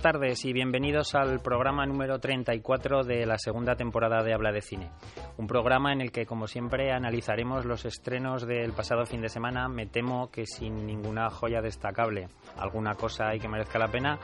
[0.00, 4.62] Buenas tardes y bienvenidos al programa número 34 de la segunda temporada de Habla de
[4.62, 4.90] Cine.
[5.36, 9.68] Un programa en el que, como siempre, analizaremos los estrenos del pasado fin de semana.
[9.68, 12.28] Me temo que sin ninguna joya destacable.
[12.56, 14.18] Alguna cosa hay que merezca la pena,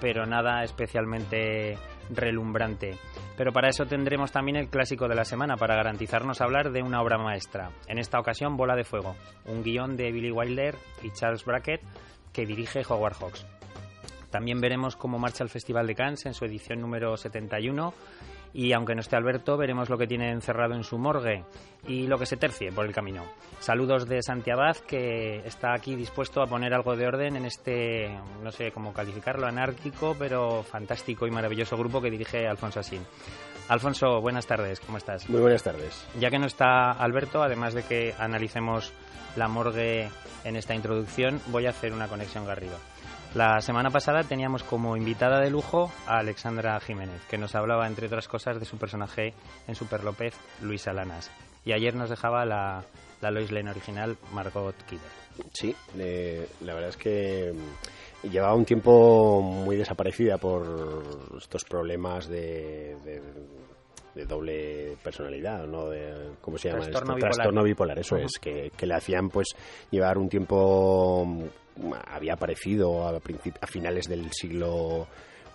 [0.00, 1.76] pero nada especialmente
[2.08, 2.96] relumbrante.
[3.36, 7.02] Pero para eso tendremos también el clásico de la semana, para garantizarnos hablar de una
[7.02, 7.70] obra maestra.
[7.86, 11.82] En esta ocasión, Bola de Fuego, un guion de Billy Wilder y Charles Brackett
[12.32, 13.57] que dirige Howard Hawks.
[14.30, 17.94] También veremos cómo marcha el Festival de Cannes en su edición número 71
[18.52, 21.44] y aunque no esté Alberto, veremos lo que tiene encerrado en su morgue
[21.86, 23.24] y lo que se tercie por el camino.
[23.60, 28.08] Saludos de Santiago, que está aquí dispuesto a poner algo de orden en este,
[28.42, 33.02] no sé cómo calificarlo, anárquico, pero fantástico y maravilloso grupo que dirige Alfonso Asín.
[33.68, 35.28] Alfonso, buenas tardes, ¿cómo estás?
[35.28, 36.06] Muy buenas tardes.
[36.18, 38.92] Ya que no está Alberto, además de que analicemos
[39.36, 40.08] la morgue
[40.44, 42.78] en esta introducción, voy a hacer una conexión Garrido.
[43.34, 48.06] La semana pasada teníamos como invitada de lujo a Alexandra Jiménez, que nos hablaba, entre
[48.06, 49.34] otras cosas, de su personaje
[49.66, 51.30] en Super López, Luis Alanas.
[51.64, 52.84] Y ayer nos dejaba la,
[53.20, 55.10] la Lois Lane original, Margot Kidder.
[55.52, 57.54] Sí, eh, la verdad es que
[58.22, 61.04] llevaba un tiempo muy desaparecida por
[61.38, 62.96] estos problemas de,
[64.18, 65.90] de doble personalidad, ¿no?
[65.90, 67.34] De, ¿Cómo se llama Trastorno bipolar.
[67.34, 69.46] Trastorno bipolar, eso es, que, que le hacían pues
[69.92, 71.24] llevar un tiempo,
[72.08, 75.06] había aparecido a, a finales del siglo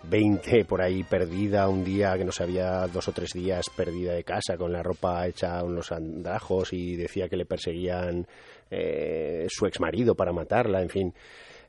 [0.10, 4.24] XX por ahí perdida un día que no sabía dos o tres días perdida de
[4.24, 8.26] casa con la ropa hecha unos andrajos y decía que le perseguían
[8.72, 11.14] eh, su ex marido para matarla, en fin.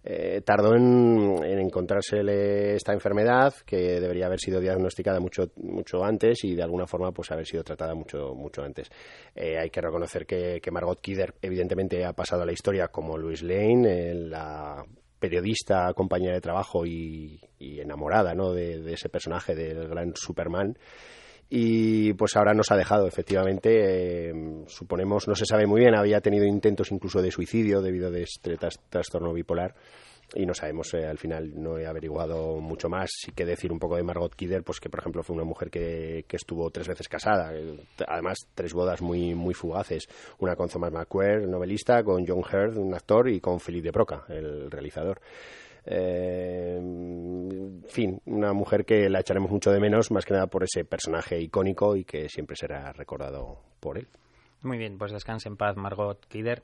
[0.06, 6.44] Eh, tardó en, en encontrársele esta enfermedad que debería haber sido diagnosticada mucho mucho antes
[6.44, 8.90] y de alguna forma pues haber sido tratada mucho mucho antes.
[9.34, 13.16] Eh, hay que reconocer que, que Margot Kidder evidentemente ha pasado a la historia como
[13.16, 14.84] Louis Lane, eh, la
[15.18, 18.52] periodista, compañera de trabajo y, enamorada ¿no?
[18.52, 20.76] de ese personaje del gran Superman.
[21.50, 26.20] Y pues ahora nos ha dejado, efectivamente, eh, suponemos, no se sabe muy bien, había
[26.20, 29.74] tenido intentos incluso de suicidio debido a este tras- trastorno bipolar
[30.34, 33.10] y no sabemos, eh, al final no he averiguado mucho más.
[33.14, 35.70] Sí que decir un poco de Margot Kidder, pues que por ejemplo fue una mujer
[35.70, 37.76] que, que estuvo tres veces casada, eh,
[38.08, 42.94] además tres bodas muy, muy fugaces, una con Thomas McQuarrie, novelista, con John Hurt, un
[42.94, 45.20] actor, y con Philippe de Broca, el realizador.
[45.86, 50.64] Eh, en fin, una mujer que la echaremos mucho de menos, más que nada por
[50.64, 54.08] ese personaje icónico y que siempre será recordado por él.
[54.62, 56.62] Muy bien, pues descanse en paz, Margot Kidder.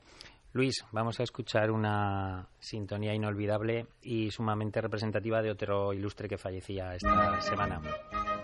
[0.53, 6.93] Luis, vamos a escuchar una sintonía inolvidable y sumamente representativa de otro ilustre que fallecía
[6.95, 7.79] esta semana,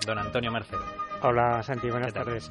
[0.06, 0.78] don Antonio Merced.
[1.22, 2.50] Hola Santi, buenas tardes.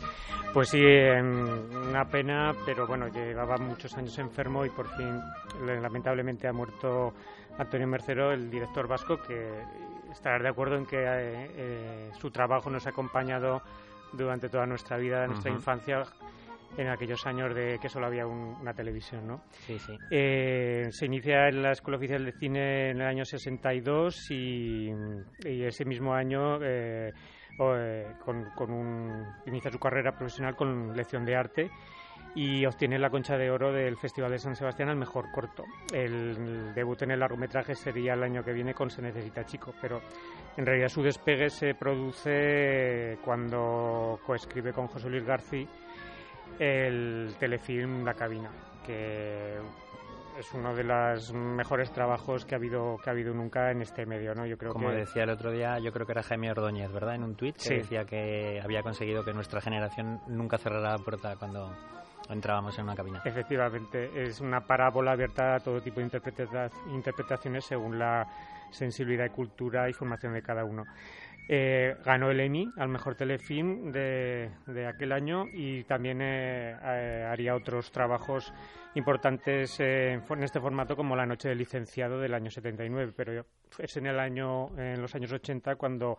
[0.52, 5.18] Pues sí, em, una pena, pero bueno, llevaba muchos años enfermo y por fin
[5.64, 7.14] le- lamentablemente ha muerto
[7.58, 9.62] Antonio Mercero, el director vasco, que
[10.12, 13.62] estarás de acuerdo en que eh, eh, su trabajo nos ha acompañado
[14.12, 16.02] durante toda nuestra vida, nuestra infancia,
[16.76, 19.42] en aquellos años de que solo había un- una televisión, ¿no?
[19.66, 19.96] Sí, sí.
[20.10, 24.90] Eh, se inicia en la Escuela Oficial de Cine en el año 62 y,
[25.44, 27.12] y ese mismo año eh,
[27.58, 31.70] eh, con, con un, inicia su carrera profesional con lección de arte
[32.34, 35.64] y obtiene la concha de oro del Festival de San Sebastián al mejor corto.
[35.90, 40.02] El, debut en el largometraje sería el año que viene con Se necesita chico, pero
[40.58, 45.66] en realidad su despegue se produce cuando coescribe con José Luis García
[46.58, 48.50] el telefilm La Cabina,
[48.84, 49.58] que
[50.38, 54.04] es uno de los mejores trabajos que ha habido que ha habido nunca en este
[54.04, 54.46] medio, ¿no?
[54.46, 57.14] Yo creo Como decía el otro día, yo creo que era Jaime Ordóñez, ¿verdad?
[57.14, 61.36] En un tuit que decía que había conseguido que nuestra generación nunca cerrara la puerta
[61.36, 61.74] cuando
[62.28, 63.22] entrábamos en una cabina.
[63.24, 66.08] Efectivamente, es una parábola abierta a todo tipo de
[66.90, 68.26] interpretaciones según la
[68.70, 70.84] sensibilidad y cultura y formación de cada uno.
[71.48, 74.50] Eh, ganó el Emmy al mejor telefilm de,
[74.88, 78.52] aquel año y también eh, eh, haría otros trabajos
[78.94, 83.44] importantes en este formato como La Noche del Licenciado del año 79, pero
[83.78, 86.18] es en el año en los años 80 cuando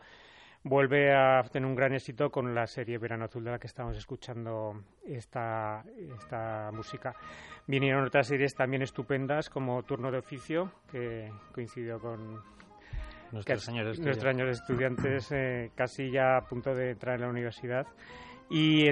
[0.64, 3.98] vuelve a tener un gran éxito con la serie Verano Azul de la que estamos
[3.98, 5.84] escuchando esta,
[6.16, 7.16] esta música.
[7.66, 12.42] Vinieron otras series también estupendas como Turno de Oficio, que coincidió con
[13.32, 17.88] nuestros años de, estudiantes eh, casi ya a punto de entrar en la universidad.
[18.50, 18.90] Y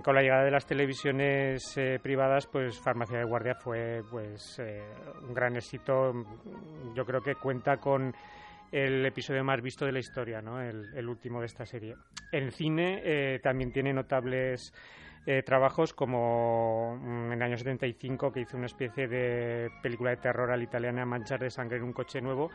[0.00, 4.82] con la llegada de las televisiones eh, privadas, pues Farmacia de Guardia fue pues eh,
[5.22, 6.12] un gran éxito.
[6.94, 8.14] Yo creo que cuenta con
[8.72, 10.62] el episodio más visto de la historia, ¿no?
[10.62, 11.94] el, último de esta serie.
[12.32, 14.72] En cine también tiene notables
[15.44, 20.50] trabajos como mm, en el año 75 que hizo una especie de película de terror
[20.50, 22.50] al italiana Manchar de sangre en un coche nuevo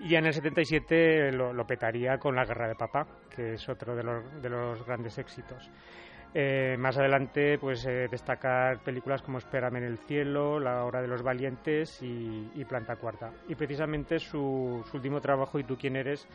[0.00, 3.94] y en el 77 lo, lo, petaría con La Guerra de Papá, que es otro
[3.94, 5.70] de los, de los grandes éxitos.
[6.32, 11.08] Eh, más adelante, pues eh, destacar películas como Espérame en el cielo, La hora de
[11.08, 13.32] los valientes y, Planta cuarta.
[13.48, 16.28] Y precisamente su, último trabajo, ¿Y tú quién eres?,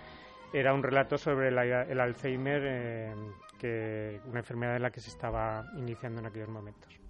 [0.54, 3.14] era un relato sobre el Alzheimer, eh,
[3.60, 7.05] que una enfermedad en la que se estaba iniciando en aquellos momentos.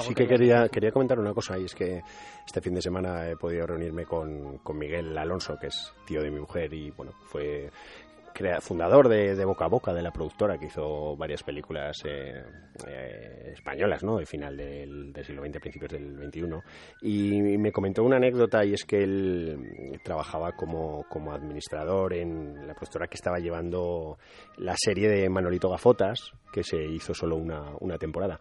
[0.00, 2.02] Sí que quería, quería comentar una cosa y es que
[2.46, 6.30] este fin de semana he podido reunirme con, con Miguel Alonso, que es tío de
[6.30, 7.70] mi mujer y bueno, fue
[8.60, 12.42] fundador de, Boca a Boca, de la productora que hizo varias películas eh,
[12.86, 14.18] eh, españolas, ¿no?
[14.18, 16.42] De final del, siglo XX, principios del XXI.
[17.02, 22.74] Y, me comentó una anécdota y es que él trabajaba como, como administrador en la
[22.74, 24.18] productora que estaba llevando
[24.58, 28.38] la serie de Manolito Gafotas, que se hizo solo una, una temporada.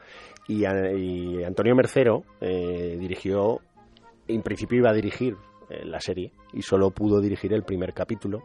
[0.48, 3.60] Y, Antonio Mercero eh, dirigió,
[4.28, 5.36] en principio iba a dirigir
[5.70, 8.42] la serie y solo pudo dirigir el primer capítulo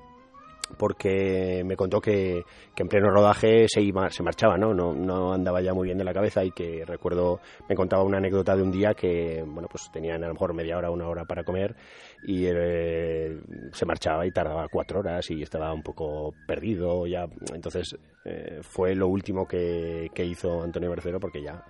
[0.76, 2.42] porque me contó que,
[2.76, 4.74] en pleno rodaje se iba, se marchaba, ¿no?
[4.74, 5.32] ¿no?
[5.32, 8.62] andaba ya muy bien de la cabeza y que recuerdo, me contaba una anécdota de
[8.62, 11.76] un día que, bueno, pues tenían a lo mejor media hora, una hora para comer
[12.24, 13.40] y eh,
[13.72, 17.26] se marchaba y tardaba cuatro horas y estaba un poco perdido ya.
[17.54, 21.64] Entonces eh, fue lo último que, hizo Antonio Bercero porque ya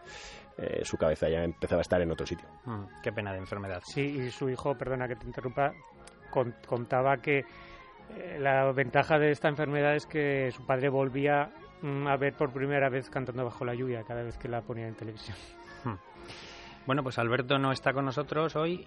[0.58, 2.46] eh, su cabeza ya empezaba a estar en otro sitio.
[2.64, 3.82] Mm, qué pena de enfermedad.
[3.84, 5.72] Sí, y su hijo, perdona que te interrumpa,
[6.66, 7.44] contaba que
[8.38, 11.50] la ventaja de esta enfermedad es que su padre volvía
[11.82, 14.86] mm, a ver por primera vez cantando bajo la lluvia cada vez que la ponía
[14.86, 15.36] en televisión.
[15.84, 15.96] Hmm.
[16.86, 18.86] Bueno, pues Alberto no está con nosotros hoy,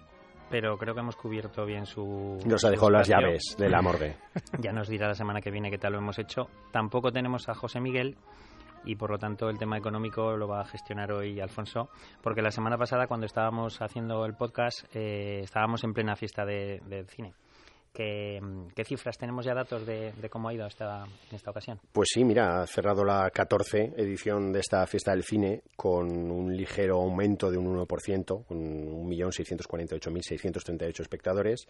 [0.50, 2.38] pero creo que hemos cubierto bien su.
[2.44, 4.16] Nos ha dejado las llaves de la morgue.
[4.60, 6.48] ya nos dirá la semana que viene qué tal lo hemos hecho.
[6.72, 8.16] Tampoco tenemos a José Miguel
[8.84, 11.90] y por lo tanto el tema económico lo va a gestionar hoy Alfonso,
[12.22, 16.80] porque la semana pasada cuando estábamos haciendo el podcast eh, estábamos en plena fiesta de,
[16.86, 17.34] de cine.
[17.96, 21.80] ¿Qué, cifras tenemos ya datos de, cómo ha ido esta, esta ocasión?
[21.92, 26.54] Pues sí, mira, ha cerrado la 14 edición de esta fiesta del cine con un
[26.54, 31.66] ligero aumento de un 1%, con 1.648.638 espectadores,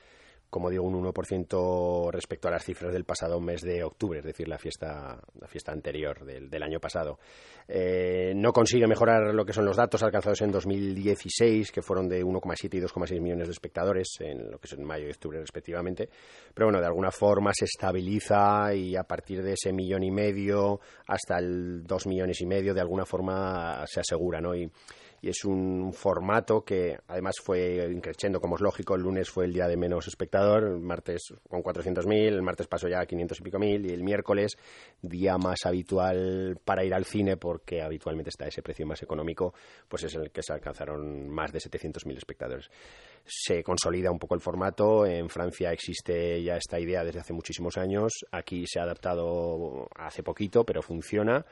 [0.51, 4.49] como digo, un 1% respecto a las cifras del pasado mes de octubre, es decir,
[4.49, 7.19] la fiesta, la fiesta anterior del, año pasado.
[7.69, 12.25] Eh, no consigue mejorar lo que son los datos alcanzados en 2016, que fueron de
[12.25, 16.09] 1,7 y 2,6 millones de espectadores, en lo que es en mayo y octubre respectivamente.
[16.55, 20.81] Pero bueno, de alguna forma se estabiliza y a partir de ese millón y medio
[21.07, 24.55] hasta el dos millones y medio, de alguna forma se asegura, ¿no?
[24.55, 24.71] Y,
[25.21, 29.53] y es un formato que además fue increciendo, como es lógico, el lunes fue el
[29.53, 33.43] día de menos espectador, el martes con 400.000, el martes pasó ya a 500 y
[33.43, 34.57] pico mil y el miércoles,
[35.01, 39.55] día más habitual para ir al cine porque habitualmente está ese precio más económico,
[39.89, 42.71] pues es el que se alcanzaron más de 700.000 espectadores.
[43.25, 47.77] Se consolida un poco el formato, en Francia existe ya esta idea desde hace muchísimos
[47.77, 51.45] años, aquí se ha adaptado hace poquito, pero funciona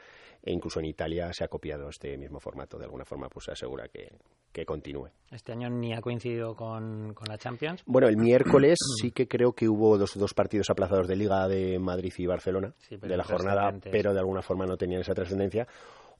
[0.45, 2.77] e incluso en Italia se ha copiado este mismo formato.
[2.77, 5.09] De alguna forma, pues se asegura que, continúe.
[5.31, 7.81] ¿Este año ni ha coincidido con, la Champions?
[7.87, 11.79] Bueno, el miércoles sí que creo que hubo dos, dos partidos aplazados de Liga de
[11.79, 15.67] Madrid y Barcelona de la jornada, pero de alguna forma no tenían esa trascendencia.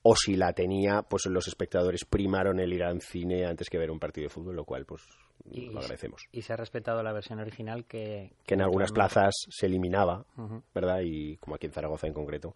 [0.01, 3.91] o si la tenía, pues los espectadores primaron el ir al cine antes que ver
[3.91, 5.03] un partido de fútbol, lo cual pues
[5.51, 6.27] y, lo agradecemos.
[6.32, 8.32] Y se ha respetado la versión original que...
[8.46, 10.25] Que en algunas plazas se eliminaba,
[10.74, 11.01] ¿verdad?
[11.03, 12.55] Y como aquí en Zaragoza en concreto,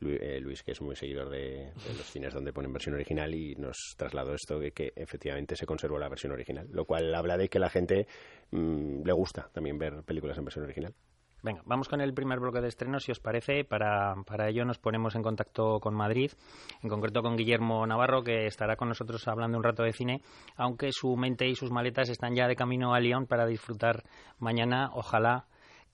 [0.00, 4.34] Luis, que es muy seguidor de, los cines donde ponen versión original y nos trasladó
[4.34, 7.70] esto de que efectivamente se conservó la versión original, lo cual habla de que la
[7.70, 8.06] gente
[8.50, 10.94] mm, le gusta también ver películas en versión original.
[11.42, 13.64] Venga, vamos con el primer bloque de estrenos, si os parece.
[13.64, 16.32] Para, para ello nos ponemos en contacto con Madrid,
[16.82, 20.22] en concreto con Guillermo Navarro, que estará con nosotros hablando un rato de cine,
[20.56, 24.02] aunque su mente y sus maletas están ya de camino a Lyon para disfrutar
[24.38, 25.46] mañana, ojalá,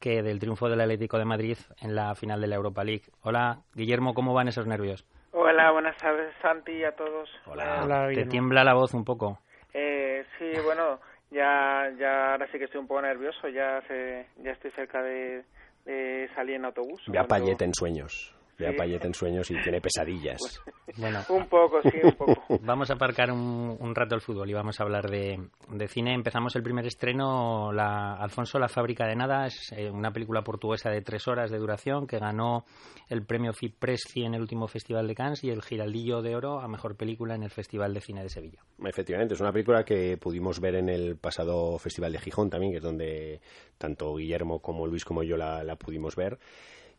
[0.02, 3.04] que del triunfo del Atlético de Madrid en la final de la Europa League.
[3.22, 5.06] Hola, Guillermo, ¿cómo van esos nervios?
[5.30, 7.30] Hola, buenas tardes, Santi, y a todos.
[7.46, 9.38] Hola, ¿te tiembla la voz un poco?
[9.72, 10.98] Eh, sí, bueno
[11.32, 15.44] ya, ya ahora sí que estoy un poco nervioso, ya se, ya estoy cerca de,
[15.84, 17.02] de salir en autobús.
[17.06, 18.34] Ve a Payet en sueños.
[18.62, 20.38] Ve a Payet en sueños y tiene pesadillas.
[20.96, 22.44] bueno, un poco, sí, un poco.
[22.62, 26.14] Vamos a aparcar un, un rato el fútbol y vamos a hablar de, de, cine.
[26.14, 30.90] Empezamos el primer estreno, la, Alfonso, La fábrica de nada, es eh, una película portuguesa
[30.90, 32.64] de tres horas de duración que ganó
[33.08, 36.68] el premio FIPRESCI en el último Festival de Cannes y el Giraldillo de Oro a
[36.68, 38.60] Mejor Película en el Festival de Cine de Sevilla.
[38.84, 42.78] Efectivamente, es una película que pudimos ver en el pasado Festival de Gijón también, que
[42.78, 43.40] es donde
[43.76, 46.38] tanto Guillermo como Luis como yo la, la pudimos ver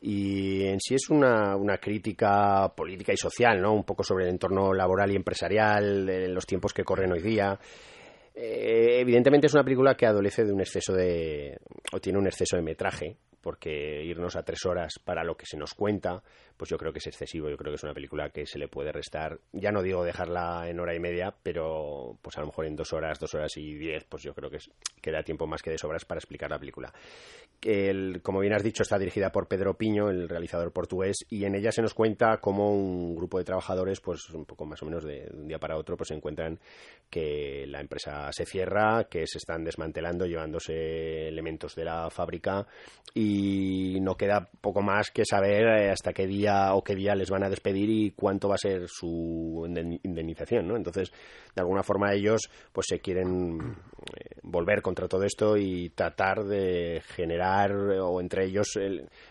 [0.05, 3.73] y en sí es una, una, crítica política y social, ¿no?
[3.73, 7.57] Un poco sobre el entorno laboral y empresarial en los tiempos que corren hoy día.
[8.35, 11.57] Eh, evidentemente es una película que adolece de un exceso de
[11.93, 15.57] o tiene un exceso de metraje porque irnos a tres horas para lo que se
[15.57, 16.21] nos cuenta,
[16.63, 17.49] pues yo creo que es excesivo.
[17.49, 19.37] Yo creo que es una película que se le puede restar.
[19.51, 22.93] Ya no digo dejarla en hora y media, pero pues a lo mejor en dos
[22.93, 24.59] horas, dos horas y diez, pues yo creo que
[25.01, 26.93] queda tiempo más que de sobras para explicar la película.
[27.61, 31.55] El, como bien has dicho, está dirigida por Pedro Piño, el realizador portugués, y en
[31.55, 35.03] ella se nos cuenta cómo un grupo de trabajadores, pues un poco más o menos
[35.03, 36.59] de, un día para otro, pues se encuentran
[37.09, 42.67] que la empresa se cierra, que se están desmantelando, llevándose elementos de la fábrica
[43.13, 47.29] y no queda poco más que saber eh, hasta qué día o qué día les
[47.29, 49.63] van a despedir y cuánto va a ser su
[50.03, 50.75] indemnización, ¿no?
[50.75, 51.11] Entonces,
[51.55, 53.75] de alguna forma ellos pues se quieren
[54.15, 58.67] eh, volver contra todo esto y tratar de generar o entre ellos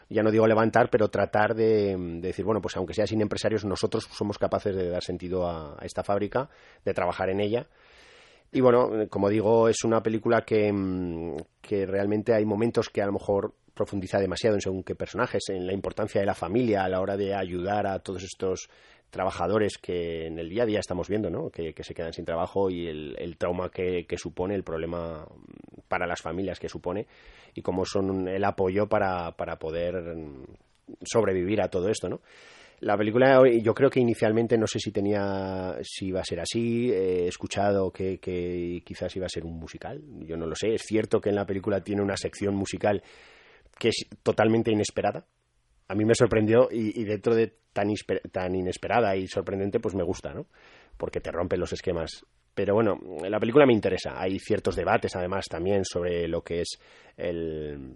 [0.08, 4.08] ya no digo levantar, pero tratar de, decir, bueno, pues aunque sea sin empresarios, nosotros
[4.10, 6.48] somos capaces de dar sentido a esta fábrica,
[6.84, 7.66] de trabajar en ella
[8.54, 13.06] y bueno, como digo, es una película que, mm, que realmente hay momentos que a
[13.06, 16.88] lo mejor profundiza demasiado en según qué personajes, en la importancia de la familia a
[16.88, 18.68] la hora de ayudar a todos estos
[19.10, 21.50] trabajadores que en el día a día estamos viendo, ¿no?
[21.50, 25.26] que, se quedan sin trabajo y el, trauma que, supone, el problema
[25.88, 27.06] para las familias que supone
[27.54, 30.16] y cómo son el apoyo para, para poder
[31.04, 32.08] sobrevivir a todo esto.
[32.08, 32.20] ¿no?
[32.82, 36.90] La película yo creo que inicialmente no sé si tenía si iba a ser así,
[36.90, 38.18] he escuchado que,
[38.84, 41.46] quizás iba a ser un musical, yo no lo sé, es cierto que en la
[41.46, 43.00] película tiene una sección musical
[43.78, 45.26] que es totalmente inesperada,
[45.88, 47.88] a mí me sorprendió y, dentro de tan,
[48.30, 50.46] tan inesperada y sorprendente pues me gusta, ¿no?
[50.96, 52.24] Porque te rompe los esquemas
[52.54, 54.20] pero bueno, la película me interesa.
[54.20, 56.78] Hay ciertos debates, además, también sobre lo que es
[57.16, 57.94] el,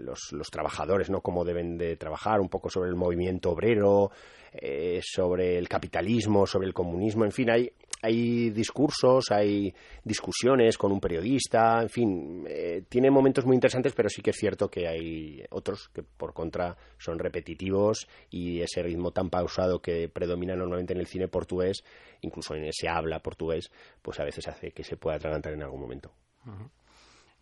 [0.00, 1.20] los, los, trabajadores, ¿no?
[1.20, 4.10] Cómo deben de trabajar, un poco sobre el movimiento obrero,
[4.52, 7.24] eh, sobre el capitalismo, sobre el comunismo.
[7.24, 7.70] En fin, hay,
[8.02, 14.08] hay discursos, hay discusiones con un periodista, en fin, eh, tiene momentos muy interesantes, pero
[14.08, 19.10] sí que es cierto que hay otros que por contra son repetitivos y ese ritmo
[19.10, 21.84] tan pausado que predomina normalmente en el cine portugués,
[22.22, 23.70] incluso en ese habla portugués,
[24.02, 26.12] pues a veces hace que se pueda atragantar en algún momento.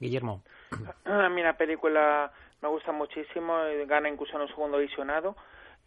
[0.01, 0.43] Guillermo.
[1.05, 3.55] A mí la película me gusta muchísimo,
[3.87, 5.37] gana incluso en un segundo visionado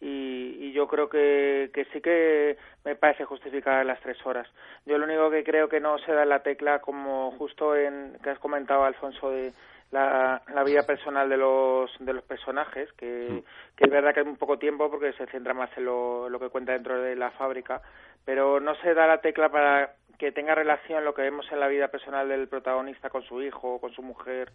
[0.04, 4.48] y, yo creo que, que sí que me parece justificada las tres horas.
[4.84, 8.18] Yo lo único que creo que no se da en la tecla, como justo en
[8.22, 9.52] que has comentado, Alfonso, de
[9.92, 13.44] la, la vida personal de los, de los personajes, que,
[13.76, 16.40] que es verdad que hay un poco tiempo porque se centra más en lo, lo
[16.40, 17.82] que cuenta dentro de la fábrica,
[18.24, 21.68] pero no se da la tecla para que tenga relación lo que vemos en la
[21.68, 24.50] vida personal del protagonista con su hijo, con su mujer,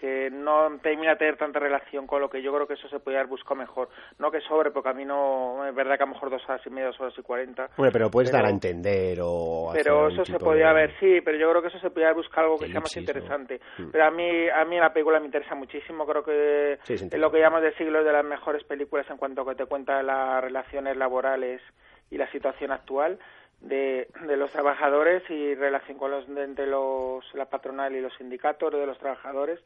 [0.00, 3.00] que no termina de tener tanta relación con lo que yo creo que eso se
[3.00, 3.90] podría haber buscado mejor.
[4.18, 6.62] No que sobre, porque a mí no, es verdad que a lo mejor dos horas
[6.66, 7.68] y media, dos horas y cuarenta.
[7.76, 9.70] Bueno, pero puedes dar a entender o...
[9.74, 12.46] Pero eso se podía ver, sí, pero yo creo que eso se podía haber buscado
[12.46, 13.60] algo que sea más interesante.
[13.76, 13.90] Mm.
[13.92, 17.38] Pero a mí, a mí la película me interesa muchísimo, creo que es lo que
[17.38, 20.96] llamamos de siglo de las mejores películas en cuanto a que te cuenta las relaciones
[20.96, 21.60] laborales
[22.10, 23.18] y la situación actual
[23.60, 28.72] de, de los trabajadores y relación con los entre los la patronal y los sindicatos
[28.72, 29.60] de los trabajadores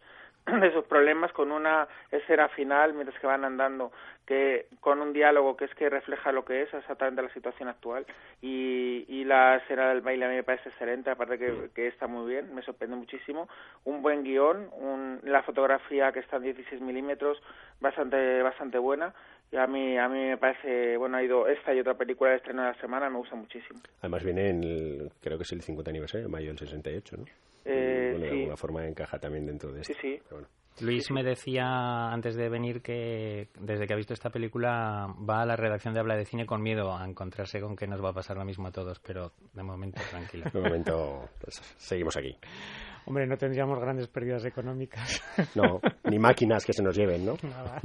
[0.61, 3.93] de sus problemas con una escena final mientras que van andando
[4.27, 8.07] que con un diálogo que es que refleja lo que es exactamente la situación actual.
[8.41, 12.07] Y, y la escena del baile a mí me parece excelente aparte que, que está
[12.07, 13.49] muy bien me sorprende muchísimo.
[13.85, 17.43] Un buen guion un, la fotografía que está en 16 milímetros
[17.81, 19.15] bastante bastante buena
[19.55, 22.37] y a mí a mí me parece bueno ha ido esta y otra película de
[22.37, 25.63] estreno de la semana me gusta muchísimo además viene en el, creo que es el
[25.63, 27.25] 50 aniversario mayo del 68 ¿no?
[27.65, 28.31] Eh, bueno, sí.
[28.31, 29.95] de alguna forma encaja también dentro de esto.
[29.95, 30.21] Sí, sí.
[30.25, 30.49] Pero bueno.
[30.81, 35.47] Luis me decía antes de venir que desde que ha visto esta película va a
[35.47, 38.13] la redacción de Habla de Cine con miedo a encontrarse con que nos va a
[38.13, 40.51] pasar lo mismo a todos, pero de momento tranquila.
[40.53, 42.37] De momento pues, seguimos aquí.
[43.07, 45.23] Hombre, no tendríamos grandes pérdidas económicas.
[45.55, 45.81] No,
[46.11, 47.37] ni máquinas que se nos lleven, ¿no?
[47.43, 47.81] Nada.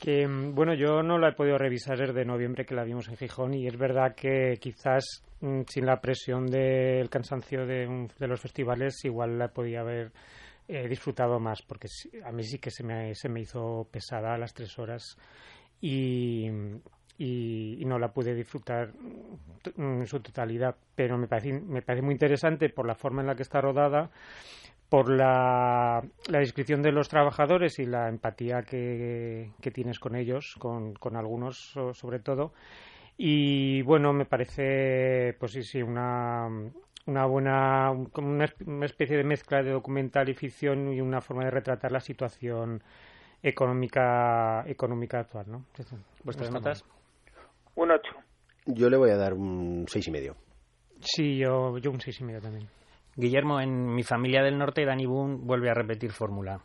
[0.00, 3.16] Que mm, bueno, yo no la he podido revisar desde noviembre que la vimos en
[3.16, 8.26] Gijón y es verdad que quizás mm, sin la presión del cansancio de, un- de
[8.26, 10.10] los festivales igual la podía haber
[10.68, 11.88] eh, disfrutado más porque
[12.24, 15.16] a mí sí que se me, se me hizo pesada a las tres horas
[15.80, 16.48] y,
[17.18, 18.92] y, y no la pude disfrutar
[19.76, 20.74] mm, en su totalidad.
[20.94, 24.10] Pero me parece, me parece muy interesante por la forma en la que está rodada
[24.90, 30.56] por la, la descripción de los trabajadores y la empatía que, que tienes con ellos,
[30.58, 32.52] con, con algunos so- sobre todo.
[33.16, 36.48] Y bueno, me parece, pues sí, sí, una,
[37.06, 41.44] una buena, una, esp- una especie de mezcla de documental y ficción y una forma
[41.44, 42.82] de retratar la situación
[43.42, 45.64] económica económica actual, ¿no?
[46.24, 46.84] ¿Vuestras notas?
[47.76, 48.12] un 8
[48.66, 50.36] Yo le voy a dar un seis y medio.
[51.00, 52.68] Sí, yo, yo un seis y medio también.
[53.16, 56.60] Guillermo, en mi familia del norte, Danny Boone vuelve a repetir fórmula.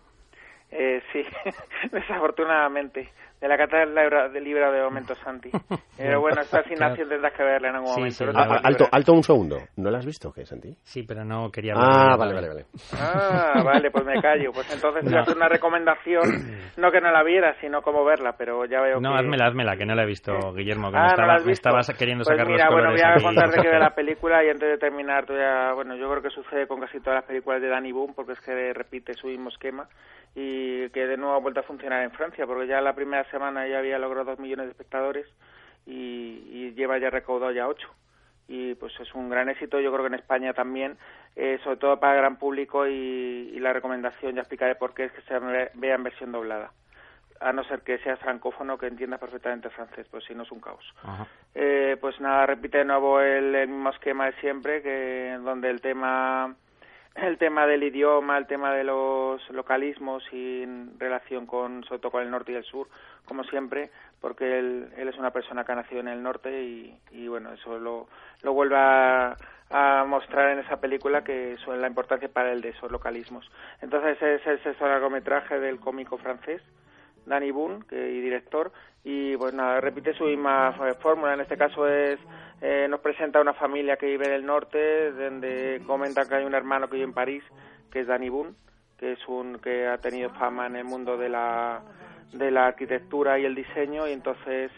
[0.72, 1.24] Eh, sí,
[1.92, 3.10] desafortunadamente.
[3.46, 5.52] De la cata libra, de libra de momento Santi.
[5.98, 8.18] Pero bueno, esta asignación tendrás que verla en algún Sí, momento.
[8.18, 9.58] sí, no Ah, alto, alto un segundo.
[9.78, 10.76] ¿No la has visto, qué, Santi?
[10.82, 12.66] Sí, pero no quería de Ah, vale, vale, vale.
[12.98, 14.52] Ah, vale, pues me callo.
[14.52, 16.26] Pues entonces te voy a hacer una recomendación,
[16.78, 19.20] no que no la viera, sino cómo verla, pero ya veo No, que...
[19.20, 21.44] házmela, házmela, que no la he visto, Guillermo, que Ah, me, ¿no estaba, la has
[21.46, 21.70] me visto?
[21.70, 23.24] estabas queriendo Pues sacar mira, los bueno, colores voy a aquí.
[23.26, 26.32] contar de qué ve la película y antes de terminar, a- bueno, yo creo que
[26.32, 29.50] sucede con casi todas las películas de Danny Boone, porque es que repite su mismo
[29.50, 29.88] esquema
[30.38, 33.68] y que de nuevo ha vuelto a funcionar en Francia, porque ya la primera semana
[33.68, 35.28] ya había logrado dos millones de espectadores
[35.86, 37.88] y, y lleva ya recaudado ya ocho.
[38.48, 40.98] Y pues es un gran éxito, yo creo que en España también,
[41.36, 45.06] eh, sobre todo para el gran público y, y la recomendación, ya explicaré por qué,
[45.06, 46.72] es que se ve- vea en versión doblada.
[47.42, 50.62] A no ser que seas francófono que entiendas perfectamente francés, pues si no es un
[50.62, 50.86] caos.
[51.56, 55.82] Eh, pues nada, repite de nuevo el, el mismo esquema de siempre, que donde el
[55.82, 56.56] tema
[57.16, 62.12] el tema del idioma, el tema de los localismos y en relación con sobre todo
[62.12, 62.88] con el norte y el sur,
[63.26, 66.98] como siempre, porque él, él es una persona que ha nacido en el norte y,
[67.12, 68.08] y bueno, eso lo,
[68.42, 69.36] lo vuelve a,
[70.08, 73.50] mostrar en esa película que son la importancia para él de esos localismos.
[73.82, 76.62] Entonces ese es el sexto largometraje del cómico francés,
[77.26, 78.72] Danny Boone, que, y director,
[79.04, 82.20] y pues nada, repite su misma fórmula, en este caso es,
[82.62, 86.56] eh, nos presenta una familia que vive en el norte, donde comenta que hay un
[86.56, 87.44] hermano que vive en París,
[87.92, 88.54] que es Danny Boone,
[88.98, 91.82] que es un que ha tenido fama en el mundo de la,
[92.34, 94.72] de la arquitectura y el diseño, y entonces,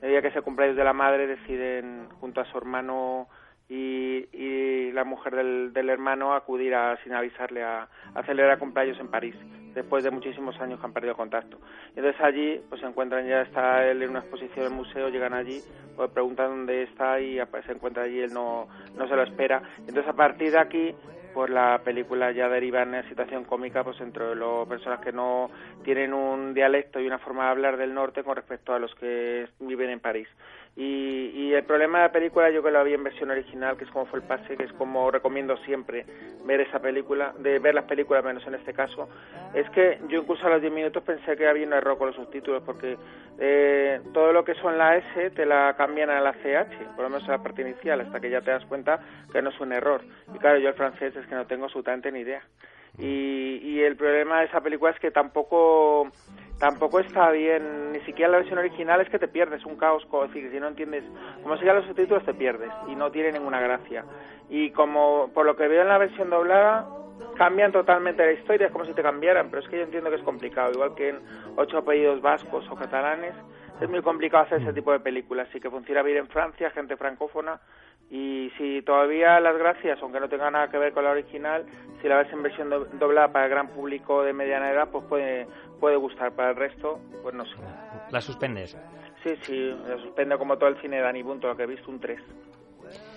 [0.00, 3.28] el día que se cumpleaños de la madre, deciden, junto a su hermano
[3.68, 8.98] y, y la mujer del, del hermano acudir a, sin avisarle a, a celebrar cumpleaños
[9.00, 9.34] en París
[9.74, 11.58] después de muchísimos años que han perdido contacto.
[11.96, 15.32] Entonces allí pues se encuentran, ya está él en una exposición en el museo, llegan
[15.32, 15.62] allí,
[15.96, 19.62] pues preguntan dónde está y apa- se encuentra allí, él no, no se lo espera.
[19.78, 20.94] Entonces a partir de aquí
[21.32, 25.50] pues la película ya deriva en una situación cómica pues entre las personas que no
[25.82, 29.48] tienen un dialecto y una forma de hablar del norte con respecto a los que
[29.60, 30.28] viven en París.
[30.74, 33.84] Y, y el problema de la película, yo que la vi en versión original, que
[33.84, 36.06] es como fue el pase, que es como recomiendo siempre
[36.46, 39.08] ver esa película, de ver las películas menos en este caso,
[39.52, 42.16] es que yo incluso a los 10 minutos pensé que había un error con los
[42.16, 42.96] subtítulos, porque
[43.38, 47.10] eh, todo lo que son la S te la cambian a la CH, por lo
[47.10, 48.98] menos a la parte inicial, hasta que ya te das cuenta
[49.30, 50.00] que no es un error.
[50.34, 52.42] Y claro, yo el francés es que no tengo absolutamente ni idea.
[52.98, 56.10] Y, y el problema de esa película es que tampoco
[56.62, 60.28] tampoco está bien, ni siquiera la versión original es que te pierdes un caos, como
[60.28, 61.02] decir, si no entiendes,
[61.42, 64.04] como sigan los subtítulos te pierdes y no tiene ninguna gracia.
[64.48, 66.86] Y como por lo que veo en la versión doblada,
[67.36, 70.16] cambian totalmente la historia, es como si te cambiaran, pero es que yo entiendo que
[70.16, 71.18] es complicado, igual que en
[71.56, 73.34] ocho apellidos vascos o catalanes,
[73.80, 76.96] es muy complicado hacer ese tipo de películas, sí que funciona bien en Francia, gente
[76.96, 77.58] francófona,
[78.12, 81.64] y si todavía las gracias, aunque no tenga nada que ver con la original,
[82.00, 85.04] si la ves en versión do- doblada para el gran público de mediana edad, pues
[85.06, 85.46] puede,
[85.80, 87.56] puede gustar, para el resto, pues no sé.
[88.10, 88.76] La suspendes.
[89.24, 91.98] Sí, sí, la suspendo como todo el cine de todo lo que he visto, un
[92.00, 92.20] 3.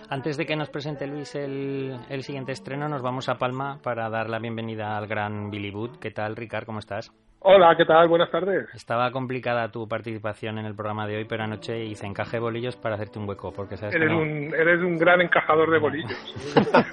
[0.09, 4.09] Antes de que nos presente Luis el, el, siguiente estreno, nos vamos a Palma para
[4.09, 5.97] dar la bienvenida al gran Billy Wood.
[5.99, 6.65] ¿Qué tal, Ricard?
[6.65, 7.11] ¿Cómo estás?
[7.47, 8.07] Hola, ¿qué tal?
[8.07, 8.65] Buenas tardes.
[8.73, 12.75] Estaba complicada tu participación en el programa de hoy, pero anoche hice encaje de bolillos
[12.75, 14.19] para hacerte un hueco, porque sabes eres, que no...
[14.19, 16.11] un, eres un gran encajador de bolillos.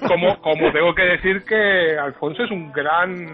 [0.07, 3.29] como, como tengo que decir que Alfonso es un gran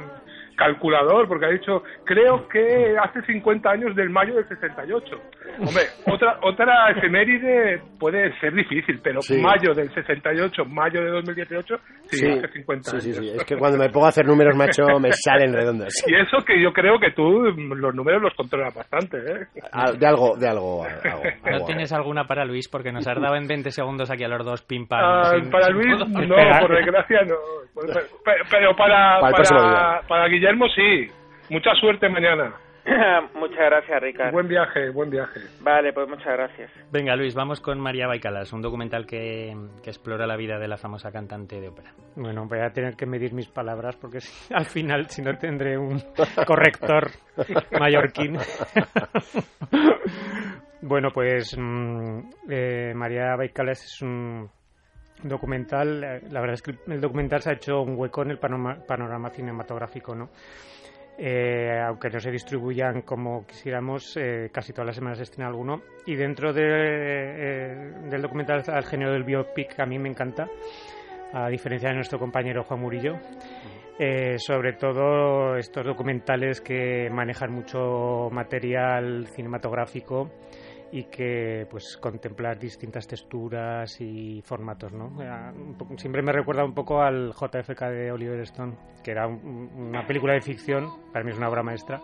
[0.59, 5.05] calculador, porque ha dicho, creo que hace 50 años del mayo del 68.
[5.59, 9.41] Hombre, otra, otra efeméride puede ser difícil, pero Sí.
[9.41, 13.03] mayo del 68, mayo de 2018, sí, Sí, hace 50 sí, años.
[13.03, 13.29] sí, sí.
[13.37, 15.93] Es que cuando me pongo a hacer números, macho, me salen redondos.
[16.07, 19.45] Y eso que yo creo que tú los números los controlas bastante, ¿eh?
[19.71, 20.83] Ah, De algo, de algo.
[20.83, 21.65] algo, ¿No algo.
[21.65, 22.67] tienes alguna para Luis?
[22.67, 24.99] Porque nos has dado en 20 segundos aquí a los dos pim pam.
[25.01, 26.07] Ah, sin- para sin Luis, todo.
[26.09, 27.35] no, por desgracia no.
[27.75, 27.93] Pero,
[28.51, 31.07] pero para, Para para, para Guillermo sí.
[31.49, 32.53] Mucha suerte mañana.
[33.35, 34.31] muchas gracias, Ricardo.
[34.31, 35.41] Buen viaje, buen viaje.
[35.61, 36.71] Vale, pues muchas gracias.
[36.91, 40.77] Venga, Luis, vamos con María Baicalas, un documental que, que explora la vida de la
[40.77, 41.91] famosa cantante de ópera.
[42.15, 45.77] Bueno, voy a tener que medir mis palabras porque si- al final, si no, tendré
[45.77, 45.99] un
[46.47, 47.09] corrector
[47.79, 48.37] mallorquín.
[50.81, 54.49] bueno, pues mm, eh, María Baicalas es un
[55.23, 56.03] documental.
[56.03, 58.83] eh, La verdad es que el documental se ha hecho un hueco en el panorama,
[58.85, 60.29] panorama cinematográfico, ¿no?
[61.21, 65.81] Eh, aunque no se distribuyan como quisiéramos, eh, casi todas las semanas se estrena alguno.
[66.05, 70.47] Y dentro de, eh, del documental al género del biopic, que a mí me encanta,
[71.33, 73.19] a diferencia de nuestro compañero Juan Murillo.
[74.01, 80.31] Eh, sobre todo estos documentales que manejan mucho material cinematográfico
[80.91, 85.21] y que pues contemplar distintas texturas y formatos, ¿no?
[85.21, 88.73] Eh, poco- Siempre me recuerda un poco al JFK de Oliver Stone,
[89.03, 92.01] que era un- una película de ficción, para mí es una obra maestra,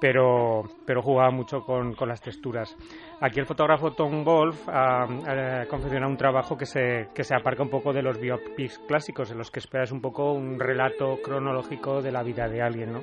[0.00, 2.76] pero, pero jugaba mucho con, con las texturas.
[3.20, 7.62] Aquí el fotógrafo Tom Wolf ha, ha confeccionado un trabajo que se, que se aparca
[7.62, 12.02] un poco de los biopics clásicos, en los que esperas un poco un relato cronológico
[12.02, 13.00] de la vida de alguien, ¿no?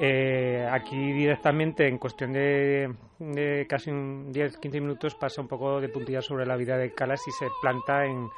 [0.00, 5.88] Eh, aquí directamente, en cuestión de, de casi un 10-15 minutos, pasa un poco de
[5.88, 8.28] puntillas sobre la vida de Calas y se planta en,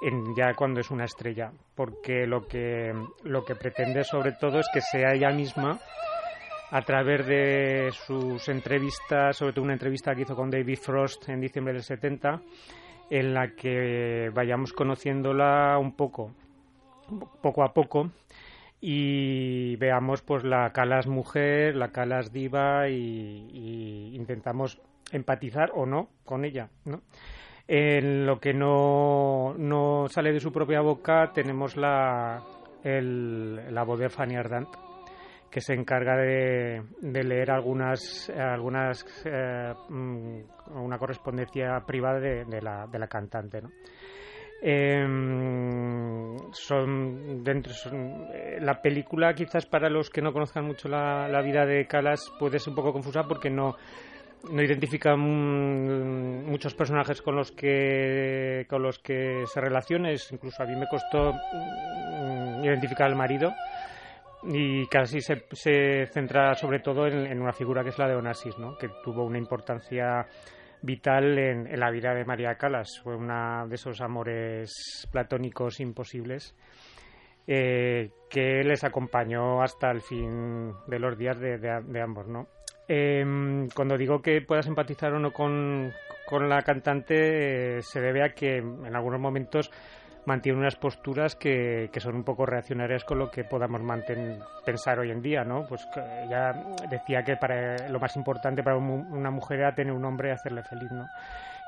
[0.00, 4.66] en ya cuando es una estrella, porque lo que, lo que pretende sobre todo es
[4.72, 5.78] que sea ella misma
[6.70, 11.40] a través de sus entrevistas, sobre todo una entrevista que hizo con David Frost en
[11.40, 12.40] diciembre del 70,
[13.10, 16.32] en la que vayamos conociéndola un poco,
[17.42, 18.10] poco a poco,
[18.86, 24.78] y veamos pues la Calas mujer, la Calas diva y, intentamos
[25.10, 27.00] empatizar o no con ella, ¿no?
[27.66, 32.42] En lo que no, no sale de su propia boca tenemos la,
[32.82, 34.68] el, la voz de Fanny Ardant,
[35.50, 40.40] que se encarga de, de leer algunas, algunas eh, mm,
[40.74, 43.70] una correspondencia privada de, de la, de la cantante, ¿no?
[44.66, 51.28] Em, son dentro son- eh, la película quizás para los que no conozcan mucho la,
[51.28, 53.76] la vida de Calas puede ser un poco confusa porque no
[54.50, 60.62] no identifica mm, muchos personajes con los que con los que se relaciona Es- incluso
[60.62, 63.56] a mí me costó mm, identificar al marido
[64.42, 68.14] y casi se, se centra sobre todo en, en una figura que es la de
[68.16, 68.76] Onassis, ¿no?
[68.78, 70.26] que tuvo una importancia
[70.84, 73.00] vital en, la vida de María Calas.
[73.02, 76.54] Fue uno de esos amores platónicos imposibles
[77.46, 82.28] eh, que les acompañó hasta el fin de los días de ambos.
[82.28, 82.48] ¿no?
[82.86, 85.90] Em, cuando digo que puedas empatizar o no con,
[86.26, 89.70] con la cantante, eh, se debe a que en algunos momentos
[90.26, 94.98] mantiene unas posturas que, que son un poco reaccionarias con lo que podamos manten- pensar
[94.98, 95.64] hoy en día, ¿no?
[95.66, 95.86] Pues
[96.22, 96.54] ella
[96.88, 100.32] decía que para lo más importante para un- una mujer era tener un hombre y
[100.32, 101.10] hacerle feliz, ¿no?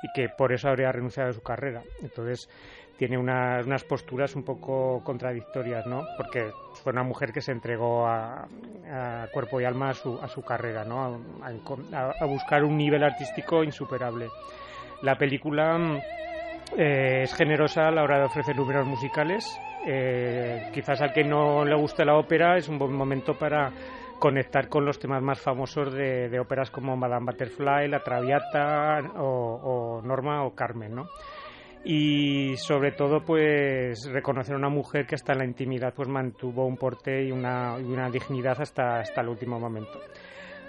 [0.02, 1.82] Y que por eso habría renunciado a su carrera.
[2.02, 2.48] Entonces
[2.96, 6.06] tiene unas, unas posturas un poco contradictorias, ¿no?
[6.16, 8.46] Porque fue una mujer que se entregó a,
[8.90, 11.20] a cuerpo y alma a su, a su carrera, ¿no?
[11.42, 11.48] A,
[11.96, 14.28] a- a buscar un nivel artístico insuperable.
[15.02, 16.00] La película mm,
[16.76, 19.60] eh, es generosa a la hora de ofrecer números musicales.
[19.86, 23.70] Eh, quizás al que no le guste la ópera es un buen momento para
[24.18, 30.02] conectar con los temas más famosos de, óperas como Madame Butterfly, La Traviata o, o
[30.02, 31.08] Norma o Carmen, ¿no?
[31.88, 36.66] Y sobre todo, pues reconocer a una mujer que hasta en la intimidad pues mantuvo
[36.66, 40.00] un porte y una, y una dignidad hasta, hasta el último momento.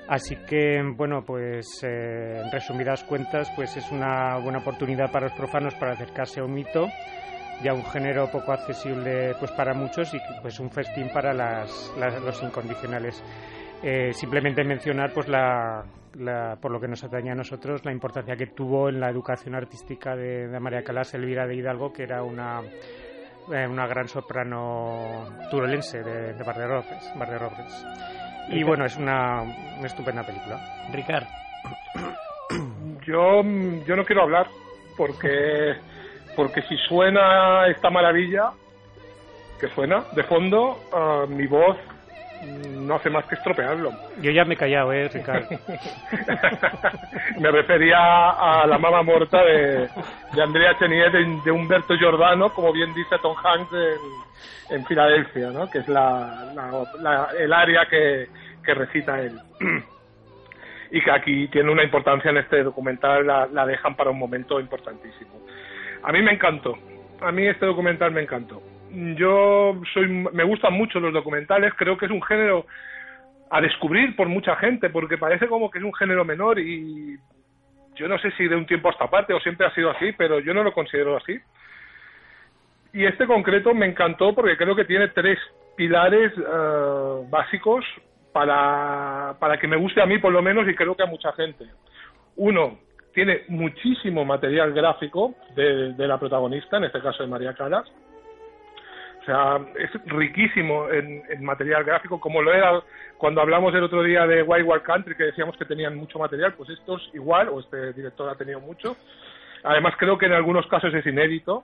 [0.08, 5.36] Así que, bueno, pues eh, en resumidas cuentas, pues es una buena oportunidad para los
[5.36, 6.88] profanos para acercarse a un mito
[7.62, 11.92] y a un género poco accesible pues para muchos y pues un festín para las,
[12.00, 13.22] las- los incondicionales.
[13.84, 15.84] Eh, simplemente mencionar, pues, la,
[16.62, 20.16] por lo que nos atañe a nosotros, la importancia que tuvo en la educación artística
[20.16, 22.62] de, María Calas Elvira de Hidalgo, que era una,
[23.54, 26.82] eh, una gran soprano turolense de, de Barrio
[28.50, 29.42] Y bueno, es una,
[29.78, 30.60] una estupenda película.
[30.92, 31.28] Ricardo.
[33.06, 33.42] Yo,
[33.86, 34.48] yo no quiero hablar
[34.98, 35.76] porque,
[36.36, 38.52] porque si suena esta maravilla,
[39.60, 41.78] que suena de fondo, ah, mi voz
[42.44, 43.92] no hace más que estropearlo.
[44.22, 45.48] Yo ya me he callado, ¿eh, Ricardo?
[47.40, 49.90] me refería a la mama muerta de,
[50.34, 53.72] de Andrea Chenier de, Humberto Giordano, como bien dice Tom Hanks
[54.70, 55.70] en, Filadelfia, ¿no?
[55.70, 56.54] que es la,
[57.38, 58.28] el área que,
[58.64, 59.40] que recita él.
[60.92, 64.60] y que aquí tiene una importancia en este documental, la, la dejan para un momento
[64.60, 65.42] importantísimo.
[66.04, 66.78] A mí me encantó,
[67.22, 68.62] a mí este documental me encantó
[69.16, 72.66] yo soy, me gustan mucho los documentales, creo que es un género
[73.50, 77.16] a descubrir por mucha gente, porque parece como que es un género menor y
[77.96, 80.40] yo no sé si de un tiempo hasta parte o siempre ha sido así, pero
[80.40, 81.40] yo no lo considero así.
[82.94, 85.38] Y este concreto me encantó porque creo que tiene tres
[85.76, 87.86] pilares eh, básicos
[88.34, 91.32] para, para que me guste a mí por lo menos y creo que a mucha
[91.34, 91.66] gente.
[92.36, 92.80] Uno,
[93.14, 97.86] tiene muchísimo material gráfico de, de la protagonista, en este caso de María Calas
[99.28, 102.82] sea, es riquísimo en, material gráfico, como lo era
[103.18, 106.70] cuando hablamos el otro día de Wild Country, que decíamos que tenían mucho material, pues
[106.70, 108.98] esto es igual, o este director ha tenido mucho.
[109.64, 111.64] Además, creo que en algunos casos es inédito.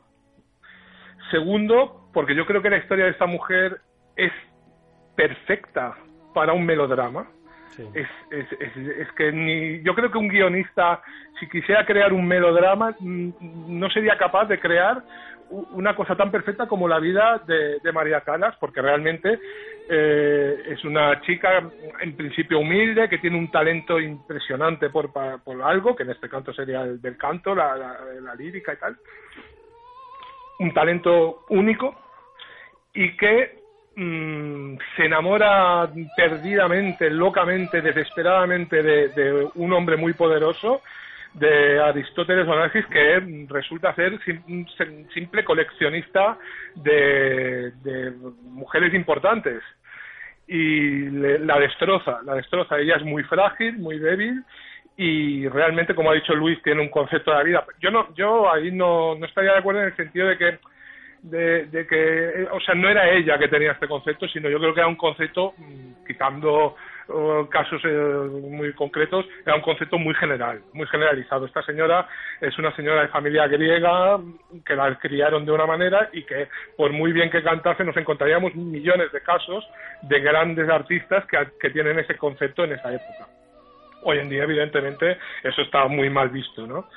[1.32, 3.80] Segundo, porque yo creo que la historia de esta mujer
[4.16, 4.32] es
[5.16, 5.96] perfecta
[6.34, 7.32] para un melodrama.
[7.94, 11.02] Es, es, que ni yo creo que un guionista
[11.40, 15.04] si quisiera crear un melodrama no sería capaz de crear
[15.50, 19.40] una cosa tan perfecta como la vida de, María Calas, porque realmente
[19.90, 25.96] eh, es una chica en principio humilde, que tiene un talento impresionante por, por algo,
[25.96, 28.98] que en este canto sería el del canto, la, la, lírica y tal.
[30.60, 31.96] Un talento único
[32.94, 33.63] y que
[33.96, 40.82] mm, se enamora perdidamente, locamente, desesperadamente de un hombre muy poderoso
[41.34, 44.68] de Aristóteles Onassis que resulta ser un
[45.14, 46.38] simple coleccionista
[46.76, 47.72] de,
[48.44, 49.64] mujeres importantes
[50.48, 52.78] y la destroza, la destroza.
[52.78, 54.44] Ella es muy frágil, muy débil
[54.96, 57.66] y realmente, como ha dicho Luis, tiene un concepto de la vida.
[57.80, 60.60] Yo no, yo ahí no, no estaría de acuerdo en el sentido de que
[61.24, 64.82] de, que, o sea, no era ella que tenía este concepto, sino yo creo que
[64.82, 66.76] era un concepto, mm, quitando
[67.50, 71.46] casos eh, muy concretos, era un concepto muy general, muy generalizado.
[71.46, 72.08] Esta señora
[72.40, 74.20] es una señora de familia griega
[74.66, 78.56] que la criaron de una manera y que por muy bien que cantase nos encontraríamos
[78.56, 79.68] millones de casos
[80.04, 83.28] de grandes artistas que, que tienen ese concepto en esa época.
[84.04, 86.88] Hoy en día, evidentemente, eso está muy mal visto, ¿no?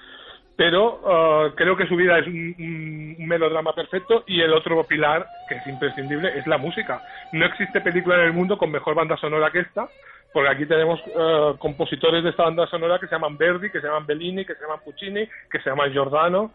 [0.56, 5.56] Pero uh, creo que su vida es un, melodrama perfecto y el otro pilar que
[5.56, 7.02] es imprescindible es la música.
[7.32, 9.88] No existe película en el mundo con mejor banda sonora que esta,
[10.32, 13.86] porque aquí tenemos uh, compositores de esta banda sonora que se llaman Verdi, que se
[13.86, 16.52] llaman Bellini, que se llaman Puccini, que se llaman Giordano,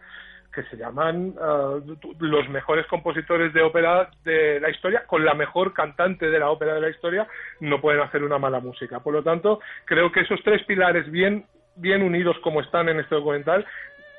[0.54, 5.74] que se llaman uh, los mejores compositores de ópera de la historia, con la mejor
[5.74, 7.28] cantante de la ópera de la historia,
[7.60, 9.00] no pueden hacer una mala música.
[9.00, 13.16] Por lo tanto, creo que esos tres pilares bien bien unidos como están en este
[13.16, 13.66] documental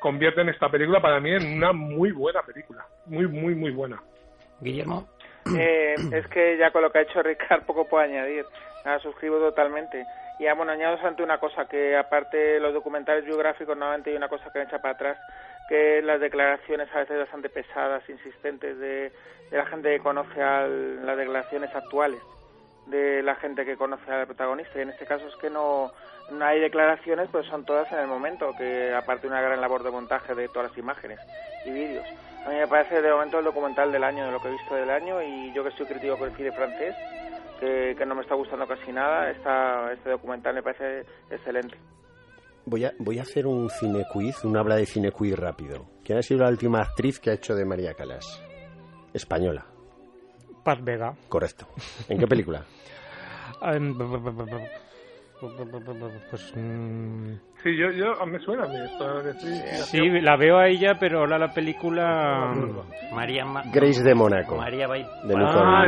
[0.03, 2.85] convierten esta película para mí en una muy buena película.
[3.07, 4.03] Muy, muy, muy buena.
[4.61, 5.09] Guillermo.
[5.57, 8.45] Eh, es que ya con lo que ha hecho Ricard poco puedo añadir.
[8.85, 10.05] Nada, suscribo totalmente.
[10.41, 14.29] Y ya, bueno, añado ante una cosa, que aparte los documentales biográficos, nuevamente hay una
[14.29, 15.19] cosa que me echa para atrás,
[15.69, 19.13] que las declaraciones a veces bastante pesadas, insistentes de,
[19.53, 22.21] la gente que conoce a las declaraciones actuales
[22.87, 24.79] de la gente que conoce al protagonista.
[24.79, 25.93] Y en este caso es que no,
[26.31, 29.91] no hay declaraciones, pues son todas en el momento, que aparte una gran labor de
[29.91, 31.19] montaje de todas las imágenes
[31.65, 32.07] y vídeos.
[32.47, 34.75] A mí me parece de momento el documental del año, de lo que he visto
[34.75, 36.95] del año, y yo que soy crítico con el cine francés,
[37.61, 41.77] que, no me está gustando casi nada, esta, este documental me parece excelente.
[42.65, 45.87] Voy a, voy a hacer un cine quiz, un habla de cine quiz rápido.
[46.05, 48.43] ¿Quién ha sido la última actriz que ha hecho de María Calas?
[49.13, 49.72] Española.
[50.65, 51.15] Paz Vega.
[51.29, 51.67] Correcto.
[52.09, 52.65] ¿En qué película?
[56.31, 56.55] Pues.
[56.57, 59.33] Mm, sí, yo, yo me suena a mí esto.
[59.87, 62.53] Sí, la veo a ella, pero ahora la película.
[63.13, 64.57] María Grace de Mónaco.
[64.57, 65.03] María Bay.
[65.25, 65.85] De ah,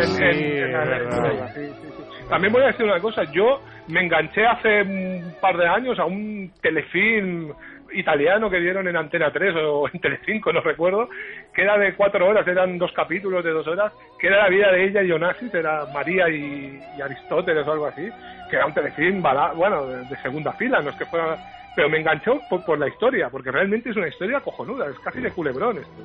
[2.28, 3.22] También voy a decir una cosa.
[3.32, 7.52] Yo me enganché hace un par de años a un telefilm
[7.94, 11.08] italiano que dieron en Antena 3 o en Telecinco, no recuerdo,
[11.52, 14.72] que era de cuatro horas, eran dos capítulos de dos horas, que era la vida
[14.72, 18.08] de ella y Onassis, era María y, Aristóteles o algo así,
[18.50, 19.22] que era un telefilm,
[19.56, 21.36] bueno, de, segunda fila, no es que fuera...
[21.76, 25.32] Pero me enganchó por, la historia, porque realmente es una historia cojonuda, es casi de
[25.32, 26.04] culebrón esto.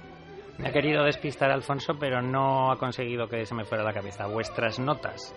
[0.57, 4.25] Me ha querido despistar Alfonso, pero no ha conseguido que se me fuera la cabeza.
[4.25, 5.35] Vuestras notas.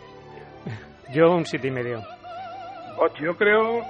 [1.12, 2.00] Yo un siete y medio.
[3.20, 3.82] Yo creo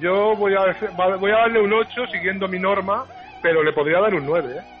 [0.00, 3.04] yo voy a, voy a darle un 8 siguiendo mi norma,
[3.42, 4.78] pero le podría dar un 9, ¿eh?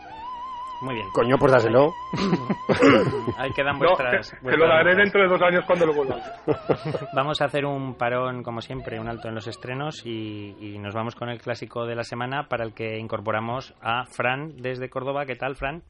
[0.80, 1.08] Muy bien.
[1.12, 1.92] Coño, pues dáselo.
[3.36, 4.32] Ahí quedan vuestras.
[4.42, 6.16] No, lo daré dentro de dos años cuando lo vuelva.
[7.14, 10.94] Vamos a hacer un parón, como siempre, un alto en los estrenos y, y, nos
[10.94, 15.26] vamos con el clásico de la semana para el que incorporamos a Fran desde Córdoba.
[15.26, 15.82] ¿Qué tal, Fran?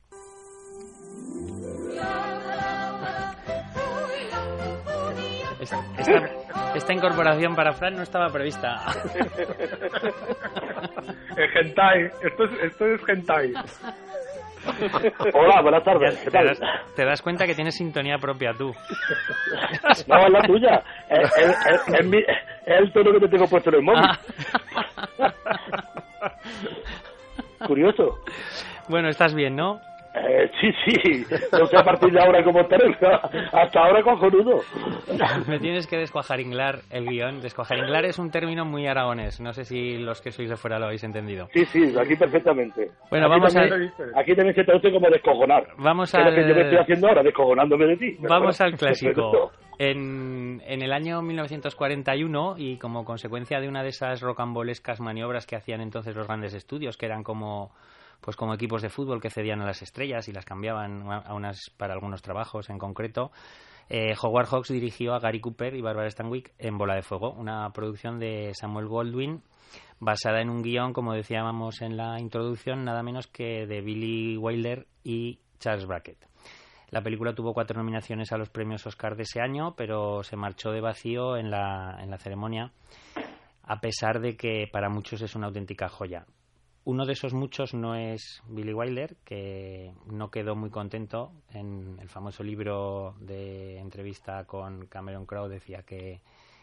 [5.60, 8.76] Esta, incorporación para Fran no estaba prevista.
[11.36, 13.52] El hentai, esto es, esto es hentai.
[15.34, 16.18] Hola, buenas tardes.
[16.18, 16.56] ¿Qué tal?
[16.94, 18.74] Te, das, cuenta que tienes sintonía propia tú.
[20.06, 20.82] No, es la tuya.
[21.08, 21.32] Es,
[22.66, 24.02] el tono que te tengo puesto en el móvil.
[24.04, 24.18] Ah.
[27.66, 28.20] Curioso.
[28.88, 29.80] Bueno, estás bien, ¿no?
[30.26, 32.96] Eh, sí, sí, no sé a partir de ahora cómo estaré,
[33.52, 34.60] hasta ahora cojonudo.
[35.46, 37.40] Me tienes que descuajaringlar el guion.
[37.40, 40.86] Descuajaringlar es un término muy aragonés, no sé si los que sois de fuera lo
[40.86, 41.48] habéis entendido.
[41.52, 42.90] Sí, sí, aquí perfectamente.
[43.10, 44.20] Bueno, aquí vamos también, a...
[44.20, 45.66] Aquí también se traduce como descojonar.
[45.78, 46.34] Vamos al...
[46.34, 48.16] que yo me estoy haciendo ahora, descojonándome de ti.
[48.20, 49.52] Vamos al clásico.
[49.80, 55.54] En, en, el año 1941 y como consecuencia de una de esas rocambolescas maniobras que
[55.54, 57.70] hacían entonces los grandes estudios, que eran como
[58.20, 61.70] pues como equipos de fútbol que cedían a las estrellas y las cambiaban a unas
[61.76, 63.30] para algunos trabajos en concreto.
[63.88, 67.70] Eh, Howard Hawks dirigió a Gary Cooper y Barbara Stanwyck en Bola de Fuego, una
[67.72, 69.42] producción de Samuel Goldwyn
[70.00, 74.86] basada en un guion, como decíamos en la introducción, nada menos que de Billy Wilder
[75.02, 76.18] y Charles Brackett.
[76.90, 80.70] La película tuvo cuatro nominaciones a los premios Oscar de ese año, pero se marchó
[80.70, 82.72] de vacío en la, en la ceremonia,
[83.62, 86.24] a pesar de que para muchos es una auténtica joya.
[86.88, 91.32] Uno de esos muchos no es Billy Wilder, que no quedó muy contento.
[91.52, 96.22] En el famoso libro de entrevista con Cameron Crowe decía que,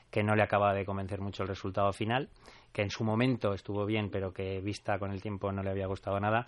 [0.09, 2.29] que no le acaba de convencer mucho el resultado final,
[2.73, 5.85] que en su momento estuvo bien, pero que vista con el tiempo no le había
[5.85, 6.47] gustado nada.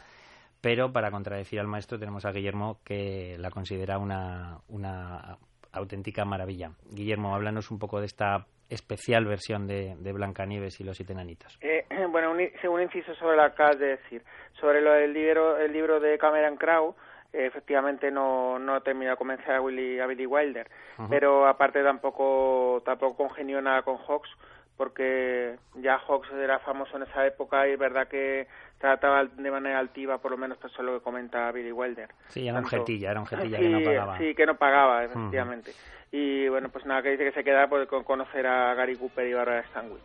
[0.60, 5.38] Pero para contradecir al maestro tenemos a Guillermo que la considera una, una
[5.72, 6.72] auténtica maravilla.
[6.90, 11.58] Guillermo, háblanos un poco de esta especial versión de, de Blancanieves y los siete enanitos.
[11.62, 14.24] Eh, bueno, un, un inciso sobre que acabas de decir.
[14.60, 16.96] Sobre lo del libro, el libro de Cameron Crowe,
[17.34, 20.68] eh, efectivamente no, no terminó de convencer a, Willy, a Billy Wilder,
[21.10, 24.30] pero aparte tampoco, tampoco congenió nada con Hawks,
[24.78, 29.80] porque ya Hawks era famoso en esa época y es verdad que trataba de manera
[29.80, 32.10] altiva, por lo menos eso es lo que comenta Billy Wilder.
[32.28, 34.18] Sí, era un jetilla, era un jetilla que no pagaba.
[34.18, 35.72] Sí, que no pagaba, efectivamente.
[36.12, 39.34] Y bueno, pues nada, que dice que se queda por conocer a Gary Cooper y
[39.34, 40.02] Barbara Stanwyck,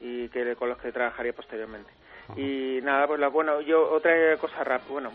[0.00, 1.90] y que con los que trabajaría posteriormente.
[2.36, 5.10] Y nada, pues la, bueno, yo otra cosa rápida, bueno,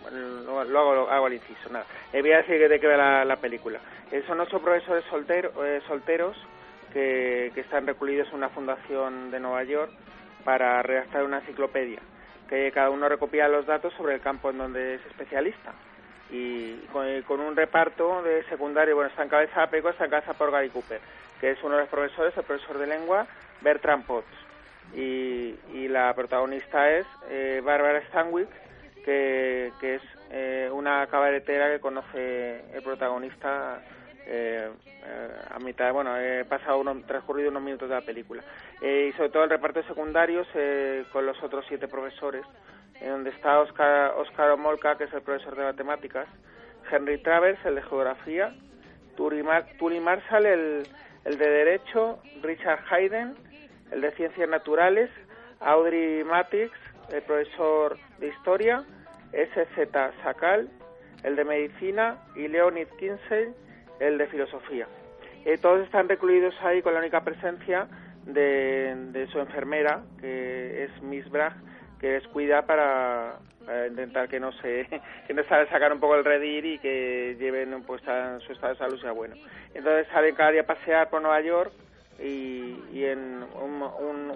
[0.66, 1.86] lo, hago, hago al inciso, nada.
[2.12, 3.80] Eh, voy a decir de qué va la, película.
[4.12, 6.36] Eh, son ocho profesores eh, solteros
[6.92, 9.92] que, que están recluidos en una fundación de Nueva York
[10.44, 12.00] para redactar una enciclopedia,
[12.50, 15.74] que cada uno recopila los datos sobre el campo en donde es especialista
[16.34, 16.74] y
[17.28, 21.00] con, un reparto de secundario, bueno, está encabezada Peco, está encabezada por Gary Cooper,
[21.40, 23.28] que es uno de los profesores, el profesor de lengua,
[23.62, 24.28] Bertrand Potts.
[24.96, 28.50] Y, y la protagonista es eh, Barbara Stanwyck,
[29.06, 33.84] que, que es eh, una cabaretera que conoce el protagonista
[34.26, 34.72] eh,
[35.52, 38.42] a mitad, bueno, he pasado uno, transcurrido unos minutos de la película.
[38.82, 40.48] y sobre todo el reparto de secundarios
[41.12, 42.44] con los otros siete profesores,
[43.02, 46.28] en donde está Oscar, Oscar Omolka, que es el profesor de matemáticas,
[46.92, 48.54] Henry Travers, el de geografía,
[49.16, 50.88] Turi, Marshall, el,
[51.26, 53.36] el de derecho, Richard Hayden,
[53.92, 55.10] el de ciencias naturales,
[55.60, 56.72] Audrey Matix,
[57.12, 58.84] el profesor de historia,
[59.32, 60.12] S.Z.
[60.24, 60.70] Sakal,
[61.24, 63.54] el de medicina, y Leonid Kinsey,
[64.00, 64.88] el de filosofía.
[65.46, 67.88] Eh, todos están recluidos ahí con la única presencia
[68.26, 71.54] de, de su enfermera, que es Miss Bragg,
[72.04, 73.38] que descuida para,
[73.88, 74.90] intentar que no se
[75.28, 78.02] que no sacar un poco el redir y que lleven pues
[78.46, 79.36] su estado de salud sea bueno.
[79.74, 81.72] Entonces salen cada día a pasear por Nueva York
[82.20, 83.82] y, y en un,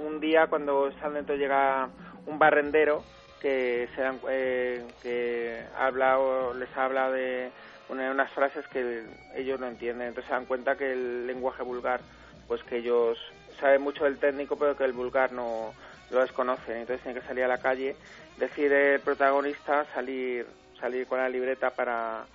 [0.02, 1.90] un, día cuando están dentro llega
[2.26, 3.04] un barrendero
[3.42, 7.52] que se dan, eh, que habla o les habla de
[7.90, 9.04] unas frases que
[9.36, 10.08] ellos no entienden.
[10.08, 12.00] Entonces se dan cuenta que el lenguaje vulgar
[12.48, 13.20] pues que ellos
[13.60, 15.74] saben mucho del técnico pero que el vulgar no
[16.12, 17.96] lo desconocen, entonces tiene que salir a la calle.
[18.38, 20.46] Decide el protagonista salir,
[20.80, 22.26] salir con la libreta para,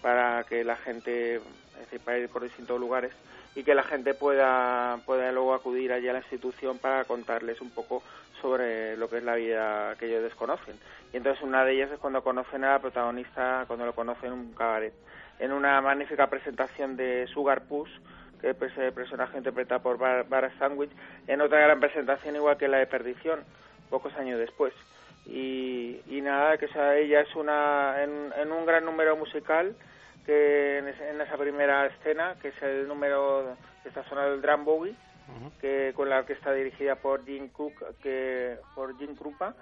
[0.00, 3.12] para que la gente, es decir, para ir por distintos lugares
[3.54, 7.70] y que la gente pueda, pueda luego acudir allí a la institución para contarles un
[7.70, 8.02] poco
[8.40, 10.78] sobre lo que es la vida que ellos desconocen.
[11.12, 14.38] Y entonces una de ellas es cuando conocen a la protagonista, cuando lo conocen en
[14.38, 14.92] un cabaret.
[15.40, 17.90] En una magnífica presentación de Sugar Puss,
[18.40, 20.90] que es el personaje interpretado por Bar Sandwich,
[21.26, 23.40] en otra gran presentación igual que la de Perdición,
[23.90, 24.72] pocos años después.
[25.26, 29.74] Y, y nada, que ella es una, en, en un gran número musical,
[30.28, 34.94] que en, esa primera escena, que es el número que está sonando el drum bowie,
[35.60, 37.72] que con la que está dirigida por Jim Cook,
[38.02, 39.54] que por Jim Krupa,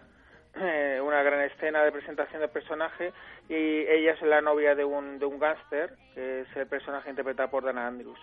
[0.56, 3.12] eh, una gran escena de presentación del personaje
[3.48, 7.50] y ella es la novia de un de un gángster, que es el personaje interpretado
[7.50, 8.18] por Dana Andrews.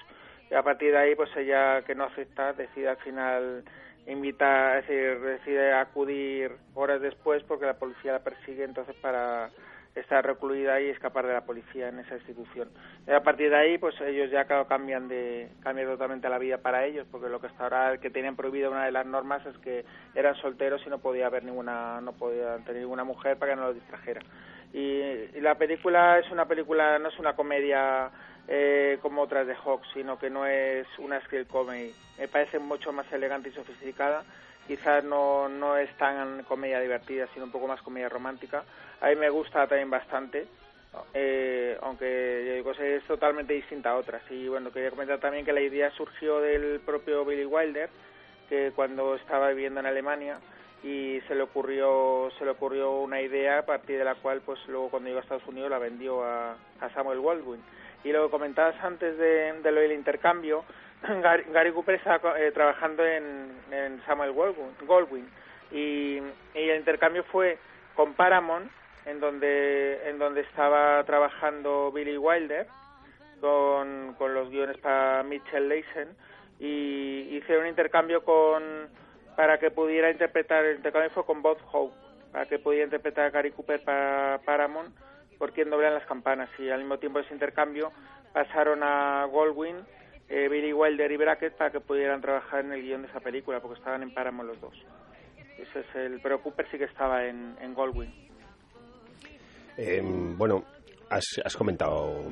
[0.54, 3.64] Y a partir de ahí, pues ella que no acepta, decide al final
[4.06, 9.50] invita, es decir, decide acudir horas después porque la policía la persigue entonces para
[9.96, 12.70] estar recluida y escapar de la policía en esa institución.
[13.08, 16.86] Y a partir de ahí, pues ellos ya cambian de cambian totalmente la vida para
[16.86, 19.86] ellos, porque lo que hasta ahora que tenían prohibido una de las normas es que
[20.14, 23.68] eran solteros y no podía haber ninguna no podía tener ninguna mujer para que no
[23.68, 24.22] los distrajera.
[24.72, 28.12] Y, la película es una película no es una comedia
[28.48, 31.94] eh, como otras de Hawks, sino que no es una screen comedy.
[32.18, 34.24] Me parece mucho más elegante y sofisticada.
[34.68, 38.64] Quizás no, no es tan comedia divertida, sino un poco más comedia romántica
[39.04, 40.48] a mí me gusta también bastante,
[41.14, 44.22] eh, aunque digo, es totalmente distinta a otras.
[44.32, 47.90] Y bueno, quería comentar también que la idea surgió del propio Billy Wilder,
[48.48, 50.40] que cuando estaba viviendo en Alemania
[50.84, 54.60] y se le ocurrió se le ocurrió una idea a partir de la cual pues
[54.68, 56.58] luego cuando iba a Estados Unidos la vendió a,
[56.94, 57.62] Samuel Goldwyn
[58.04, 60.64] y lo que comentabas antes de, lo del intercambio
[61.52, 65.28] Gary, Cooper estaba eh, trabajando en, Samuel Goldwyn,
[65.72, 66.18] y,
[66.54, 67.58] el intercambio fue
[67.96, 68.72] con Paramount
[69.06, 72.68] en donde, en donde estaba trabajando Billy Wilder
[73.42, 76.16] con, con los guiones para Mitchell Leisen.
[76.60, 78.64] Y hice un intercambio con
[79.36, 81.96] para que pudiera interpretar el intercambio fue con Bob Hope
[82.32, 84.96] para que pudiera interpretar a Gary Cooper para Paramount
[85.44, 86.50] por quien doblan las campanas.
[86.58, 87.92] Y al mismo tiempo de ese intercambio
[88.32, 89.76] pasaron a Goldwyn
[90.30, 93.60] eh, Billy Wilder y Brackett para que pudieran trabajar en el guion de esa película
[93.60, 94.74] porque estaban en Paramount los dos.
[95.58, 98.10] Ese es el pero Cooper sí que estaba en, en Goldwyn.
[99.76, 100.64] Em, bueno,
[101.10, 102.24] has, comentado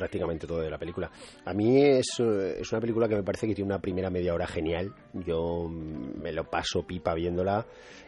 [0.00, 1.10] prácticamente todo de la película.
[1.44, 4.46] A mí es, es, una película que me parece que tiene una primera media hora
[4.46, 4.94] genial.
[5.12, 7.66] Yo me lo paso pipa viéndola.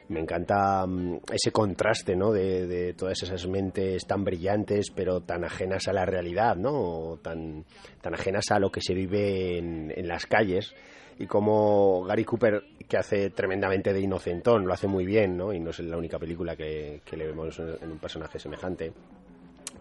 [0.09, 2.33] Me encanta mm, ese contraste, ¿no?
[2.33, 7.19] De, todas esas mentes tan brillantes, pero tan ajenas a la realidad, ¿no?
[7.23, 7.67] Tan,
[8.01, 10.75] tan ajenas a lo que se vive en, en las calles
[11.19, 15.53] y como Gary Cooper, que hace tremendamente de inocentón, lo hace muy bien, ¿no?
[15.53, 18.93] Y no es la única película que, le vemos en un personaje semejante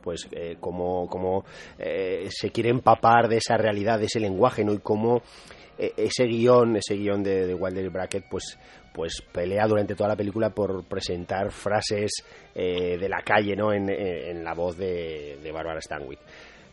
[0.02, 1.46] pues eh, como,
[1.78, 4.74] eh, se quiere empapar de esa realidad, de ese lenguaje, ¿no?
[4.74, 5.22] Y cómo
[5.78, 8.58] eh, ese guion, ese guion de, y Brackett, pues,
[8.94, 12.12] pues pelea durante toda la película por presentar frases
[12.54, 13.72] de la calle, ¿no?
[13.72, 16.20] En, la voz de, de Barbara Stanwyck.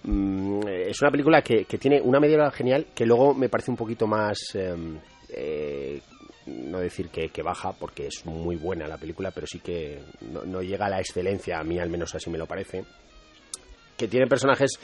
[0.03, 4.07] Mm, es una película que, tiene una medida genial que luego me parece un poquito
[4.07, 4.39] más...
[4.55, 4.99] Em,
[5.31, 6.01] eh,
[6.47, 10.87] no decir que, baja, porque es muy buena la película, pero sí que no, llega
[10.87, 12.85] a la excelencia, a mí al menos así me lo parece
[13.99, 14.79] que tiene personajes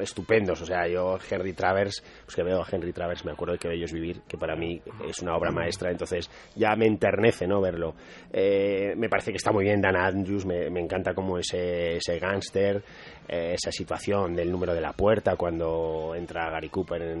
[0.00, 0.62] estupendos.
[0.62, 3.68] O sea, yo Henry Travers, pues que veo a Henry Travers, me acuerdo de que
[3.68, 7.94] Bellos Vivir, que para mí es una obra maestra, entonces ya me enternece no verlo.
[8.32, 12.82] Eh, me parece que está muy bien Dan Andrews, me, encanta como ese, ese gángster,
[13.28, 17.16] eh, esa situación del número de la puerta cuando entra Gary Cooper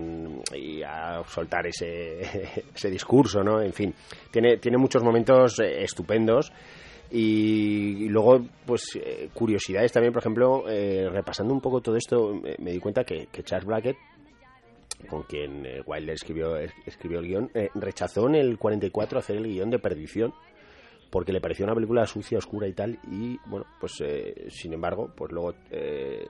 [0.54, 2.20] y a soltar ese,
[2.74, 3.60] ese discurso, ¿no?
[3.60, 3.92] En fin,
[4.30, 6.52] tiene, tiene muchos momentos eh, estupendos.
[7.14, 12.72] Y, luego, pues, eh, curiosidades también, por ejemplo, eh, repasando un poco todo esto, me,
[12.72, 13.98] di cuenta que, Charles Brackett,
[15.10, 19.68] con quien eh, Wilder escribió, escribió el guion, rechazó en el 44 hacer el guion
[19.68, 20.32] de Perdición,
[21.10, 24.02] porque le pareció una película sucia, oscura y tal, y bueno, pues
[24.48, 25.52] sin embargo, pues luego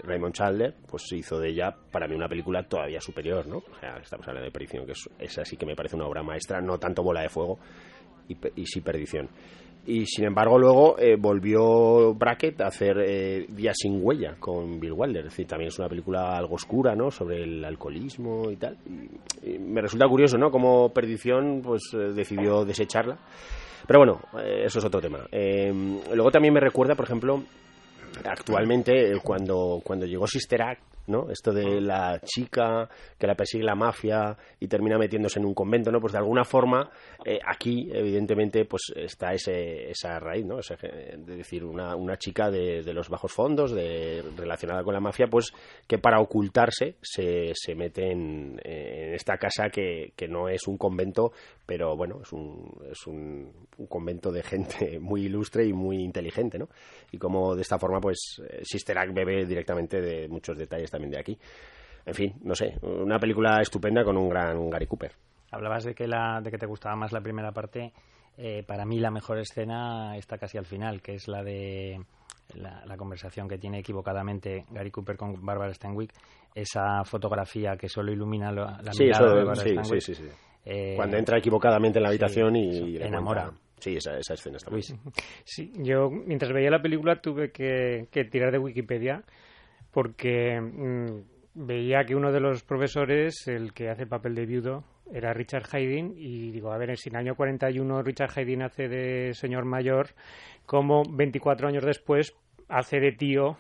[0.03, 3.59] Raymond Chandler pues hizo de ella para mí una película todavía superior, ¿no?
[3.59, 6.25] O sea, estamos hablando de Perdición, que es, esa sí que me parece una obra
[6.25, 7.61] maestra, no tanto Bola de Fuego
[8.27, 9.29] y, y sí Perdición
[9.85, 14.93] y sin embargo luego eh, volvió Brackett a hacer eh, Día sin huella con Bill
[14.93, 17.11] Wilder, es decir, también es una película algo oscura, ¿no?
[17.11, 18.79] Sobre el alcoholismo y tal.
[19.43, 20.51] Y, me resulta curioso, ¿no?
[20.51, 23.19] Como Perdición pues eh, decidió desecharla.
[23.85, 24.21] Pero bueno,
[24.65, 25.27] eso es otro tema.
[25.33, 27.43] luego también me recuerda, por ejemplo,
[28.25, 31.31] actualmente cuando, cuando llegó Sister Act, ¿no?
[31.31, 32.89] Esto de la chica
[33.19, 36.01] que la persigue la mafia y termina metiéndose en un convento, ¿no?
[36.01, 36.91] Pues de alguna forma
[37.25, 40.59] eh, aquí, evidentemente, pues está ese, esa raíz, ¿no?
[40.59, 40.73] es
[41.27, 45.53] decir, una, una chica de, de, los bajos fondos, de, relacionada con la mafia, pues
[45.87, 50.79] que para ocultarse se, se mete en, en esta casa que, que, no es un
[50.79, 51.33] convento,
[51.67, 56.59] pero bueno, es un, es un, un, convento de gente muy ilustre y muy inteligente,
[56.59, 56.69] ¿no?
[57.11, 61.19] Y como de esta forma, pues Sister Act bebe directamente de muchos detalles también de
[61.19, 61.39] aquí.
[62.05, 65.13] En fin, no sé, una película estupenda con un gran Gary Cooper.
[65.51, 67.93] Hablabas de que, la, de que te gustaba más la primera parte.
[68.37, 72.01] Eh, para mí la mejor escena está casi al final, que es la de
[72.55, 76.13] la, conversación que tiene equivocadamente Gary Cooper con Barbara Stanwyck,
[76.55, 80.25] esa fotografía que solo ilumina la mirada de Barbara sí, Sí, sí,
[80.65, 83.51] eh, Cuando entra equivocadamente en la habitación y, enamora.
[83.79, 85.01] Sí, esa, esa escena está muy bien.
[85.45, 89.25] Sí, yo mientras veía la película tuve que, que tirar de Wikipedia
[89.93, 94.85] porque mm, veía que uno de los profesores, el que hace el papel de viudo,
[95.13, 98.89] era Richard Haydn y digo, a ver, si en el año 41 Richard Haydn hace
[98.89, 100.09] de señor mayor,
[100.65, 102.35] como 24 años después
[102.69, 103.59] hace de tío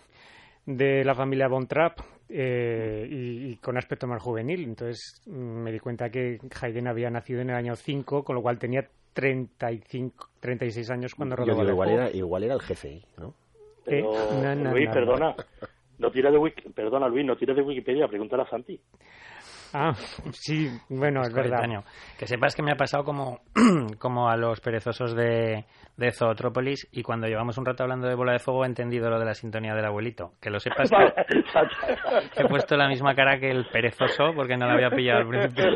[0.64, 4.64] de la familia Von Trapp eh, y, con aspecto más juvenil.
[4.64, 8.58] Entonces me di cuenta que Haydn había nacido en el año 5, con lo cual
[8.58, 11.68] tenía 35, 36 años cuando rodó.
[11.68, 13.34] igual, era, igual era el jefe, ¿no?
[13.84, 15.34] Eh, Luis, perdona,
[16.02, 18.78] no tira de Wiki, perdona Luis, no tires de Wikipedia, pregúntale a Santi.
[19.74, 19.94] Ah,
[20.32, 21.62] sí, bueno, es verdad.
[22.18, 23.40] Que sepas que me ha pasado como,
[23.98, 25.64] como a los perezosos de,
[25.96, 29.18] de Zootrópolis y cuando llevamos un rato hablando de bola de fuego he entendido lo
[29.18, 30.32] de la sintonía del abuelito.
[30.42, 34.74] Que lo sepas que he puesto la misma cara que el perezoso porque no la
[34.74, 35.64] había pillado al principio.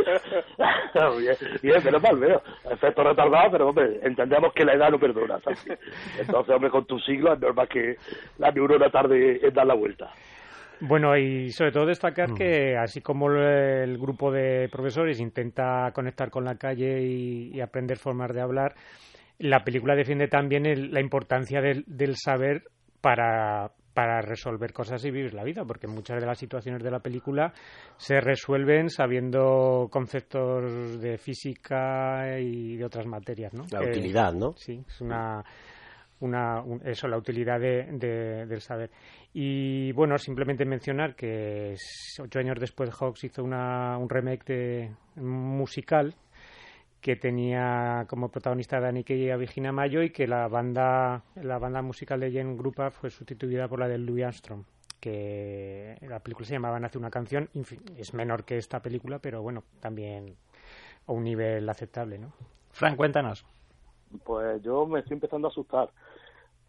[1.19, 2.43] bien, bien, pero mal, veo.
[2.71, 5.39] Efecto retardado, pero hombre, entendemos que la edad no perdona.
[6.19, 7.97] Entonces, hombre, con tu siglo es normal que
[8.39, 10.13] la neurona tarde en dar la vuelta.
[10.81, 12.35] Bueno, y sobre todo destacar mm.
[12.35, 18.35] que así como el grupo de profesores intenta conectar con la calle y, aprender formas
[18.35, 18.75] de hablar,
[19.39, 22.65] la película defiende también la importancia del, saber
[23.01, 27.01] para, para resolver cosas y vivir la vida, porque muchas de las situaciones de la
[27.01, 27.55] película
[27.97, 33.65] se resuelven sabiendo conceptos de física y de otras materias, ¿no?
[33.71, 34.53] La utilidad, ¿no?
[34.59, 35.43] Sí, es una
[36.21, 38.91] una, eso, la utilidad de, del saber.
[39.33, 41.75] Y bueno, simplemente mencionar que
[42.23, 46.15] ocho años después Hawks hizo una, un remake de, musical
[47.01, 51.59] que tenía como protagonista a Kaye y a Virginia Mayo y que la banda, la
[51.59, 54.65] banda musical de Jen Grupa fue sustituida por la de Louis Armstrong
[55.01, 57.49] que la película se llamaba Nace una canción,
[57.97, 60.35] es menor que esta película, pero bueno, también
[61.07, 62.33] a un nivel aceptable, ¿no?
[62.73, 63.45] Frank, cuéntanos.
[64.25, 65.91] Pues yo me estoy empezando a asustar,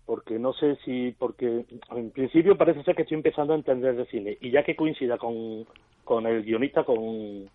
[0.06, 4.06] porque no sé si, porque en principio parece ser que estoy empezando a entender de
[4.06, 5.66] cine, y ya que coincida con,
[6.04, 7.50] con el guionista, con,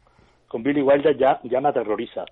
[0.48, 2.24] con Billy Wilder, ya, ya me aterroriza.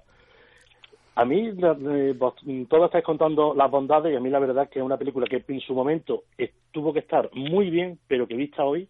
[1.21, 2.35] A mí, eh, vos,
[2.69, 5.45] todos estáis contando las bondades, y a mí la verdad que es una película que
[5.47, 6.25] en su momento
[6.73, 8.89] tuvo que estar muy bien, pero que vista hoy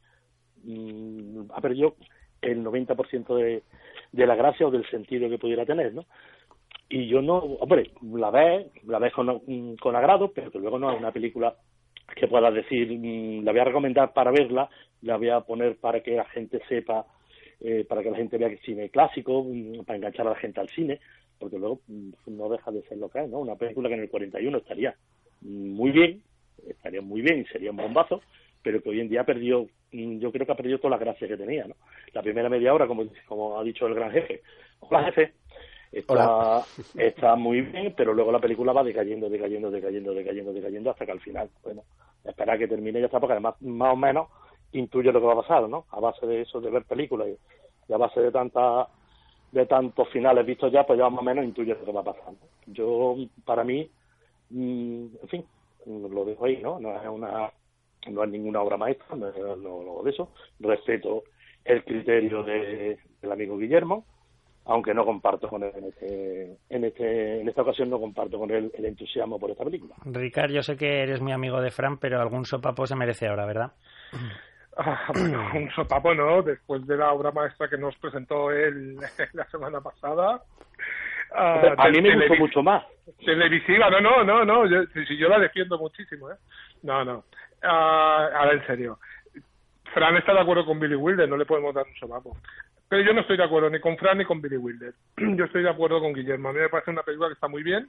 [0.63, 1.97] mmm, ha perdido
[2.41, 3.63] el 90% de,
[4.13, 6.05] de la gracia o del sentido que pudiera tener, ¿no?
[6.91, 9.41] y yo no, hombre, la ves, la ves con,
[9.81, 11.55] con agrado, pero que luego no es una película
[12.17, 14.69] que puedas decir, mm, la voy a recomendar para verla,
[15.03, 17.07] la voy a poner para que la gente sepa,
[17.61, 20.61] eh, para que la gente vea que cine clásico, mm, para enganchar a la gente
[20.61, 21.01] al cine,
[21.39, 23.41] porque luego mm, no deja de ser lo que es, ¿no?
[23.41, 24.95] Una película que en el 41 estaría
[25.43, 26.23] muy bien,
[26.69, 28.21] estaría muy bien y sería un bombazo,
[28.63, 31.29] pero que hoy en día ha perdido, yo creo que ha perdido toda la gracia
[31.29, 31.75] que tenía, ¿no?
[32.13, 34.43] La primera media hora, como, como ha dicho el gran jefe,
[34.81, 35.33] hola jefe,
[35.93, 36.63] está,
[36.99, 41.13] está muy bien, pero luego la película va decayendo, decayendo, decayendo, decayendo, decayendo hasta que
[41.13, 41.83] al final, bueno,
[42.25, 44.29] espera que termine y ya está, porque además más o menos
[44.73, 45.87] intuye lo que va a pasar, ¿no?
[45.91, 48.89] A base de eso, de ver películas y, a base de tanta
[49.51, 52.05] de tantos finales vistos ya, pues ya más o menos intuye lo que va a
[52.05, 52.33] pasar.
[52.67, 53.91] Yo, para mí,
[54.51, 55.45] mm, en fin,
[55.87, 56.79] lo dejo ahí, ¿no?
[56.79, 57.51] No es una
[58.09, 60.31] no es ninguna obra maestra, no, no, de eso.
[60.61, 61.25] Respeto
[61.65, 64.07] el criterio de, del amigo Guillermo,
[64.65, 68.51] aunque no comparto con él en, este, en, este, en esta ocasión no comparto con
[68.51, 69.95] él el entusiasmo por esta película.
[70.05, 73.47] Ricard, yo sé que eres muy amigo de Fran, pero algún sopapo se merece ahora,
[73.47, 73.73] ¿verdad?
[75.55, 78.97] Un sopapo no, después de la obra maestra que nos presentó él
[79.33, 80.43] la semana pasada.
[81.33, 82.85] Ah, a mí me gustó mucho más.
[83.25, 86.35] Televisiva, no, no, no, no, yo, si, yo la defiendo muchísimo, ¿eh?
[86.83, 87.25] No, no.
[87.63, 88.99] Ah, ahora en serio.
[89.95, 92.37] Fran está de acuerdo con Billy Wilder, no le podemos dar un sopapo.
[92.89, 94.93] Pero yo no estoy de acuerdo ni con Fran ni con Billy Wilder.
[95.17, 96.49] Yo estoy de acuerdo con Guillermo.
[96.49, 97.89] A mí me parece una película que está muy bien.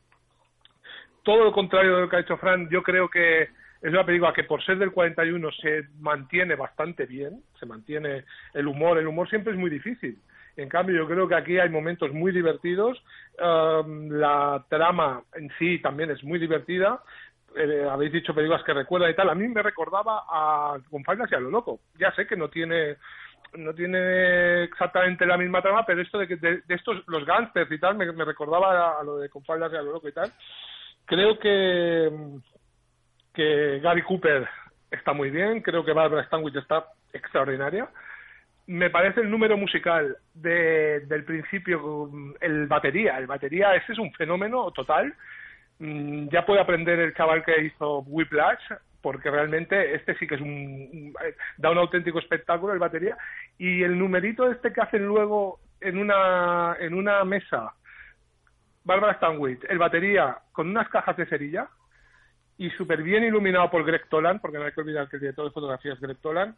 [1.24, 3.50] Todo lo contrario de lo que ha hecho Fran, yo creo que
[3.82, 8.68] es una película que por ser del 41 se mantiene bastante bien, se mantiene el
[8.68, 10.20] humor, el humor siempre es muy difícil.
[10.56, 13.02] En cambio, yo creo que aquí hay momentos muy divertidos,
[13.40, 17.02] um, la trama en sí también es muy divertida,
[17.56, 21.36] eh, habéis dicho películas que recuerda y tal, a mí me recordaba a Con y
[21.36, 21.80] a lo loco.
[22.00, 22.98] Ya sé que no tiene
[23.54, 27.80] no tiene exactamente la misma trama, pero esto de que de, estos los gangsters y
[27.80, 30.32] tal me, recordaba a, lo de Con y a lo loco y tal.
[31.06, 32.10] Creo que
[33.34, 34.48] que Gary Cooper
[34.90, 37.88] está muy bien, creo que Barbara Stanwyck está extraordinaria.
[38.68, 42.10] Me parece el número musical de, del principio,
[42.40, 45.14] el batería, el batería, ese es un fenómeno total.
[45.80, 48.62] Mm, ya puede aprender el chaval que hizo Whiplash,
[49.02, 51.14] porque realmente este sí que es un,
[51.58, 53.18] da un auténtico espectáculo el batería
[53.58, 57.74] y el numerito este que hacen luego en una en una mesa
[58.84, 61.68] Barbara Stanwyck el batería con unas cajas de cerilla
[62.62, 65.46] y súper bien iluminado por Greg Tolan, porque no hay que olvidar que el director
[65.46, 66.56] de fotografía es Greg Tolan,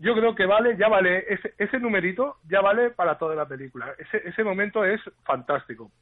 [0.00, 3.94] yo creo que vale, ya vale, ese, ese numerito ya vale para toda la película.
[3.98, 5.92] Ese, ese momento es fantástico.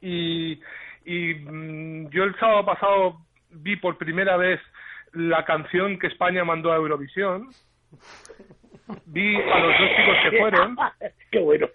[0.00, 0.60] Y,
[1.04, 3.18] y mm, yo el sábado pasado
[3.50, 4.60] vi por primera vez
[5.12, 7.48] la canción que España mandó a Eurovisión.
[9.06, 10.76] Vi a los dos chicos que fueron.
[11.32, 11.68] Qué bueno.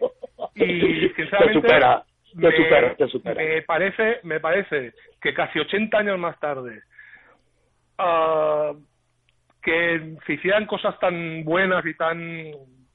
[0.55, 1.67] Y sinceramente
[2.33, 6.83] me, parece, me parece que casi 80 años más tarde
[7.99, 8.75] uh,
[9.61, 12.51] que se hicieran cosas tan buenas y tan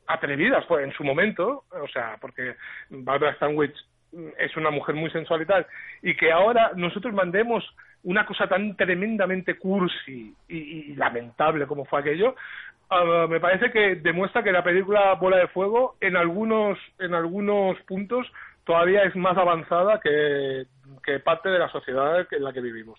[0.07, 2.57] atrevidas pues, en su momento, o sea, porque
[2.91, 3.75] Barbara Stanwyck
[4.39, 5.67] es una mujer muy sensual y tal,
[6.03, 7.65] y que ahora nosotros mandemos
[8.05, 12.37] una cosa tan tremendamente cursi y, lamentable como fue aquello,
[12.91, 17.81] uh, me parece que demuestra que la película Bola de Fuego en algunos en algunos
[17.83, 18.31] puntos
[18.65, 20.67] todavía es más avanzada que,
[21.25, 22.99] parte de la sociedad en la que vivimos.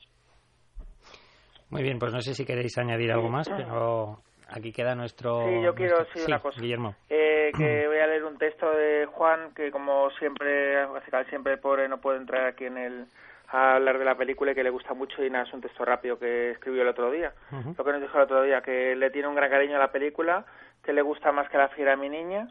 [1.69, 5.47] Muy bien, pues no sé si queréis añadir algo más, pero aquí queda nuestro.
[5.47, 6.61] Sí, yo quiero decir una cosa.
[6.61, 6.95] Guillermo.
[7.09, 10.85] Eh, que voy a leer un texto de Juan que, como siempre,
[11.29, 13.05] siempre pobre no puede entrar aquí en el
[13.47, 15.85] a hablar de la película y que le gusta mucho y nada, es un texto
[15.85, 17.31] rápido que escribió el otro día.
[17.51, 19.91] Lo que nos dijo el otro día, que le tiene un gran cariño a la
[19.91, 20.45] película,
[20.83, 22.47] que le gusta más que la fiera de mi niña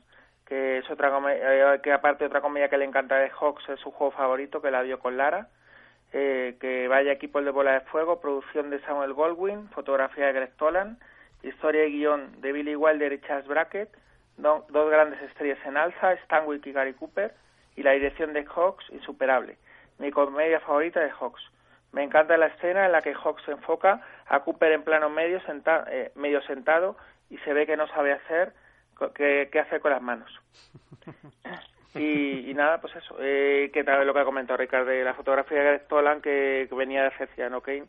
[0.47, 3.91] que es otra eh, que aparte otra comedia que le encanta de Hawks es su
[3.91, 5.49] juego favorito que la vio con Lara
[6.13, 10.57] eh, que vaya equipo de bola de fuego producción de Samuel Goldwyn fotografía de Greg
[10.57, 10.99] Tolan
[11.43, 13.91] historia y guion de Billy Wilder y Charles Brackett
[14.37, 17.33] dos grandes estrellas en alza Stanwyck y Gary Cooper
[17.77, 19.57] y la dirección de Hawks insuperable.
[19.99, 21.43] Mi comedia favorita de Hawks.
[21.93, 25.41] Me encanta la escena en la que Hawks enfoca a Cooper en plano medio,
[25.89, 26.97] eh, medio sentado
[27.31, 28.53] y se ve que no sabe hacer
[29.15, 30.31] qué, qué hacer con las manos.
[31.97, 35.59] Y, nada, pues eso, eh, que tal lo que ha comentado Ricardo, de la fotografía
[35.59, 37.85] de Greg Tolan que, venía de no Kane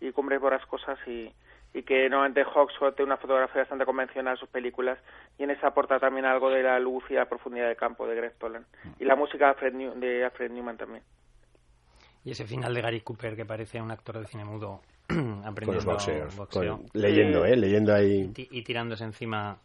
[0.00, 1.30] y Cumbres cosas y,
[1.74, 4.98] y que normalmente Hawks tiene una fotografía bastante convencional en sus películas
[5.38, 8.16] y en esa aporta también algo de la luz y la profundidad de campo de
[8.16, 8.64] Greg Tolan
[8.98, 11.02] y la música de Alfred, de Alfred Newman también.
[12.24, 14.80] Y ese final de Gary Cooper que parece un actor de cine mudo
[15.44, 16.80] aprendiendo boxeo.
[16.94, 17.56] leyendo, ¿eh?
[17.56, 18.32] Leyendo ahí.
[18.34, 19.58] y tirándose encima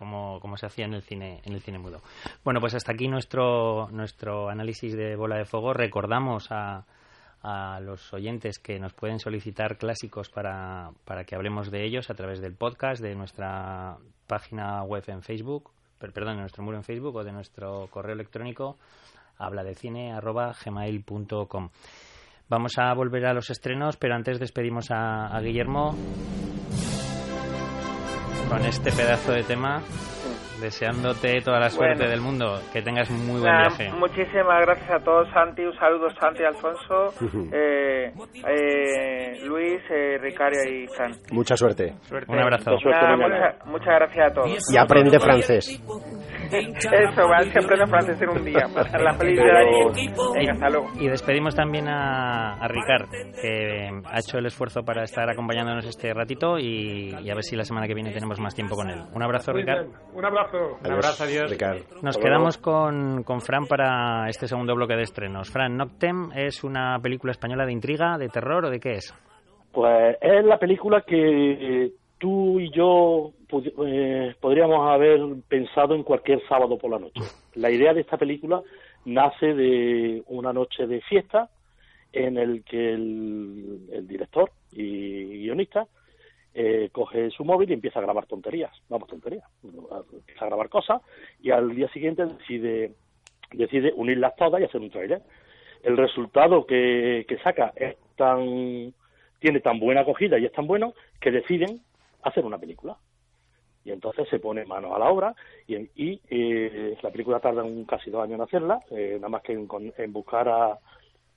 [0.00, 2.00] como, como se hacía en el cine en el cine mudo.
[2.42, 5.74] Bueno, pues hasta aquí nuestro nuestro análisis de bola de fuego.
[5.74, 6.86] Recordamos a,
[7.42, 12.14] a los oyentes que nos pueden solicitar clásicos para, para que hablemos de ellos a
[12.14, 17.16] través del podcast, de nuestra página web en Facebook, perdón, de nuestro muro en Facebook
[17.16, 18.78] o de nuestro correo electrónico
[19.36, 21.70] habla de cine gmail.com.
[22.48, 25.94] Vamos a volver a los estrenos, pero antes despedimos a Guillermo
[28.50, 29.80] con este pedazo de tema
[30.60, 33.90] deseándote toda la suerte del mundo, que tengas muy buen viaje.
[33.92, 37.14] Muchísimas gracias a todos, Santi, un saludo Santi, Alfonso,
[37.52, 38.12] eh,
[38.46, 41.12] eh, Luis, eh, Ricaria y San.
[41.32, 41.94] Mucha suerte.
[42.28, 42.72] Un abrazo.
[43.66, 44.74] muchas gracias a todos.
[44.74, 45.80] Y aprende francés.
[46.50, 48.66] Eso, va, que aprende francés en un día.
[48.98, 49.60] la felicidad
[50.98, 53.08] y, y despedimos también a, a Ricard,
[53.40, 57.64] que ha hecho el esfuerzo para estar acompañándonos este ratito y, a ver si la
[57.64, 59.00] semana que viene tenemos más tiempo con él.
[59.14, 59.86] Un abrazo, Ricard.
[60.14, 60.78] Un abrazo.
[60.84, 61.56] Un abrazo, adiós.
[62.02, 65.50] Nos quedamos con, con Fran para este segundo bloque de estrenos.
[65.50, 69.14] Fran, Noctem es una película española de intriga, de terror o de qué es?
[69.72, 73.32] Pues es la película que tú y yo
[73.86, 77.22] eh, podríamos haber pensado en cualquier sábado por la noche.
[77.54, 78.62] La idea de esta película
[79.06, 81.48] nace de una noche de fiesta
[82.12, 85.86] en el que el, el director y guionista
[86.52, 91.00] eh, coge su móvil y empieza a grabar tonterías, vamos, tonterías, empieza a grabar cosas
[91.40, 92.92] y al día siguiente decide,
[93.52, 95.22] decide unirlas todas y hacer un trailer.
[95.82, 98.92] El resultado que, que saca es tan,
[99.38, 101.80] tiene tan buena acogida y es tan bueno que deciden
[102.22, 102.96] hacer una película.
[103.84, 105.34] Y entonces se pone mano a la obra
[105.66, 109.42] y, y eh, la película tarda un, casi dos años en hacerla, eh, nada más
[109.42, 110.78] que en, buscar a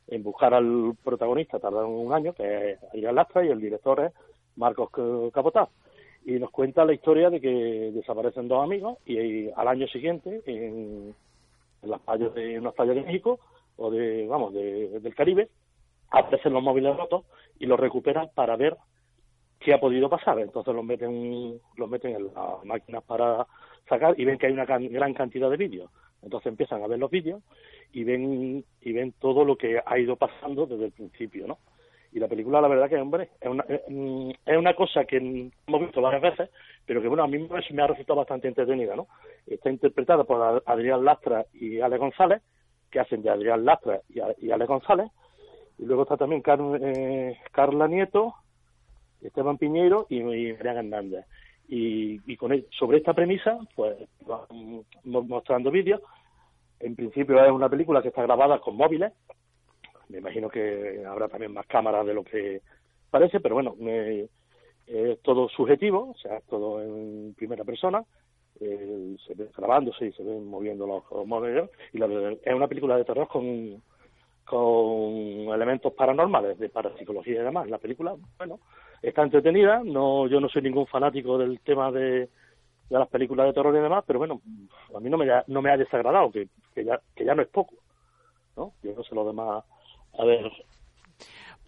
[0.08, 4.12] en buscar al protagonista tarda un año, que es Adrián Lastra, y el director es
[4.58, 4.90] Marcos
[5.34, 5.70] Capotaz.
[6.26, 11.16] Y nos cuenta la historia de que desaparecen dos amigos y, al año siguiente, en,
[11.84, 13.40] las playas de unas playas de México
[13.78, 15.50] o de, vamos, del Caribe,
[16.12, 17.24] aparecen los móviles rotos
[17.60, 18.78] y los recuperan para ver
[19.64, 20.40] qué ha podido pasar.
[20.40, 23.46] Entonces los meten, los meten en las máquinas para
[23.88, 25.90] sacar y ven que hay una gran cantidad de vídeos.
[26.22, 27.42] Entonces empiezan a ver los vídeos
[27.92, 31.60] y ven y ven todo lo que ha ido pasando desde el principio, ¿no?
[32.14, 36.00] Y la película, la verdad que, hombre, es una, es una cosa que hemos visto
[36.00, 36.50] varias veces,
[36.86, 39.08] pero que, bueno, a mí me ha resultado bastante entretenida, ¿no?
[39.48, 42.44] Está interpretada por Adrián Lastra y Ale González,
[42.92, 45.08] que hacen de Adrián Lastra y, Ale González,
[45.80, 46.44] y luego está también
[46.84, 48.36] eh, Carla Nieto,
[49.28, 51.26] Esteban Piñeiro y, Mariana Hernández.
[51.68, 53.96] Y, con sobre esta premisa, pues
[54.26, 56.02] vamos mostrando vídeos.
[56.80, 59.14] En principio es una película que está grabada con móviles.
[60.10, 62.62] Me imagino que habrá también más cámaras de lo que
[63.10, 63.76] parece, pero bueno,
[64.88, 68.04] es todo subjetivo, o sea, todo en primera persona.
[68.60, 71.70] Eh, se ve grabándose y se ven moviendo los, móviles.
[71.94, 73.82] Y es una película de terror con
[74.46, 77.70] con elementos paranormales, de parapsicología y demás.
[77.70, 78.60] La película, bueno,
[79.02, 79.82] está entretenida.
[79.84, 82.30] No, yo no soy ningún fanático del tema de,
[82.90, 84.42] de las películas de terror y demás, pero bueno,
[84.96, 87.48] a mí no me, no me ha desagradado, que, que, ya, que ya no es
[87.48, 87.76] poco.
[88.56, 88.74] ¿no?
[88.84, 89.64] Yo no sé lo demás.
[90.18, 90.52] A ver.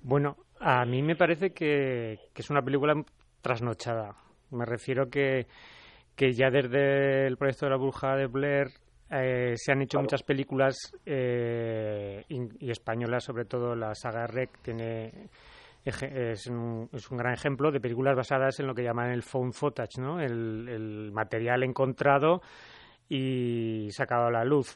[0.02, 2.96] Bueno, a mí me parece que, que es una película
[3.42, 4.16] trasnochada.
[4.52, 5.48] Me refiero que,
[6.16, 8.68] que ya desde el proyecto de la bruja de Blair
[9.10, 10.76] eh, se han hecho muchas películas
[11.06, 15.30] eh, y, españolas, sobre todo la saga Rec tiene
[15.86, 19.54] es un, es un, gran ejemplo de películas basadas en lo que llaman el phone
[19.54, 20.20] footage, ¿no?
[20.20, 22.42] el, material encontrado
[23.08, 24.76] y sacado a la luz.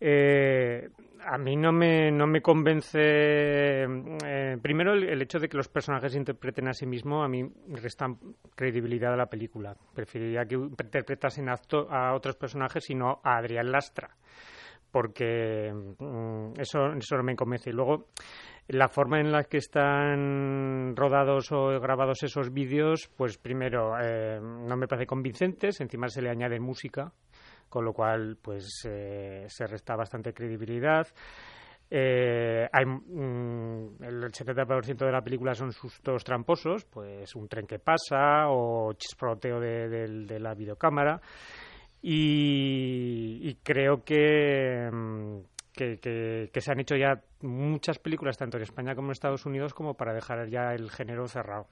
[0.00, 0.88] Eh,
[1.26, 2.98] a mí no me, no me convence.
[3.00, 8.18] Eh, primero, el, hecho de que los personajes interpreten a sí mismos, a mí restan
[8.54, 9.76] credibilidad a la película.
[9.94, 11.56] Preferiría que interpretasen a,
[11.90, 14.10] a otros personajes y no a Adrián Lastra.
[14.90, 17.70] Porque mm, eso, eso no me convence.
[17.70, 18.06] Y luego,
[18.68, 24.76] la forma en la que están rodados o grabados esos vídeos, pues primero, eh, no
[24.76, 25.80] me parece convincentes.
[25.80, 27.12] Encima se le añade música
[27.68, 31.06] con lo cual pues eh, se resta bastante credibilidad.
[31.90, 37.78] Eh, hay, mm, el 70% de la película son sustos tramposos, pues un tren que
[37.78, 41.20] pasa o chisproteo de, la videocámara.
[42.00, 45.38] Y, creo que, mm,
[45.72, 45.98] que,
[46.52, 49.94] que, se han hecho ya muchas películas, tanto en España como en Estados Unidos, como
[49.94, 51.66] para dejar ya el género cerrado.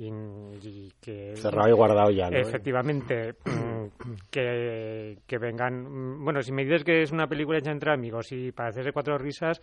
[0.00, 3.86] Y, que cerrado y guardado ya efectivamente mm,
[4.30, 8.30] que, que vengan mm, bueno si me dices que es una película hecha entre amigos
[8.30, 9.60] y para hacerse cuatro risas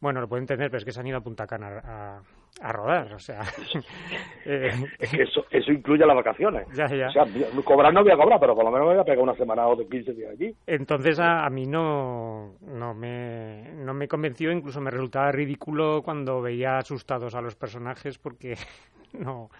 [0.00, 2.20] bueno lo puedo entender pero es que se han ido a Punta Cana a,
[2.60, 3.42] a rodar, o sea...
[4.50, 6.66] Eh, es que eso, eso incluye las vacaciones.
[6.74, 7.08] Ya, ya.
[7.08, 7.24] O sea,
[7.62, 9.68] cobrar no voy a cobrar, pero por lo menos me voy a pegar una semana
[9.68, 10.54] o de 15 días allí.
[10.66, 16.40] Entonces a, a mí no, no, me, no me convenció, incluso me resultaba ridículo cuando
[16.40, 18.54] veía asustados a los personajes porque
[19.18, 19.50] no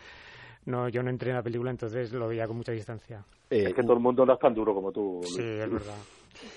[0.69, 3.25] no, yo no entré en la película, entonces lo veía con mucha distancia.
[3.51, 5.23] es que todo el mundo no es tan duro como tú.
[5.25, 5.99] Sí, es verdad.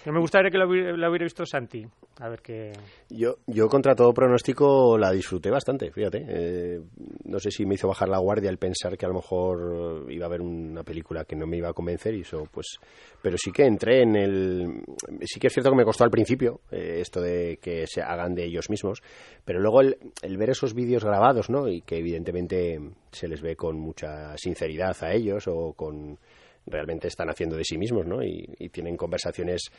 [0.05, 1.85] Me gustaría que la hubiera, visto Santi.
[2.19, 2.71] A ver qué.
[3.09, 6.25] Yo, yo contra todo pronóstico la disfruté bastante, fíjate.
[6.27, 6.81] Eh,
[7.25, 10.25] no sé si me hizo bajar la guardia el pensar que a lo mejor iba
[10.25, 12.77] a haber una película que no me iba a convencer y eso, pues.
[13.21, 14.83] Pero sí que entré en el.
[15.21, 18.35] Sí que es cierto que me costó al principio eh, esto de que se hagan
[18.35, 19.01] de ellos mismos,
[19.45, 21.67] pero luego el, el ver esos vídeos grabados, ¿no?
[21.67, 22.79] Y que evidentemente
[23.11, 26.17] se les ve con mucha sinceridad a ellos o con
[26.65, 28.23] realmente están haciendo de sí mismos, ¿no?
[28.23, 29.71] Y, tienen conversaciones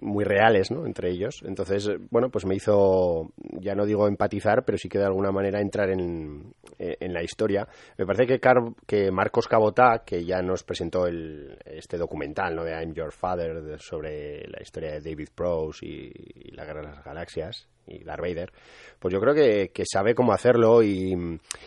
[0.00, 0.86] muy reales, ¿no?
[0.86, 1.42] Entre ellos.
[1.44, 5.60] Entonces, bueno, pues me hizo, ya no digo empatizar, pero sí que de alguna manera
[5.60, 7.66] entrar en, en la historia.
[7.96, 8.40] Me parece que,
[8.86, 12.64] que Marcos Cabotá, que ya nos presentó el, este documental, ¿no?
[12.64, 17.04] De I'm Your Father, sobre la historia de David Prowse y la Guerra de las
[17.04, 18.52] Galaxias, y Darth Vader,
[18.98, 21.14] pues yo creo que, sabe cómo hacerlo y,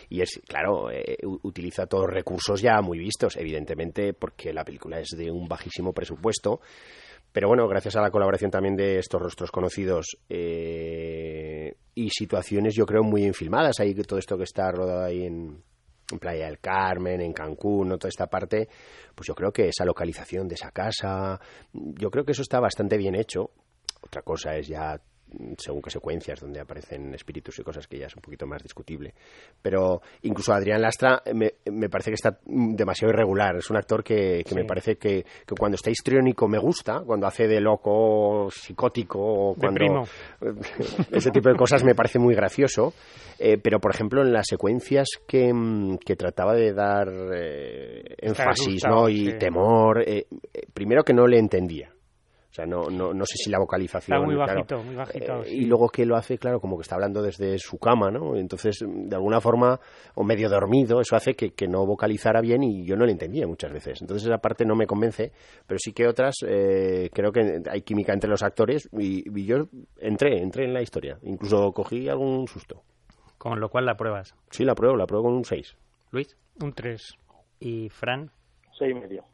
[0.08, 5.10] y es, claro, eh, utiliza todos recursos ya muy vistos, evidentemente, porque la película es
[5.16, 6.60] de un bajísimo presupuesto.
[7.32, 12.86] Pero bueno, gracias a la colaboración también de estos rostros conocidos eh, y situaciones, yo
[12.86, 13.80] creo, muy infilmadas.
[13.80, 15.62] Ahí todo esto que está rodado ahí en,
[16.20, 18.66] Playa del Carmen, en Cancún, toda esta parte,
[19.14, 21.38] pues yo creo que esa localización de esa casa,
[21.74, 23.50] yo creo que eso está bastante bien hecho.
[24.00, 24.98] Otra cosa es ya
[25.56, 29.14] según qué secuencias donde aparecen espíritus y cosas que ya es un poquito más discutible.
[29.60, 33.56] Pero incluso Adrián Lastra me, me parece que está demasiado irregular.
[33.56, 37.26] Es un actor que, que me parece que, que, cuando está histriónico me gusta, cuando
[37.26, 40.04] hace de loco, psicótico, o cuando
[41.12, 42.94] ese tipo de cosas me parece muy gracioso.
[43.38, 45.52] Eh, pero, por ejemplo, en las secuencias que,
[46.04, 49.08] que trataba de dar eh, énfasis ¿no?
[49.08, 50.26] y temor, eh,
[50.74, 51.90] primero que no le entendía.
[52.50, 54.16] O sea, no, no, no sé si la vocalización...
[54.16, 55.44] Está muy bajito, muy bajito.
[55.44, 58.36] Eh, y luego que lo hace, claro, como que está hablando desde su cama, ¿no?
[58.36, 59.78] Entonces, de alguna forma,
[60.14, 63.46] o medio dormido, eso hace que, que no vocalizara bien y yo no le entendía
[63.46, 64.00] muchas veces.
[64.00, 65.30] Entonces, esa parte no me convence,
[65.66, 69.68] pero sí que otras, eh, creo que hay química entre los actores y, y, yo
[69.98, 71.18] entré, entré en la historia.
[71.22, 72.82] Incluso cogí algún susto.
[73.36, 74.34] Con lo cual la pruebas.
[74.50, 75.76] Sí, la pruebo, la pruebo con un 6.
[76.10, 76.36] Luis.
[76.60, 77.18] Un 3.
[77.60, 78.30] ¿Y Fran?
[78.76, 79.24] Seis y medio.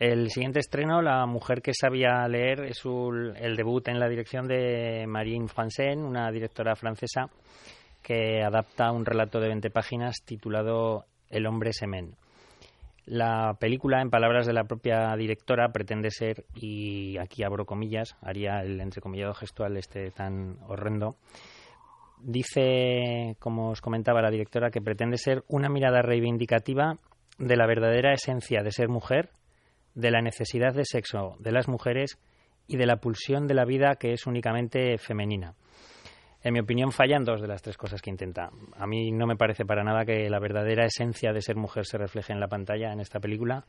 [0.00, 5.04] El siguiente estreno, La mujer que sabía leer, es el debut en la dirección de
[5.06, 7.28] Marine Franzen, una directora francesa
[8.02, 12.14] que adapta un relato de 20 páginas titulado El hombre semen.
[13.04, 18.62] La película, en palabras de la propia directora, pretende ser, y aquí abro comillas, haría
[18.62, 21.16] el entrecomillado gestual este tan horrendo,
[22.22, 26.96] dice, como os comentaba la directora, que pretende ser una mirada reivindicativa
[27.36, 29.28] de la verdadera esencia de ser mujer
[29.94, 32.18] de la necesidad de sexo de las mujeres
[32.66, 35.54] y de la pulsión de la vida que es únicamente femenina.
[36.42, 38.50] En mi opinión, fallan dos de las tres cosas que intenta.
[38.78, 41.98] A mí no me parece para nada que la verdadera esencia de ser mujer se
[41.98, 43.66] refleje en la pantalla en esta película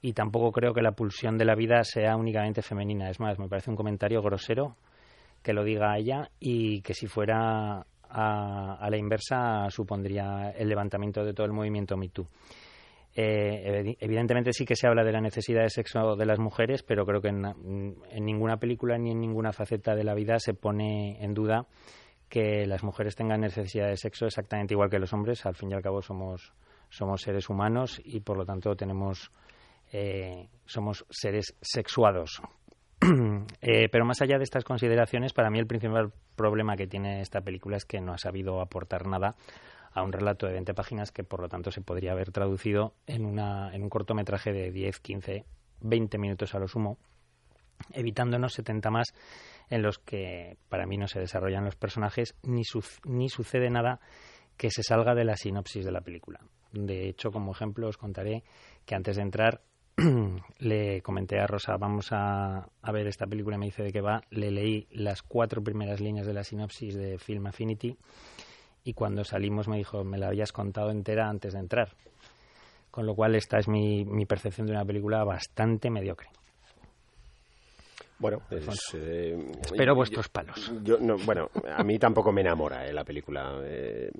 [0.00, 3.10] y tampoco creo que la pulsión de la vida sea únicamente femenina.
[3.10, 4.76] Es más, me parece un comentario grosero
[5.42, 11.24] que lo diga ella y que si fuera a, a la inversa supondría el levantamiento
[11.24, 12.28] de todo el movimiento MeToo.
[13.16, 17.06] Eh, evidentemente sí que se habla de la necesidad de sexo de las mujeres, pero
[17.06, 21.32] creo que en, ninguna película ni en ninguna faceta de la vida se pone en
[21.32, 21.66] duda
[22.28, 25.46] que las mujeres tengan necesidad de sexo exactamente igual que los hombres.
[25.46, 26.52] Al fin y al cabo somos,
[26.88, 29.30] somos seres humanos y por lo tanto tenemos
[29.92, 32.42] eh, somos seres sexuados.
[33.60, 37.42] eh, pero más allá de estas consideraciones, para mí el principal problema que tiene esta
[37.42, 39.36] película es que no ha sabido aportar nada
[39.94, 43.24] a un relato de 20 páginas que por lo tanto se podría haber traducido en,
[43.24, 45.44] una, en un cortometraje de 10, 15,
[45.80, 46.98] 20 minutos a lo sumo,
[47.92, 49.14] evitándonos 70 más
[49.70, 54.00] en los que para mí no se desarrollan los personajes ni, su, ni sucede nada
[54.56, 56.40] que se salga de la sinopsis de la película.
[56.72, 58.42] De hecho, como ejemplo, os contaré
[58.84, 59.62] que antes de entrar
[60.58, 64.22] le comenté a Rosa, vamos a, a, ver esta película, me dice de qué va,
[64.30, 67.96] le leí las cuatro primeras líneas de la sinopsis de Film Affinity
[68.84, 71.88] y cuando salimos me dijo, me la habías contado entera antes de entrar.
[72.90, 76.28] Con lo cual esta es mi, mi percepción de una película bastante mediocre.
[78.18, 80.72] Bueno, es, eh, espero yo, vuestros palos.
[80.82, 83.60] Yo, no, bueno, a mí tampoco me enamora eh, la película.
[83.64, 84.10] Eh,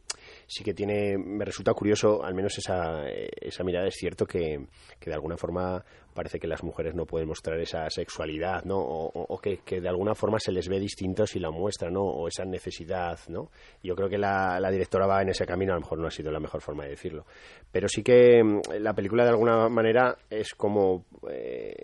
[0.46, 4.66] sí que tiene, me resulta curioso, al menos esa, esa mirada es cierto que,
[4.98, 8.78] que, de alguna forma parece que las mujeres no pueden mostrar esa sexualidad, ¿no?
[8.78, 12.02] O, que, que, de alguna forma se les ve distinto si la muestran, ¿no?
[12.02, 13.50] O esa necesidad, ¿no?
[13.82, 16.12] Yo creo que la, la directora va en ese camino, a lo mejor no ha
[16.12, 17.26] sido la mejor forma de decirlo.
[17.70, 18.42] Pero sí que
[18.78, 21.74] la película de alguna manera es como eh,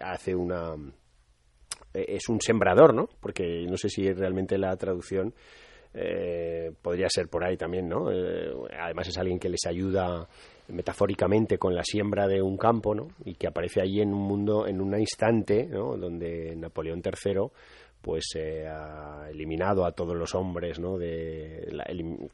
[0.00, 0.76] hace una
[1.94, 3.08] es un sembrador, ¿no?
[3.20, 5.34] Porque no sé si realmente la traducción
[5.94, 8.10] eh, podría ser por ahí también, ¿no?
[8.10, 10.26] Eh, además es alguien que les ayuda
[10.68, 13.08] metafóricamente con la siembra de un campo, ¿no?
[13.24, 15.96] Y que aparece allí en un mundo, en un instante, ¿no?
[15.96, 17.42] Donde Napoleón III
[18.02, 20.98] pues eh, ha eliminado a todos los hombres, ¿no?
[20.98, 21.68] De,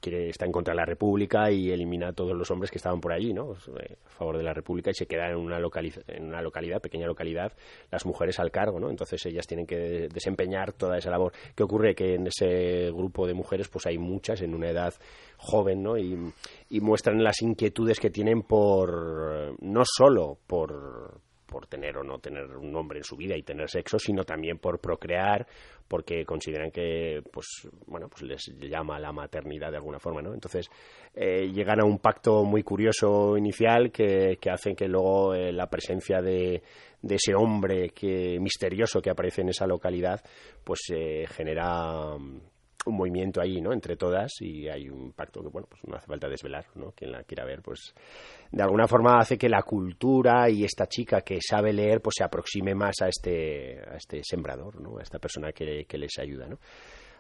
[0.03, 3.13] está en contra de la República y elimina a todos los hombres que estaban por
[3.13, 3.53] allí, ¿no?
[3.53, 7.53] A favor de la República y se queda en una, en una localidad, pequeña localidad,
[7.91, 8.89] las mujeres al cargo, ¿no?
[8.89, 11.33] Entonces ellas tienen que desempeñar toda esa labor.
[11.55, 11.95] ¿Qué ocurre?
[11.95, 14.95] Que en ese grupo de mujeres pues hay muchas en una edad
[15.37, 15.99] joven, ¿no?
[15.99, 16.33] Y,
[16.71, 22.45] y muestran las inquietudes que tienen por, no solo por, por tener o no tener
[22.57, 25.47] un hombre en su vida y tener sexo, sino también por procrear,
[25.89, 27.47] porque consideran que, pues,
[27.87, 30.35] bueno, pues les llama la maternidad de alguna forma, ¿no?
[30.35, 30.69] Entonces,
[31.15, 35.69] eh, llegan a un pacto muy curioso inicial que, que hace que luego eh, la
[35.71, 36.63] presencia de,
[37.01, 40.23] de, ese hombre que misterioso que aparece en esa localidad,
[40.63, 42.15] pues eh, genera
[42.89, 43.73] un movimiento ahí, ¿no?
[43.73, 46.93] Entre todas y hay un pacto que, bueno, pues no hace falta desvelar, ¿no?
[46.93, 47.95] Quien la quiera ver, pues
[48.51, 52.25] de alguna forma hace que la cultura y esta chica que sabe leer, pues se
[52.25, 54.99] aproxime más a este, a este sembrador, ¿no?
[54.99, 56.59] A esta persona que, les ayuda, ¿no?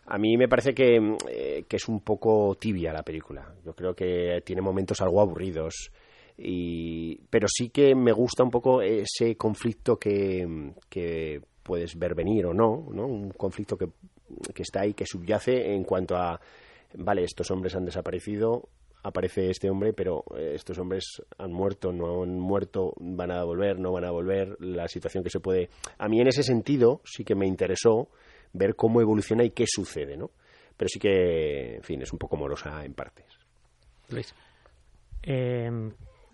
[0.07, 0.97] A mí me parece que,
[1.29, 3.55] eh, que, es un poco tibia la película.
[3.64, 5.91] Yo creo que tiene momentos algo aburridos.
[6.39, 12.47] Y, pero sí que me gusta un poco ese conflicto que, que puedes ver venir
[12.47, 13.07] o no, ¿no?
[13.07, 13.89] Un conflicto que
[14.55, 16.41] que está ahí, que subyace en cuanto a,
[16.95, 18.68] vale, estos hombres han desaparecido,
[19.03, 23.79] aparece este hombre, pero eh, estos hombres han muerto, no han muerto, van a volver,
[23.79, 25.70] no van a volver, la situación que se puede...
[25.99, 28.09] A mí en ese sentido sí que me interesó
[28.53, 30.31] ver cómo evoluciona y qué sucede, ¿no?
[30.76, 33.26] Pero sí que, en fin, es un poco morosa en partes.
[34.11, 34.35] Luis.
[35.22, 35.70] Eh,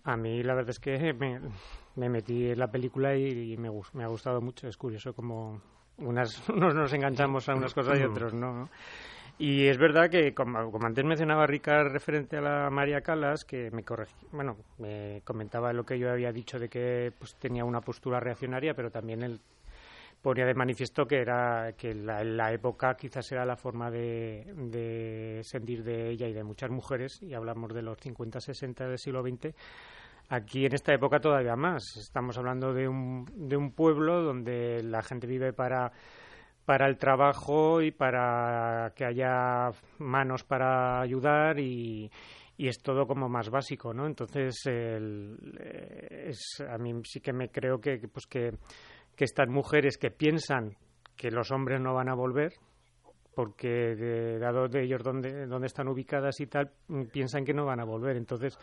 [0.04, 1.12] a mí la verdad es que
[1.96, 4.68] me, metí en la película y, me, me, ha gustado mucho.
[4.68, 5.62] Es curioso como
[5.98, 8.52] unas, unos nos enganchamos a unas cosas y otros no.
[8.52, 8.70] ¿no?
[9.36, 13.82] Y es verdad que, como, antes mencionaba Ricard referente a la María Calas, que me
[14.30, 18.74] bueno, me comentaba lo que yo había dicho de que pues, tenía una postura reaccionaria,
[18.74, 19.40] pero también él
[20.22, 25.40] ponía de manifiesto que era que la, la época quizás era la forma de, de,
[25.42, 29.52] sentir de ella y de muchas mujeres, y hablamos de los 50-60 del siglo XX,
[30.28, 31.96] aquí en esta época todavía más.
[31.96, 35.92] Estamos hablando de un, de un pueblo donde la gente vive para
[36.64, 39.68] para el trabajo y para que haya
[39.98, 42.10] manos para ayudar y,
[42.56, 44.06] y es todo como más básico, ¿no?
[44.06, 48.52] Entonces, el, eh, es, a mí sí que me creo que, pues que,
[49.14, 50.76] que estas mujeres que piensan
[51.16, 52.54] que los hombres no van a volver,
[53.34, 56.70] porque dado de ellos donde, donde están ubicadas y tal,
[57.12, 58.16] piensan que no van a volver.
[58.16, 58.56] Entonces,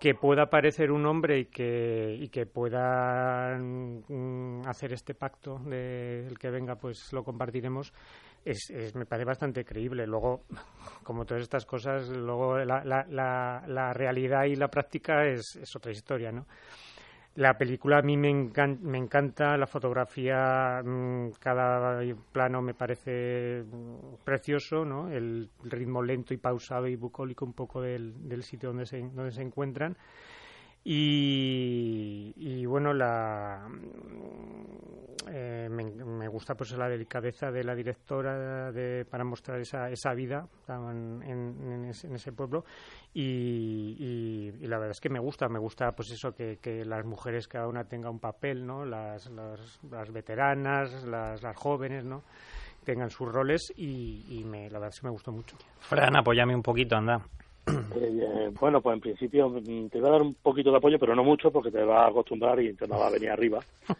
[0.00, 6.26] que pueda aparecer un hombre y que, y que pueda mm, hacer este pacto de
[6.26, 7.92] el que venga, pues lo compartiremos,
[8.42, 10.06] es, me parece bastante creíble.
[10.06, 10.44] Luego,
[11.04, 15.76] como todas estas cosas, luego la, la, la, la realidad y la práctica es, es
[15.76, 16.46] otra historia, ¿no?
[17.36, 22.02] La película a mí me, encanta, la fotografía, mm, cada
[22.32, 25.08] plano me parece mm, precioso, ¿no?
[25.10, 29.30] El ritmo lento y pausado y bucólico un poco del, del sitio donde se, donde
[29.30, 29.96] se encuentran.
[30.82, 33.68] Y, bueno, la,
[35.28, 40.46] eh, me, gusta pues la delicadeza de la directora de, para mostrar esa, esa vida
[40.68, 42.64] en, ese, pueblo
[43.12, 47.68] y, la verdad es que me gusta, me gusta pues eso que, las mujeres cada
[47.68, 48.86] una tenga un papel, ¿no?
[48.86, 52.22] Las, las, las veteranas, las, las jóvenes, ¿no?
[52.84, 55.56] tengan sus roles y, me, la verdad es que me gustó mucho.
[55.80, 57.20] Fran, apóyame un poquito, anda.
[58.22, 61.14] Eh, bueno, pues en principio mm, te voy a dar un poquito de apoyo, pero
[61.14, 63.60] no mucho porque te va a acostumbrar y te va a venir arriba.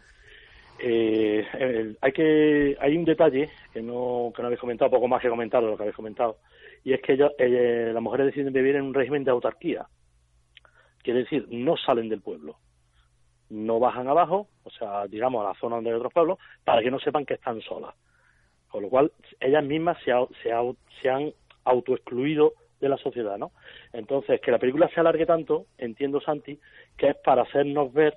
[0.83, 5.29] Eh, hay que hay un detalle que no que no habéis comentado, poco más que
[5.29, 6.37] comentado lo que habéis comentado,
[6.83, 9.85] y es que ellos, eh, las mujeres deciden vivir en un régimen de autarquía.
[11.03, 12.57] Quiere decir, no salen del pueblo,
[13.49, 16.89] no bajan abajo, o sea, digamos a la zona donde hay otros pueblos, para que
[16.89, 17.93] no sepan que están solas.
[18.67, 20.11] Con lo cual, ellas mismas se,
[20.41, 20.51] se,
[21.01, 21.31] se han
[21.65, 23.51] autoexcluido de la sociedad, ¿no?
[23.93, 26.59] Entonces, que la película se alargue tanto, entiendo, Santi,
[26.97, 28.15] que es para hacernos ver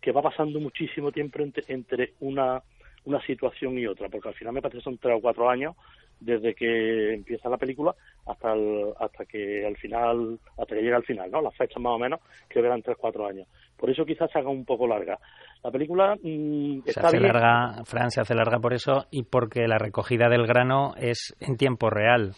[0.00, 2.62] que va pasando muchísimo tiempo entre, una,
[3.04, 5.74] una situación y otra, porque al final me parece que son tres o cuatro años
[6.20, 7.94] desde que empieza la película
[8.26, 8.52] hasta
[8.98, 12.18] hasta que al final hasta que llega al final no las fechas más o menos
[12.48, 13.46] que verán tres cuatro años.
[13.76, 15.16] Por eso quizás se haga un poco larga.
[15.62, 19.78] La película mm, se hace larga Fran se hace larga por eso y porque la
[19.78, 22.32] recogida del grano es en tiempo real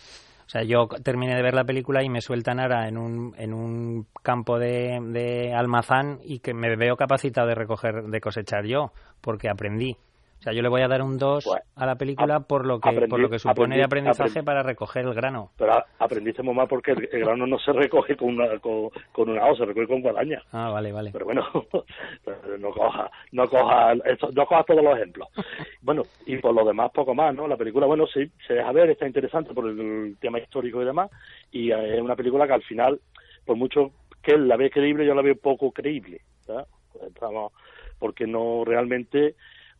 [0.51, 3.55] o sea, yo terminé de ver la película y me sueltan ahora en un, en
[3.55, 8.91] un campo de, de almazán y que me veo capacitado de recoger, de cosechar yo,
[9.21, 9.97] porque aprendí.
[10.41, 13.07] O sea, yo le voy a dar un 2 a la película por lo que
[13.09, 15.51] por lo que supone de aprendizaje para recoger el grano.
[15.59, 19.45] Pero aprendiste muy mal porque el, grano no se recoge con una con, con una
[19.45, 20.43] hoz, se recoge con guadaña.
[20.53, 21.11] Ah, vale, vale.
[21.13, 21.47] Pero bueno,
[22.59, 23.95] no coja no coja
[24.33, 25.29] no coja todos los ejemplos.
[25.83, 27.47] bueno, y por lo demás poco más, ¿no?
[27.47, 31.11] La película, bueno, sí, se deja ver, está interesante por el, tema histórico y demás,
[31.51, 32.99] y es una película que al final,
[33.45, 36.67] por mucho que él la ve creíble, yo la veo poco creíble, ¿verdad?
[37.99, 39.35] porque no realmente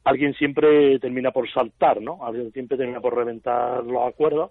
[0.05, 2.25] alguien siempre termina por saltar, ¿no?
[2.25, 4.51] Alguien siempre termina por reventar los acuerdos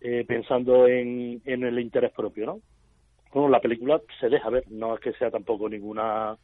[0.00, 2.60] eh, pensando en, en el interés propio, ¿no?
[3.32, 6.36] Bueno, la película se deja ver, no es que sea tampoco ninguna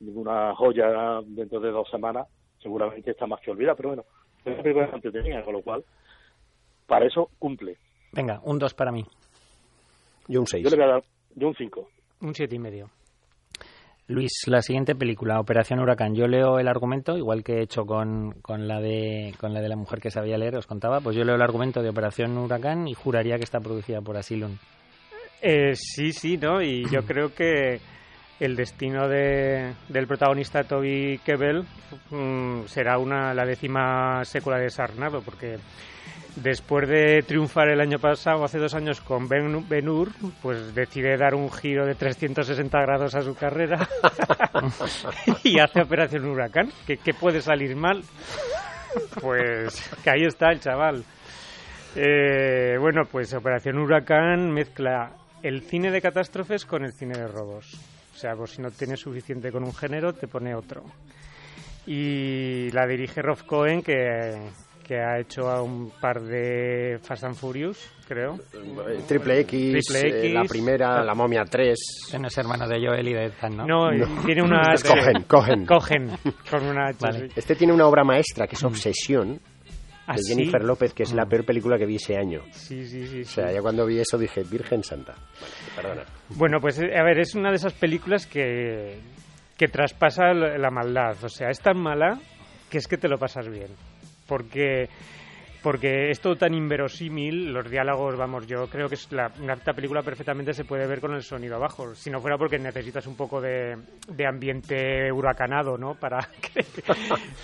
[0.00, 2.26] ninguna joya dentro de dos semanas,
[2.60, 4.04] seguramente está más que olvidada, pero bueno,
[4.44, 5.84] es una película entretenida, con lo cual,
[6.86, 7.76] para eso cumple.
[8.12, 9.04] Venga, un 2 para mí.
[10.26, 10.64] Yo un 6.
[10.64, 11.02] Yo le voy a dar
[11.34, 11.88] yo un 5.
[12.20, 12.90] Un siete y medio.
[14.08, 16.14] Luis, la siguiente película, Operación Huracán.
[16.14, 19.68] Yo leo el argumento, igual que he hecho con, con, la de, con la de
[19.68, 22.88] la mujer que sabía leer, os contaba, pues yo leo el argumento de Operación Huracán
[22.88, 24.56] y juraría que está producida por Asylum.
[25.40, 26.60] Eh, sí, sí, ¿no?
[26.60, 27.80] Y yo creo que
[28.40, 31.64] el destino de, del protagonista Toby Kebbell
[32.10, 35.58] mm, será una la décima secuela de Sarnado, porque
[36.36, 40.08] después de triunfar el año pasado, hace dos años, con Ben, ben Hur,
[40.40, 43.88] pues decide dar un giro de 360 grados a su carrera
[45.44, 46.70] y hace Operación Huracán.
[46.86, 48.02] ¿Qué, puede salir mal?
[49.20, 51.04] pues que ahí está el chaval.
[51.94, 55.12] Eh, bueno, pues Operación Huracán mezcla
[55.42, 57.74] el cine de catástrofes con el cine de robos.
[58.14, 60.84] O sea, pues si no tienes suficiente con un género, te pone otro.
[61.86, 64.38] Y la dirige Rolf Cohen, que,
[64.92, 68.38] que ha hecho a un par de Fast and Furious, creo.
[69.08, 70.50] Triple X, Triple eh, la X.
[70.50, 71.78] primera, la momia 3.
[72.20, 73.64] No es hermano de Joel y de Ethan, ¿no?
[73.66, 74.60] No, y tiene una...
[74.74, 75.64] Es Cohen, Cohen.
[75.64, 76.10] Cohen,
[76.50, 76.98] con una H.
[77.00, 77.28] Vale.
[77.28, 77.32] sí.
[77.36, 79.40] Este tiene una obra maestra que es Obsesión,
[80.06, 80.34] ¿Ah, de sí?
[80.34, 82.42] Jennifer López, que es la peor película que vi ese año.
[82.50, 83.22] Sí, sí, sí.
[83.22, 83.54] O sea, sí.
[83.54, 85.14] ya cuando vi eso dije, Virgen Santa.
[85.14, 86.02] Bueno, perdona.
[86.36, 88.98] Bueno, pues eh, a ver, es una de esas películas que,
[89.56, 91.16] que traspasa la maldad.
[91.24, 92.18] O sea, es tan mala
[92.68, 93.68] que es que te lo pasas bien.
[94.32, 94.88] Porque,
[95.62, 99.74] porque es todo tan inverosímil, los diálogos, vamos, yo creo que es la, una, esta
[99.74, 101.94] película perfectamente se puede ver con el sonido abajo.
[101.94, 103.76] Si no fuera porque necesitas un poco de,
[104.08, 105.94] de ambiente huracanado, ¿no?
[105.94, 106.64] Para, que,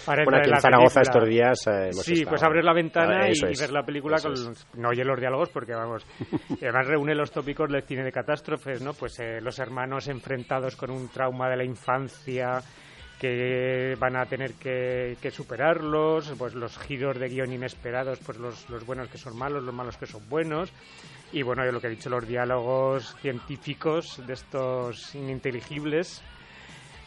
[0.06, 1.02] para Bueno, aquí en la Zaragoza película.
[1.02, 2.30] estos días eh, hemos Sí, estado.
[2.30, 5.06] pues abres la ventana Ah, y, y ver la película eso con los- no oyes
[5.06, 6.06] los diálogos porque vamos
[6.58, 10.74] y además reúne los tópicos del cine de catástrofes no pues eh, los hermanos enfrentados
[10.74, 12.60] con un trauma de la infancia
[13.18, 18.68] que van a tener que, que superarlos pues los giros de guion inesperados pues los,
[18.70, 20.72] los buenos que son malos los malos que son buenos.
[21.32, 26.22] Y bueno yo lo que he dicho los diálogos científicos de estos ininteligibles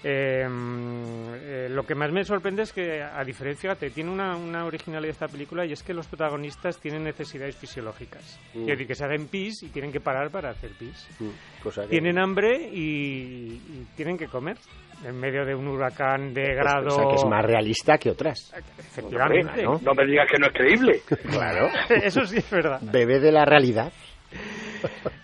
[0.04, 4.66] eh, eh, lo que más me sorprende es que, a diferencia, fíjate, tiene una, una
[4.66, 8.40] originalidad esta película y es que los protagonistas tienen necesidades fisiológicas.
[8.54, 8.62] Mm.
[8.62, 11.08] Es decir, que se hacen pis y tienen que parar para hacer pis.
[11.20, 14.58] Mm, cosa que- Tienen hambre y, y tienen que comer
[15.06, 16.88] en medio de un huracán de grado.
[16.88, 18.54] O sea, que es más realista que otras.
[18.78, 19.64] Efectivamente.
[19.64, 19.80] ¿no?
[19.84, 21.02] No me digas que no es creíble.
[21.30, 21.70] Claro.
[22.04, 22.80] Eso sí es verdad.
[22.84, 23.92] Bebé de la realidad.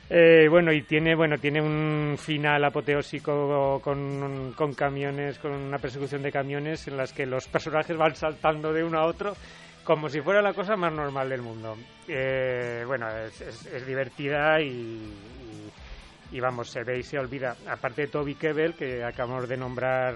[0.09, 6.21] Eh, bueno, y tiene, bueno, tiene un final apoteósico con, con camiones, con una persecución
[6.23, 9.35] de camiones en las que los personajes van saltando de uno a otro
[9.83, 11.77] como si fuera la cosa más normal del mundo.
[12.07, 17.55] Eh, bueno, es, es- divertida y, y- y, vamos, se ve y se olvida.
[17.69, 20.15] Aparte de Toby Kebbell, que acabamos de nombrar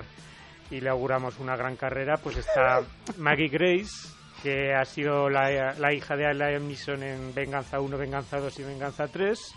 [0.70, 2.82] y le auguramos una gran carrera, pues está
[3.18, 4.10] Maggie Grace,
[4.44, 8.64] que ha sido la, la hija de Liam Neeson en Venganza 1, Venganza 2 y
[8.64, 9.56] Venganza 3,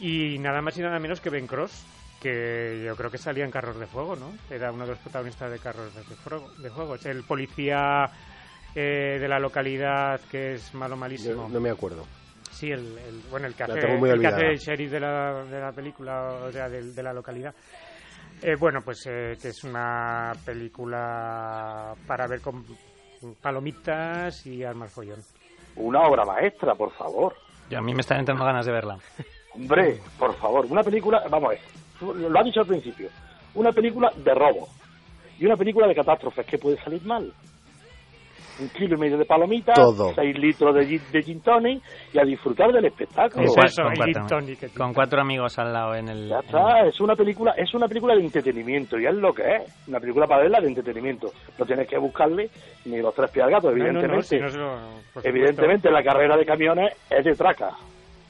[0.00, 1.84] y nada más y nada menos que Ben Cross,
[2.20, 4.32] que yo creo que salía en Carros de Fuego, ¿no?
[4.54, 6.50] Era uno de los protagonistas de Carros de Fuego.
[6.58, 6.94] De fuego.
[6.94, 8.04] Es el policía
[8.74, 11.46] eh, de la localidad que es malo malísimo.
[11.48, 12.06] Yo no me acuerdo.
[12.50, 15.60] Sí, el, el- bueno, el que hace, el que hace el sheriff de la, de
[15.60, 17.54] la película, o sea, del- de, la localidad.
[18.42, 22.64] Eh, bueno, pues eh, que es una película para ver con
[23.40, 25.20] palomitas y armas follón.
[25.76, 27.34] Una obra maestra, por favor.
[27.68, 28.98] Yo, a mí me están entrando ganas de verla.
[29.54, 31.60] Hombre, por favor, una película, vamos a ver,
[32.30, 33.08] lo has dicho al principio,
[33.54, 34.68] una película de robo
[35.38, 37.32] y una película de catástrofes, ¿qué puede salir mal?
[38.60, 40.12] Un kilo y medio de palomitas, Todo.
[40.14, 41.82] seis litros de, gin- de gin tonic
[42.12, 43.44] y a disfrutar del espectáculo.
[43.46, 46.28] Es eso, con cuatro, gin tonic con cuatro amigos al lado en el...
[46.28, 49.42] Ya en- está, es una película, es una película de entretenimiento y es lo que
[49.56, 51.28] es, una película para verla de entretenimiento.
[51.58, 52.50] No tienes que buscarle
[52.84, 54.50] ni los tres pies al gato, No, no, no, evidentemente.
[54.50, 54.78] si lo-.
[55.22, 57.70] Evidentemente la carrera de camiones es de traca.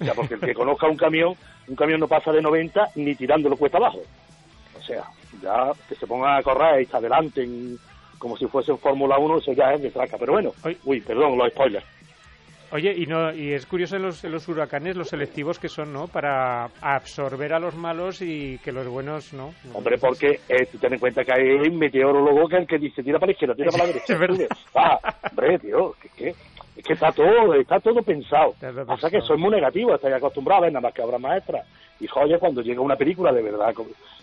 [0.00, 1.34] O sea, porque el que conozca un camión,
[1.68, 3.98] un camión no pasa de 90 ni tirándolo cuesta abajo.
[4.78, 5.02] O sea,
[5.42, 7.76] ya que se ponga a correr y se adelanten
[8.20, 10.16] como si fuese en Fórmula 1, eso ya es de traca.
[10.18, 10.52] Pero bueno,
[10.84, 11.84] uy, perdón, los spoilers.
[12.72, 15.92] Oye, y, no, y es curioso en los, en los huracanes los selectivos que son,
[15.92, 16.06] ¿no?
[16.06, 19.52] Para absorber a los malos y que los buenos no.
[19.72, 23.18] Hombre, porque eh, tú ten en cuenta que hay un meteorólogo que que dice tira
[23.18, 24.12] para la izquierda, tira para la derecha.
[24.12, 24.46] Es verdad.
[24.76, 25.00] Ah,
[25.30, 26.28] hombre, tío, que, que,
[26.76, 28.54] es que está todo, está todo pensado.
[28.86, 31.66] O sea que soy muy negativo, estoy acostumbrado a ver nada más que obras maestras.
[31.98, 33.74] Y joder, cuando llega una película de verdad,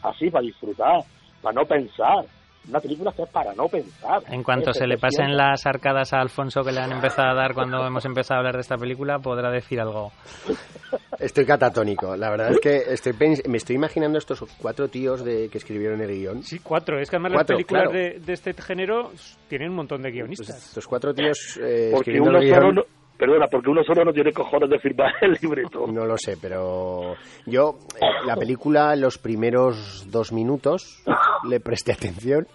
[0.03, 1.01] así, para disfrutar,
[1.41, 2.25] para no pensar.
[2.69, 4.23] Una película que es para no pensar.
[4.29, 7.53] En cuanto se le pasen las arcadas a Alfonso que le han empezado a dar
[7.53, 10.11] cuando hemos empezado a hablar de esta película, podrá decir algo.
[11.19, 12.15] Estoy catatónico.
[12.15, 15.99] La verdad es que estoy pens- me estoy imaginando estos cuatro tíos de que escribieron
[16.01, 16.43] el guion.
[16.43, 16.99] Sí, cuatro.
[16.99, 17.97] Es que además Cuatro, las películas claro.
[17.97, 19.11] de, de este género
[19.47, 20.67] tienen un montón de Pues guionistas.
[20.67, 22.75] estos cuatro tíos eh, Porque escribiendo uno el solo guion.
[22.75, 22.83] no,
[23.17, 25.87] perdona, porque uno solo no tiene cojones de firmar el libreto.
[25.87, 27.15] No lo sé, pero
[27.45, 31.03] yo eh, la película los primeros dos minutos
[31.49, 32.47] le presté atención,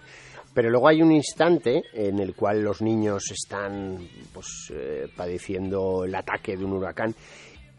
[0.54, 3.98] pero luego hay un instante en el cual los niños están
[4.32, 7.14] pues eh, padeciendo el ataque de un huracán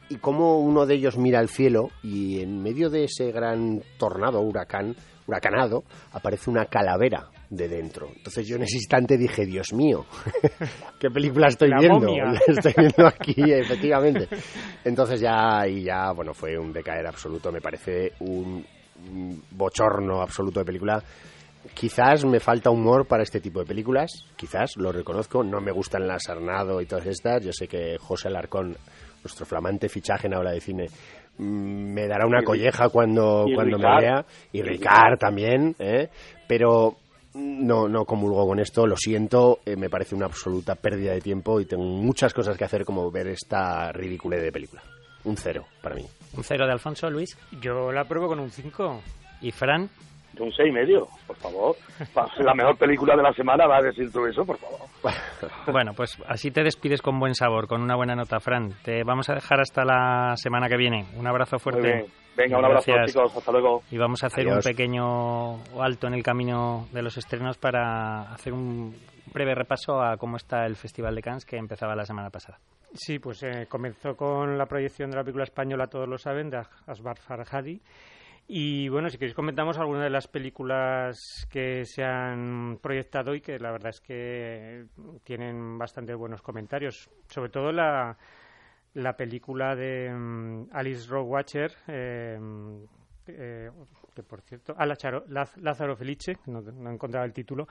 [0.09, 4.41] y cómo uno de ellos mira al cielo y en medio de ese gran tornado,
[4.41, 4.95] huracán,
[5.27, 8.09] huracanado, aparece una calavera de dentro.
[8.15, 10.05] Entonces yo en ese instante dije, Dios mío,
[10.99, 11.99] ¿qué película estoy La viendo?
[11.99, 12.33] momia.
[12.47, 14.27] Estoy viendo aquí, efectivamente.
[14.83, 18.65] Entonces ya, y ya, bueno, fue un decaer absoluto, me parece un,
[19.51, 21.03] bochorno absoluto de película.
[21.73, 26.07] quizás me falta humor para este tipo de películas, quizás, lo reconozco, no me gustan
[26.07, 28.75] las Arnado y todas estas, yo sé que José Alarcón,
[29.23, 30.87] nuestro flamante fichaje en habla de cine,
[31.37, 36.09] me dará una colleja cuando, cuando me vea, y Ricard también, ¿eh?
[36.47, 36.97] pero
[37.33, 41.59] no, no comulgo con esto, lo siento, eh, me parece una absoluta pérdida de tiempo
[41.59, 44.83] y tengo muchas cosas que hacer como ver esta ridícula de película.
[45.23, 46.05] Un cero para mí.
[46.35, 47.37] ¿Un cero de Alfonso, Luis?
[47.61, 49.01] Yo la pruebo con un 5.
[49.41, 49.89] ¿Y Fran?
[50.39, 51.75] Un seis y medio, por favor.
[52.39, 54.79] La mejor película de la semana va a decir todo eso, por favor.
[55.71, 58.71] Bueno, pues así te despides con buen sabor, con una buena nota, Fran.
[58.83, 61.05] Te vamos a dejar hasta la semana que viene.
[61.17, 62.05] Un abrazo fuerte.
[62.35, 63.35] Venga, un abrazo, chicos.
[63.35, 63.83] Hasta luego.
[63.91, 68.53] Y vamos a hacer un pequeño alto en el camino de los estrenos para hacer
[68.53, 68.95] un
[69.33, 72.59] breve repaso a cómo está el Festival de Cannes que empezaba la semana pasada.
[72.93, 76.61] Sí, pues eh, comenzó con la proyección de la película española, todos lo saben, de
[76.85, 77.81] Asbar Farhadi.
[78.47, 83.57] Y bueno, si queréis comentamos algunas de las películas que se han proyectado y que
[83.57, 84.85] la verdad es que
[85.23, 87.09] tienen bastante buenos comentarios.
[87.29, 88.17] Sobre todo la,
[88.95, 92.37] la película de mm, Alice Rowe Watcher, eh,
[93.27, 93.71] eh,
[94.13, 97.67] que por cierto, ah, Lázaro Felice, no, no he encontrado el título,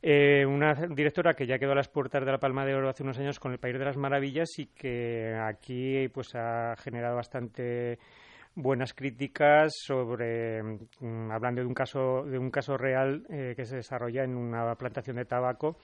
[0.00, 3.02] eh, una directora que ya quedó a las puertas de la Palma de Oro hace
[3.02, 7.98] unos años con El País de las Maravillas y que aquí pues ha generado bastante
[8.58, 13.76] buenas críticas sobre mm, hablando de un caso de un caso real eh, que se
[13.76, 15.76] desarrolla en una plantación de tabaco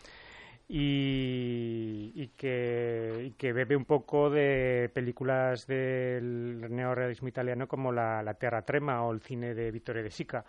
[0.67, 8.63] y, que, que, bebe un poco de películas del neorealismo italiano como la, la Terra
[8.63, 10.43] Trema o el cine de Vittorio De Sica.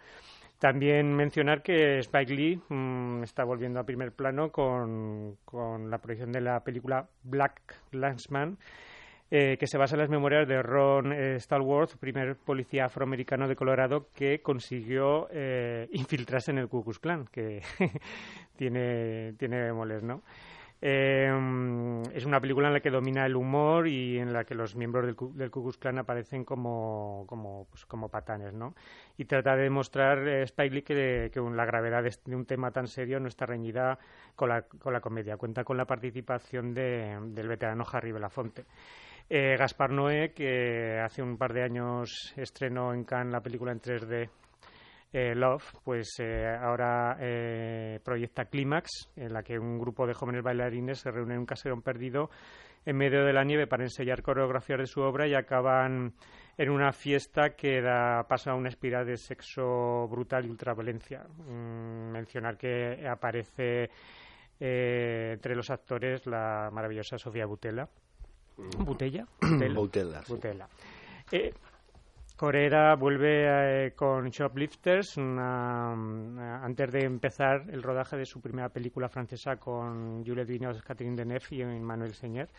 [0.58, 6.32] También mencionar que Spike Lee mm, está volviendo a primer plano con, con la proyección
[6.32, 8.58] de la película Black Landsman,
[9.32, 13.56] eh, que se basa en las memorias de Ron eh, Stallworth, primer policía afroamericano de
[13.56, 17.64] Colorado que consiguió eh, infiltrarse en el Ku Klux Klan, que
[18.56, 20.22] tiene, tiene moles, ¿no?
[20.82, 25.06] es una película en la que domina el humor y en la que los miembros
[25.06, 28.76] del, del Ku Klux Klan aparecen como, como, pues, como patanes, ¿no?
[29.18, 33.20] Y trata de demostrar Spike Lee que, que la gravedad de, un tema tan serio
[33.20, 33.98] no está reñida
[34.36, 35.38] con la, con la comedia.
[35.38, 38.66] Cuenta con la participación de, del veterano Harry Belafonte.
[39.28, 43.82] Eh, Gaspar Noé, que hace un par de años estrenó en Cannes la película en
[43.82, 44.30] 3D
[45.14, 47.18] eh, Love, pues eh, ahora
[48.04, 51.82] proyecta Clímax, en la que un grupo de jóvenes bailarines se reúnen en un caserón
[51.82, 52.30] perdido
[52.86, 56.14] en medio de la nieve para ensayar coreografías de su obra y acaban
[56.56, 61.24] en una fiesta que da paso a una espiral de sexo brutal y ultraviolencia.
[61.24, 63.90] Mm, mencionar que aparece
[64.60, 67.90] entre los actores la maravillosa Sofía Butela
[68.80, 69.26] Butella.
[69.42, 70.22] Butella.
[70.28, 70.68] Butella.
[71.32, 71.54] Eh,
[72.36, 79.56] Corera vuelve eh, con Shoplifters antes de empezar el rodaje de su primera película francesa
[79.56, 82.50] con Juliette Binoche, Catherine Deneuve y Manuel Señer.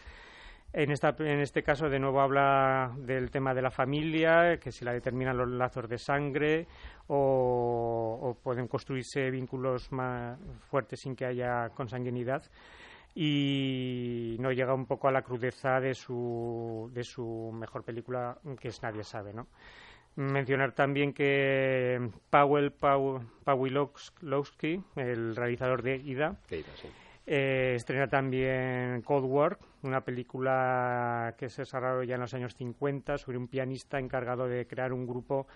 [0.72, 4.84] En, esta, en este caso, de nuevo habla del tema de la familia, que si
[4.84, 6.66] la determinan los lazos de sangre
[7.06, 10.38] o, o pueden construirse vínculos más
[10.70, 12.42] fuertes sin que haya consanguinidad
[13.18, 18.68] y no llega un poco a la crudeza de su, de su mejor película, que
[18.68, 19.46] es Nadie sabe, ¿no?
[20.16, 22.72] Mencionar también que Powell
[23.44, 26.38] Pawilowski, el realizador de Ida,
[27.26, 33.16] eh, estrena también Cold War, una película que se desarrolló ya en los años 50
[33.16, 35.46] sobre un pianista encargado de crear un grupo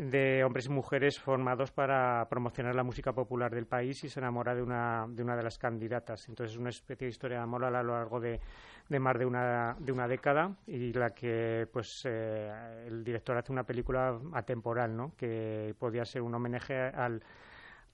[0.00, 4.54] de hombres y mujeres formados para promocionar la música popular del país y se enamora
[4.54, 6.26] de una de, una de las candidatas.
[6.28, 8.40] Entonces es una especie de historia de amor a lo largo de,
[8.88, 13.52] de más de una, de una década y la que pues eh, el director hace
[13.52, 15.12] una película atemporal, ¿no?
[15.18, 17.22] que podía ser un homenaje al,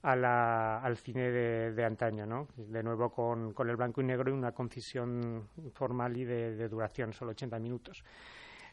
[0.01, 2.47] al cine de, de, antaño, ¿no?
[2.55, 6.69] De nuevo con, con el blanco y negro y una concisión formal y de, de
[6.69, 8.01] duración, solo 80 minutos.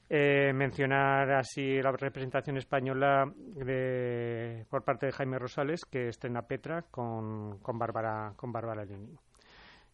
[0.08, 6.82] Eh, mencionar así la representación española de, por parte de Jaime Rosales, que estrena Petra
[6.90, 9.16] con, con Bárbara con Bárbara Lini.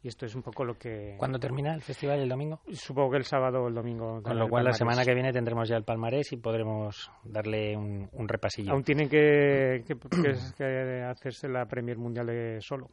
[0.02, 1.14] Y esto es un poco lo que...
[1.18, 2.60] ¿Cuándo termina el festival el domingo?
[2.72, 4.22] Supongo que el sábado o el domingo.
[4.22, 8.08] Con lo cual la semana que viene tendremos ya el palmarés y podremos darle un,
[8.12, 8.72] un repasillo.
[8.72, 9.94] Aún tienen que, que,
[10.56, 12.88] que, hacerse la Premier Mundial de Solo,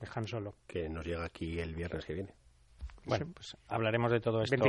[0.00, 0.54] de Han Solo.
[0.66, 2.34] Que nos llega aquí el viernes que viene.
[3.08, 4.64] Bueno, pues hablaremos de todo esto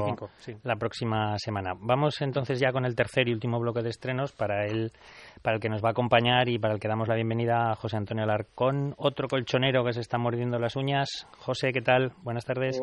[0.63, 1.73] la próxima semana.
[1.77, 4.91] Vamos entonces ya con el tercer y último bloque de estrenos para el,
[5.41, 7.75] para el que nos va a acompañar y para el que damos la bienvenida a
[7.75, 11.27] José Antonio Alarcón, otro colchonero que se está mordiendo las uñas.
[11.39, 12.13] José, ¿qué tal?
[12.23, 12.81] Buenas tardes.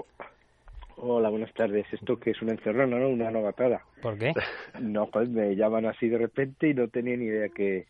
[0.98, 1.86] Oh, hola, buenas tardes.
[1.90, 3.08] Esto que es una encerrona, ¿no?
[3.08, 3.82] Una novatada.
[4.02, 4.32] ¿Por qué?
[4.80, 7.86] No, pues me llaman así de repente y no tenía ni idea que,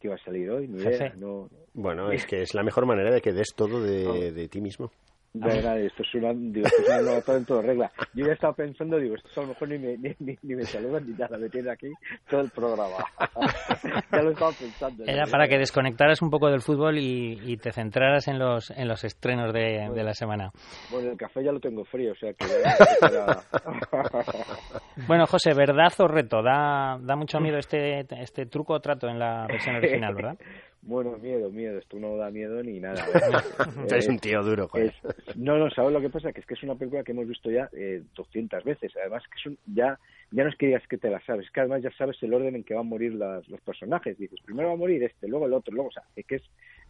[0.00, 1.12] que iba a salir hoy, ni idea.
[1.16, 4.60] No, bueno, es que es la mejor manera de que des todo de, de ti
[4.60, 4.90] mismo.
[5.34, 7.92] De esto es una, digo, esto es una todo en todo regla.
[8.14, 11.06] Yo ya estaba pensando, digo, esto a lo mejor ni me, ni, ni, me saludan
[11.06, 11.88] ni nada, me tiene aquí
[12.28, 12.96] todo el programa.
[14.12, 15.04] ya lo estaba pensando.
[15.04, 18.88] Era para que desconectaras un poco del fútbol y, y te centraras en los, en
[18.88, 20.50] los estrenos de, bueno, de, la semana.
[20.90, 22.46] Bueno, el café ya lo tengo frío, o sea que...
[25.06, 26.42] bueno, José, ¿verdad o reto?
[26.42, 30.38] Da, da mucho miedo este, este truco o trato en la versión original, ¿verdad?
[30.82, 31.78] Bueno, miedo, miedo.
[31.78, 33.04] Esto no da miedo ni nada.
[33.90, 34.94] es un tío duro, joder.
[35.04, 36.32] Es, no, no, ¿sabes lo que pasa?
[36.32, 38.92] Que es que es una película que hemos visto ya eh, 200 veces.
[38.96, 39.98] Además, que es un, ya,
[40.30, 42.32] ya no es que digas que te la sabes, es que además ya sabes el
[42.32, 44.16] orden en que van a morir las, los personajes.
[44.18, 46.42] Dices, primero va a morir este, luego el otro, luego, o sea, es que es,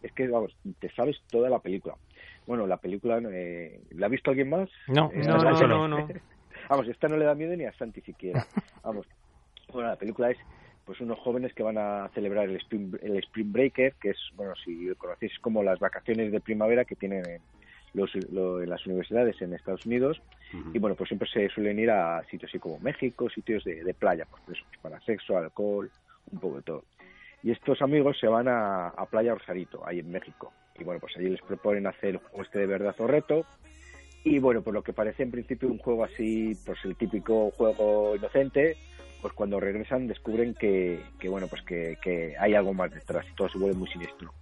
[0.03, 1.95] es que, vamos, te sabes toda la película.
[2.45, 4.69] Bueno, la película, eh, ¿la ha visto alguien más?
[4.87, 6.07] No, eh, no, no, no, no.
[6.69, 8.45] vamos, esta no le da miedo ni a Santi siquiera.
[8.83, 9.07] Vamos,
[9.71, 10.37] bueno, la película es
[10.89, 14.55] pues unos jóvenes que van a celebrar el Spring, el Spring Breaker, que es, bueno,
[14.65, 17.41] si conocéis como las vacaciones de primavera que tienen en,
[17.93, 20.19] los, lo, en las universidades en Estados Unidos.
[20.51, 20.71] Uh -huh.
[20.73, 23.93] Y bueno, pues siempre se suelen ir a sitios así como México, sitios de, de
[23.93, 25.91] playa, pues eso, para sexo, alcohol,
[26.31, 26.83] un poco de todo.
[27.43, 30.51] Y estos amigos se van a, a Playa Rosarito, ahí en México.
[30.79, 33.45] Y bueno, pues allí les proponen hacer juego este de verdad o reto.
[34.23, 38.15] Y bueno, por lo que parece en principio un juego así, pues el típico juego
[38.15, 38.75] inocente,
[39.21, 43.35] pues cuando regresan descubren que, que bueno, pues que, que, hay algo más detrás y
[43.35, 44.33] todo se vuelve muy siniestro.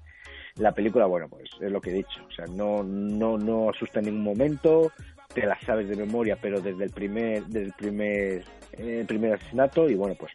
[0.56, 4.00] La película, bueno, pues es lo que he dicho, o sea, no, no, no asusta
[4.00, 4.92] en ningún momento,
[5.34, 8.44] te la sabes de memoria, pero desde el primer, desde el primer,
[8.74, 10.32] eh, primer asesinato y bueno, pues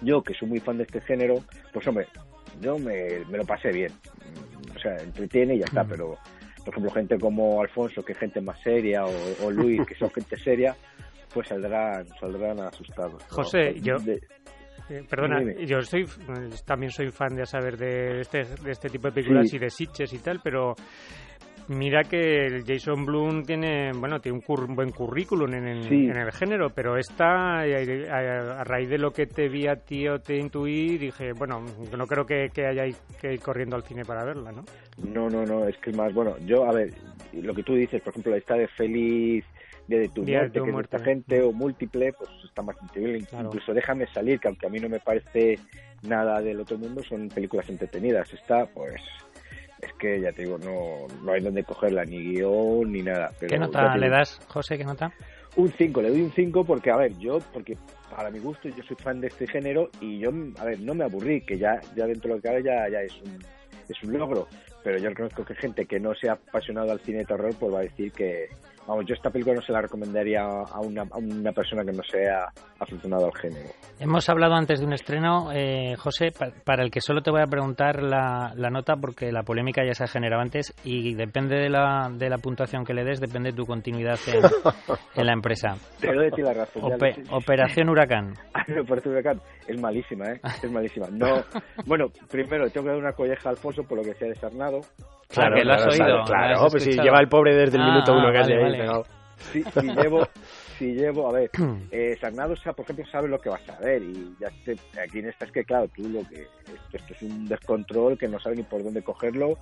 [0.00, 1.42] yo que soy muy fan de este género,
[1.72, 2.06] pues hombre,
[2.62, 3.92] yo me, me lo pasé bien,
[4.74, 6.16] o sea, entretiene y ya está, pero
[6.64, 9.12] por ejemplo gente como Alfonso, que es gente más seria, o,
[9.44, 10.74] o Luis, que son gente seria,
[11.32, 13.22] pues saldrán saldrán asustados.
[13.28, 14.20] José, yo de...
[14.90, 15.66] eh, perdona, Dime.
[15.66, 16.06] yo soy
[16.64, 19.56] también soy fan de saber de este de este tipo de películas sí.
[19.56, 20.74] y de Sitches y tal, pero
[21.68, 25.88] mira que el Jason Blum tiene bueno tiene un, cur, un buen currículum en el,
[25.88, 26.06] sí.
[26.06, 29.76] en el, género pero esta a, a, a, raíz de lo que te vi a
[29.76, 31.64] ti o te intuí dije bueno
[31.96, 32.84] no creo que, que haya
[33.20, 34.64] que ir corriendo al cine para verla no
[34.98, 36.92] no no no es que más bueno yo a ver
[37.32, 39.44] lo que tú dices por ejemplo esta de Feliz
[39.86, 40.96] de tu Día muerte, de tu que muerte.
[40.96, 43.26] es gente, o múltiple, pues está más increíble.
[43.28, 43.46] Claro.
[43.46, 45.58] Incluso Déjame salir, que aunque a mí no me parece
[46.02, 48.32] nada del otro mundo, son películas entretenidas.
[48.32, 49.00] Esta, pues,
[49.82, 53.32] es que ya te digo, no, no hay donde cogerla, ni guion, ni nada.
[53.38, 54.78] Pero ¿Qué nota le das, José?
[54.78, 55.12] ¿Qué nota?
[55.56, 57.76] Un 5, le doy un 5 porque, a ver, yo, porque
[58.08, 61.04] para mi gusto, yo soy fan de este género y yo, a ver, no me
[61.04, 63.38] aburrí, que ya, ya dentro de lo que cabe ya, ya es un,
[63.88, 64.46] es un logro.
[64.84, 67.74] Pero yo reconozco que gente que no se ha apasionado al cine de terror, pues
[67.74, 68.48] va a decir que,
[68.86, 72.02] vamos, yo esta película no se la recomendaría a una, a una persona que no
[72.02, 72.46] sea
[72.78, 73.70] aficionado al género.
[73.98, 77.42] Hemos hablado antes de un estreno, eh, José, pa para el que solo te voy
[77.42, 81.56] a preguntar la, la, nota porque la polémica ya se ha generado antes y depende
[81.56, 84.42] de la, de la puntuación que le des, depende de tu continuidad en,
[85.20, 85.76] en la empresa.
[86.00, 86.92] Te doy la razón.
[86.92, 88.34] Ope Operación Huracán.
[88.82, 90.40] Operación Huracán es malísima, ¿eh?
[90.62, 91.06] Es malísima.
[91.10, 91.42] No,
[91.86, 94.80] bueno, primero tengo que dar una colleja a Alfonso por lo que se ha desarnado.
[95.28, 96.24] Claro, que lo has claro, oído.
[96.24, 98.71] Claro, pues si lleva el pobre desde el ah, minuto uno casi vale, ahí vale.
[98.72, 99.06] Pegado.
[99.52, 100.28] Si, si llevo,
[100.78, 101.50] si llevo, a ver,
[101.90, 105.28] eh, Sarnado, por ejemplo, sabe lo que vas a ver y ya te, aquí en
[105.28, 108.56] esta es que, claro, tú lo que, esto, esto es un descontrol que no sabe
[108.56, 109.58] ni por dónde cogerlo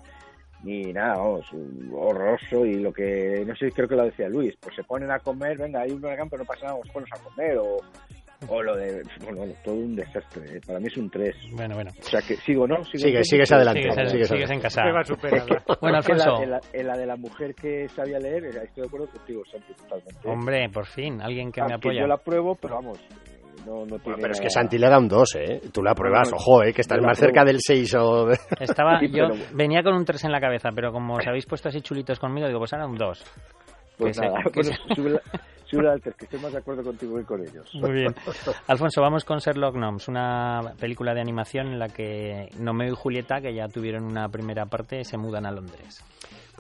[0.63, 1.47] ni nada, vamos,
[1.93, 5.19] horroroso y lo que, no sé, creo que lo decía Luis, pues se ponen a
[5.19, 7.79] comer, venga, hay un huracán, pero no pasa nada, vamos a comer o
[8.49, 10.61] o lo de bueno, todo un desastre ¿eh?
[10.67, 11.91] para mí es un 3 bueno bueno.
[11.99, 14.83] O sea que sigo no sigo sigue sigues adelante sigues, sigues, sigues en casa.
[15.81, 18.83] Bueno Alfonso en la, en, la, en la, de la mujer que sabía leer estoy
[18.83, 20.29] de acuerdo contigo Santi totalmente.
[20.29, 22.01] Hombre por fin alguien que Aunque me apoya.
[22.01, 22.99] yo la pruebo pero vamos
[23.67, 25.61] no, no bueno, pero es que Santi le da un 2, ¿eh?
[25.73, 26.73] Tú la pruebas, ojo, ¿eh?
[26.73, 28.27] Que estás más cerca del 6 o...
[28.27, 28.39] De...
[28.61, 31.81] Estaba, yo venía con un 3 en la cabeza, pero como os habéis puesto así
[31.81, 33.25] chulitos conmigo, digo, pues ahora un 2.
[34.01, 35.19] Pues que nada, que bueno,
[35.65, 37.69] sube altas, que estoy más de acuerdo contigo que con ellos.
[37.75, 38.15] Muy bien.
[38.67, 43.41] Alfonso, vamos con Sherlock Gnomes, una película de animación en la que Nomeo y Julieta,
[43.41, 46.03] que ya tuvieron una primera parte, se mudan a Londres.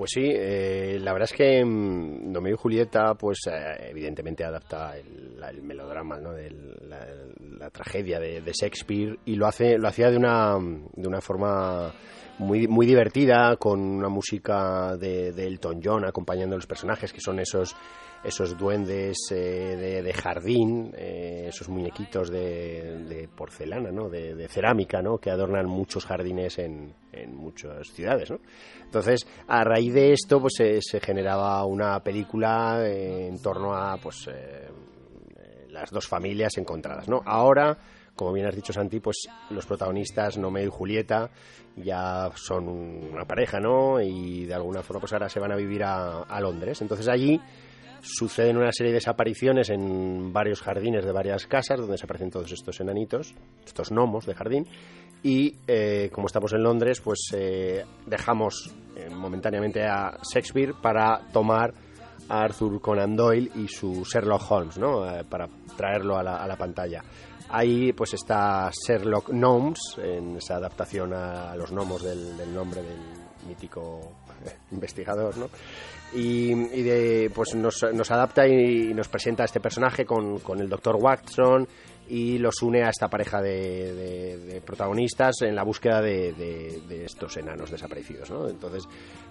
[0.00, 4.96] Pues sí, eh, la verdad es que mmm, Nomeo y Julieta, pues eh, evidentemente adapta
[4.96, 6.30] el, el melodrama, ¿no?
[6.88, 10.56] La, tragedia de, de, Shakespeare y lo hace, lo hacía de una,
[10.94, 11.92] de una forma
[12.38, 17.20] muy, muy divertida, con una música de, de Elton John acompañando a los personajes, que
[17.20, 17.76] son esos
[18.22, 24.08] esos duendes eh, de, jardín, eh, esos muñequitos de, de porcelana, ¿no?
[24.08, 25.18] De, cerámica, ¿no?
[25.18, 26.94] Que adornan muchos jardines en,
[27.28, 28.38] muchas ciudades, ¿no?
[28.84, 34.68] Entonces, a raíz de esto, pues se, generaba una película en torno a, pues, eh,
[35.68, 37.20] las dos familias encontradas, ¿no?
[37.24, 37.78] Ahora,
[38.14, 41.30] como bien has dicho Santi, pues los protagonistas, Nomé y Julieta,
[41.76, 44.00] ya son una pareja, ¿no?
[44.00, 46.82] Y de alguna forma pues ahora se van a vivir a, a Londres.
[46.82, 47.40] Entonces allí
[48.02, 52.50] suceden una serie de desapariciones en varios jardines de varias casas donde se aparecen todos
[52.52, 54.66] estos enanitos, estos gnomos de jardín.
[55.22, 61.74] Y eh, como estamos en Londres, pues eh, dejamos eh, momentáneamente a Shakespeare para tomar
[62.28, 65.02] a Arthur Conan Doyle y su Sherlock Holmes, ¿no?
[65.28, 67.02] Para traerlo a la, a la pantalla.
[67.50, 73.00] Ahí pues está Sherlock Gnomes, en esa adaptación a los gnomos del, del nombre del
[73.48, 74.12] mítico
[74.72, 75.48] investigador, ¿no?
[76.12, 80.68] Y, y de, pues nos, adapta y, nos presenta a este personaje con, con el
[80.68, 81.68] doctor Watson
[82.08, 87.04] y los une a esta pareja de, de- de protagonistas en la búsqueda de, de-
[87.04, 88.48] estos enanos desaparecidos, ¿no?
[88.48, 88.82] Entonces,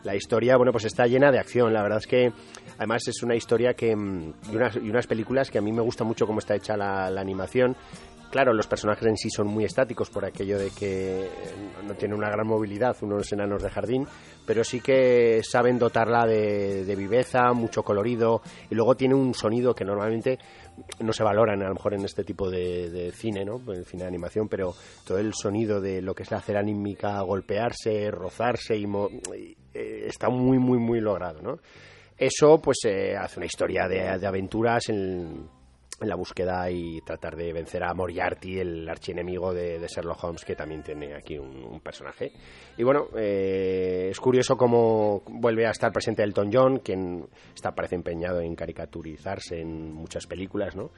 [0.04, 1.74] la historia, bueno, pues está llena de acción.
[1.74, 2.32] La verdad es que,
[2.78, 3.94] además, es una historia que...
[3.94, 6.78] mm, y unas, y unas películas que a mí me gusta mucho cómo está hecha
[6.78, 7.76] la animación.
[8.32, 11.28] Claro, los personajes en sí son muy estáticos por aquello de que
[11.88, 14.06] no tienen una gran movilidad, unos enanos de jardín,
[14.46, 19.84] pero sí que saben dotarla de, viveza, mucho colorido, y luego tiene un sonido que
[19.84, 20.38] normalmente
[21.00, 23.60] no se valoran a lo mejor en este tipo de, cine, ¿no?
[23.68, 24.76] En el cine de animación, pero
[25.08, 29.10] todo el sonido de lo que es la cerámica golpearse, rozarse y, mo-
[29.74, 31.58] eh, está muy, muy, muy logrado, ¿no?
[32.16, 35.50] Eso, pues, eh, hace una historia de aventuras en,
[36.02, 40.56] en la búsqueda y tratar de vencer a Moriarty, el archienemigo de, Sherlock Holmes, que
[40.56, 42.32] también tiene aquí un, personaje.
[42.78, 47.96] Y bueno, eh, es curioso cómo vuelve a estar presente Elton John, quien está parece
[47.96, 50.92] empeñado en caricaturizarse en muchas películas, ¿no?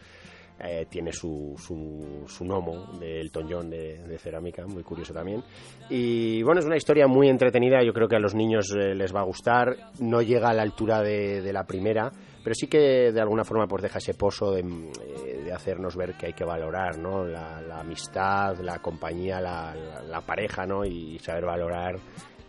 [0.64, 5.44] Eh, tiene su, su, su gnomo de Elton John de, cerámica, muy curioso también.
[5.90, 9.16] Y bueno, es una historia muy entretenida, yo creo que a los niños eh, les
[9.16, 12.12] va a gustar, no llega a la altura de la primera,
[12.44, 16.16] pero sí que de alguna forma pues deja ese pozo de, eh, de hacernos ver
[16.16, 17.24] que hay que valorar ¿no?
[17.26, 20.84] la, la amistad, la compañía, la, la- la pareja ¿no?
[20.86, 21.96] y saber valorar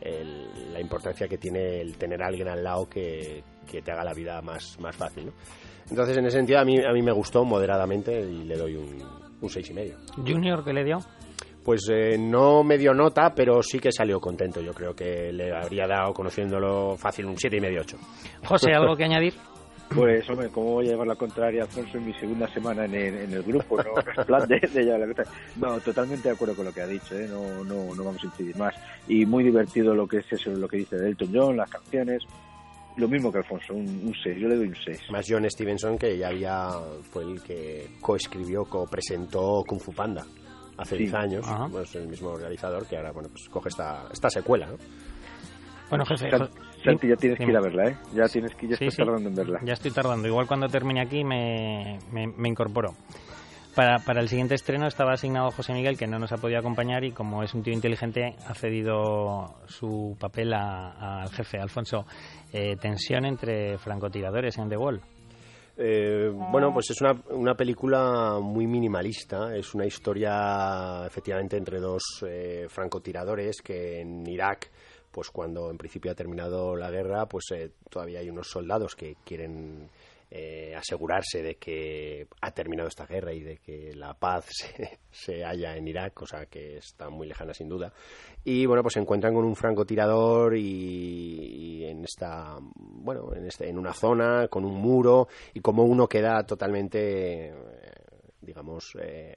[0.00, 4.04] el- la importancia que tiene el tener a alguien al lado que, que te haga
[4.04, 5.26] la vida más, más fácil.
[5.26, 5.32] ¿no?
[5.90, 8.98] Entonces, en ese sentido, a mí, a mí me gustó moderadamente y le doy un,
[9.40, 9.96] un seis y medio.
[10.16, 10.98] Junior, ¿qué le dio?
[11.64, 14.60] Pues eh, no me dio nota, pero sí que salió contento.
[14.60, 17.98] Yo creo que le habría dado, conociéndolo fácil, un siete y medio, ocho.
[18.44, 19.34] José, ¿algo que añadir?
[19.94, 23.14] Pues, hombre, ¿cómo voy a llevar la contraria, Alfonso, en mi segunda semana en el,
[23.16, 23.76] en el grupo?
[23.82, 25.32] No, no es plan de, de llevar la contraria.
[25.56, 27.26] No, totalmente de acuerdo con lo que ha dicho, ¿eh?
[27.28, 28.74] no, no, no vamos a incidir más.
[29.08, 32.22] Y muy divertido lo que es eso, lo que dice Elton John, las canciones.
[32.96, 35.00] Lo mismo que Alfonso, un 6, yo le doy un 6.
[35.10, 36.68] Más John Stevenson, que ya había,
[37.10, 40.26] fue el que coescribió, co-presentó Kung Fu Panda
[40.76, 41.02] hace Sí.
[41.04, 41.46] 10 años.
[41.48, 41.68] Ajá.
[41.70, 44.76] Pues el mismo realizador que ahora, bueno, pues coge esta, esta secuela, ¿no?
[45.88, 46.48] Bueno, Jo-
[46.84, 47.52] Santi, ya tienes que dime.
[47.52, 47.96] ir a verla, ¿eh?
[48.14, 49.02] Ya tienes que, ya Sí, estás sí.
[49.04, 49.60] tardando en verla.
[49.64, 50.26] Ya estoy tardando.
[50.28, 52.94] Igual cuando termine aquí me, me, me incorporo.
[53.74, 57.04] Para, para el siguiente estreno estaba asignado José Miguel, que no nos ha podido acompañar
[57.04, 61.58] y como es un tío inteligente ha cedido su papel a- al jefe.
[61.58, 62.04] Alfonso,
[62.52, 65.00] eh, tensión entre francotiradores en The Wall.
[65.78, 69.56] Eh, bueno, pues es una, una película muy minimalista.
[69.56, 74.70] Es una historia, efectivamente, entre dos eh, francotiradores que en Irak,
[75.12, 79.16] pues cuando en principio ha terminado la guerra, pues eh, todavía hay unos soldados que
[79.24, 79.90] quieren
[80.34, 85.44] eh, asegurarse de que ha terminado esta guerra y de que la paz se, se
[85.44, 87.92] halla en Irak, cosa que está muy lejana sin duda.
[88.42, 93.68] Y bueno, pues se encuentran con un francotirador y, y en esta, bueno, en, este,
[93.68, 97.54] en una zona con un muro y como uno queda totalmente, eh,
[98.40, 99.36] digamos, eh,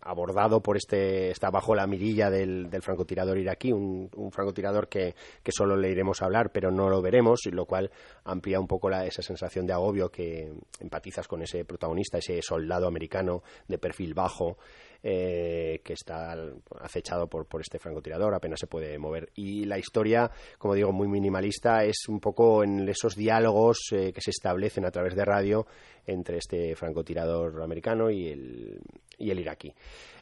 [0.00, 5.14] abordado por este, está bajo la mirilla del, del francotirador iraquí, un, un francotirador que,
[5.42, 7.90] que solo le iremos a hablar, pero no lo veremos, y lo cual
[8.24, 12.86] amplía un poco la, esa sensación de agobio que empatizas con ese protagonista, ese soldado
[12.86, 14.56] americano de perfil bajo,
[15.04, 16.36] eh, que está
[16.80, 19.30] acechado por, por este francotirador, apenas se puede mover.
[19.34, 24.20] Y la historia, como digo, muy minimalista, es un poco en esos diálogos eh, que
[24.20, 25.66] se establecen a través de radio
[26.06, 28.80] entre este francotirador americano y el,
[29.18, 29.72] y el iraquí.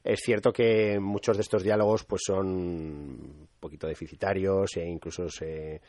[0.02, 5.80] Es cierto que muchos de estos diálogos pues son un poquito deficitarios e incluso se,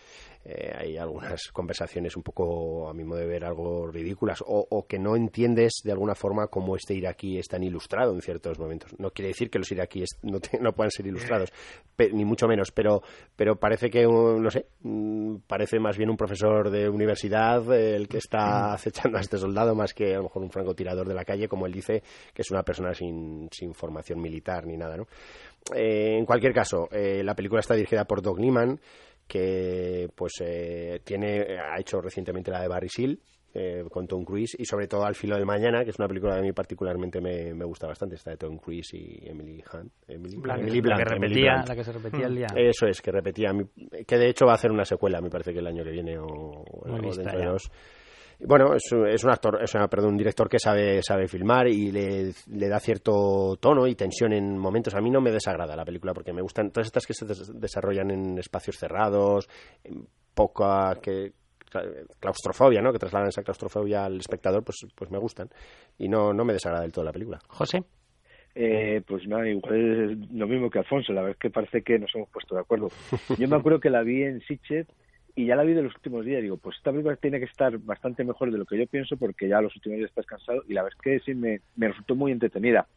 [0.43, 4.85] eh, hay algunas conversaciones un poco, a mi modo de ver, algo ridículas o, o,
[4.85, 8.91] que no entiendes de alguna forma cómo este iraquí es tan ilustrado en ciertos momentos.
[8.99, 11.53] No quiere decir que los iraquíes no, te, no puedan ser ilustrados,
[11.95, 13.01] pe, ni mucho menos, pero,
[13.37, 14.65] pero parece que, no sé,
[15.47, 19.73] parece más bien un profesor de universidad eh, el que está acechando a este soldado
[19.81, 22.01] más que a lo mejor un francotirador de la calle, como él dice,
[22.33, 25.07] que es una persona sin, sin formación militar ni nada, ¿no?
[25.75, 28.79] Eh, en cualquier caso, eh, la película está dirigida por Doug Liman,
[29.27, 33.19] que pues eh, tiene ha hecho recientemente la de Barry Seal
[33.53, 36.33] eh, con Tom Cruise y sobre todo Al filo del mañana, que es una película
[36.35, 39.91] que a mí particularmente me, me gusta bastante, esta de Tom Cruise y Emily Hunt.
[40.07, 41.67] Emily Emily la, que Emily repetía, Blunt.
[41.67, 42.47] la que se repetía el día.
[42.55, 43.51] Eso es, que repetía,
[44.07, 46.17] que de hecho va a hacer una secuela, me parece que el año que viene
[46.17, 47.51] o, o dentro de ya.
[47.51, 47.71] dos.
[48.47, 51.67] Bueno, es, un- es un actor, es una- perdón, un director que sabe, sabe filmar
[51.67, 54.95] y le, le da cierto tono y tensión en momentos.
[54.95, 57.51] A mí no me desagrada la película porque me gustan todas estas que se des-
[57.59, 59.47] desarrollan en espacios cerrados,
[59.83, 61.33] en poca que
[62.19, 62.91] claustrofobia, ¿no?
[62.91, 65.49] Que trasladan esa claustrofobia al espectador, pues, pues me gustan
[65.97, 67.39] y no, no me desagrada del todo la película.
[67.47, 67.83] José.
[68.53, 71.97] Eh, pues nada, igual es lo mismo que Alfonso, la verdad es que parece que
[71.97, 72.89] nos hemos puesto de acuerdo.
[73.37, 74.87] Yo me acuerdo que la vi en Sitges
[75.35, 76.41] y ya la vi de los últimos días.
[76.41, 79.47] Digo, pues esta película tiene que estar bastante mejor de lo que yo pienso porque
[79.47, 82.15] ya los últimos días estás cansado y la verdad es que sí me, me resultó
[82.15, 82.87] muy entretenida.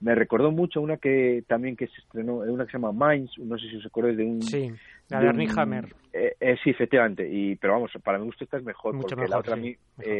[0.00, 3.58] Me recordó mucho una que también que se estrenó, una que se llama Minds, no
[3.58, 4.40] sé si os acordáis de un...
[4.42, 4.70] Sí,
[5.08, 5.94] la de de un- Armie Hammer.
[6.12, 9.22] Eh, eh, sí, efectivamente, y, pero vamos, para mi gusto esta es mejor Mucho porque
[9.22, 9.76] mejor, la otra sí, a mí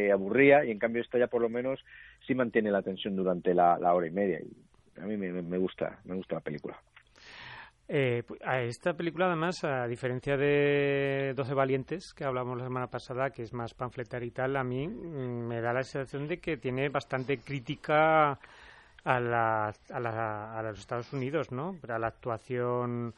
[0.07, 1.79] eh, aburría y en cambio esta ya por lo menos
[2.27, 5.41] sí mantiene la tensión durante la, la hora y media y a mí me, me-
[5.41, 6.77] me gusta, me gusta la película.
[7.87, 12.87] Eh, pu- a esta película, además, a diferencia de 12 Valientes, que hablamos la semana
[12.87, 16.39] pasada, que es más panfletaria y tal, a mí mm, me da la sensación de
[16.39, 18.31] que tiene bastante crítica
[19.03, 21.77] a, la, a, la- a los Estados Unidos, ¿no?
[21.87, 23.13] A la actuación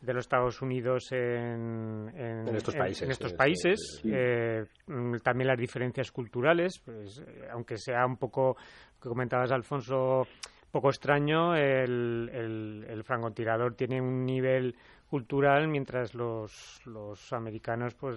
[0.00, 3.78] de los Estados Unidos en, En estos países, en estos sí, países.
[4.02, 4.10] sí, sí.
[4.12, 8.56] Eh, mm, también las diferencias culturales, pues, eh, aunque sea un poco,
[9.00, 10.26] que comentabas, Alfonso,
[10.70, 14.74] poco extraño, el, el, el francotirador tiene un nivel
[15.08, 18.16] cultural, mientras los, los americanos pues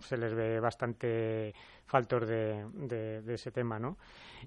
[0.00, 1.54] se les ve bastante
[1.84, 2.64] faltos de,
[3.22, 3.98] de, ese tema, ¿no?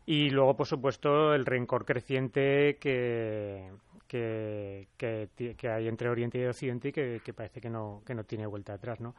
[0.05, 3.71] Y luego, por supuesto, el rencor creciente que,
[4.07, 8.15] que, que, que hay entre Oriente y Occidente y que, que parece que no, que
[8.15, 9.13] no tiene vuelta atrás, ¿no?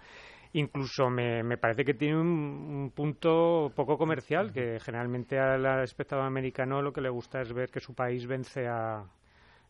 [0.56, 6.24] Incluso me, me parece que tiene un, un punto poco comercial, que generalmente al espectador
[6.24, 9.05] americano lo que le gusta es ver que su país vence a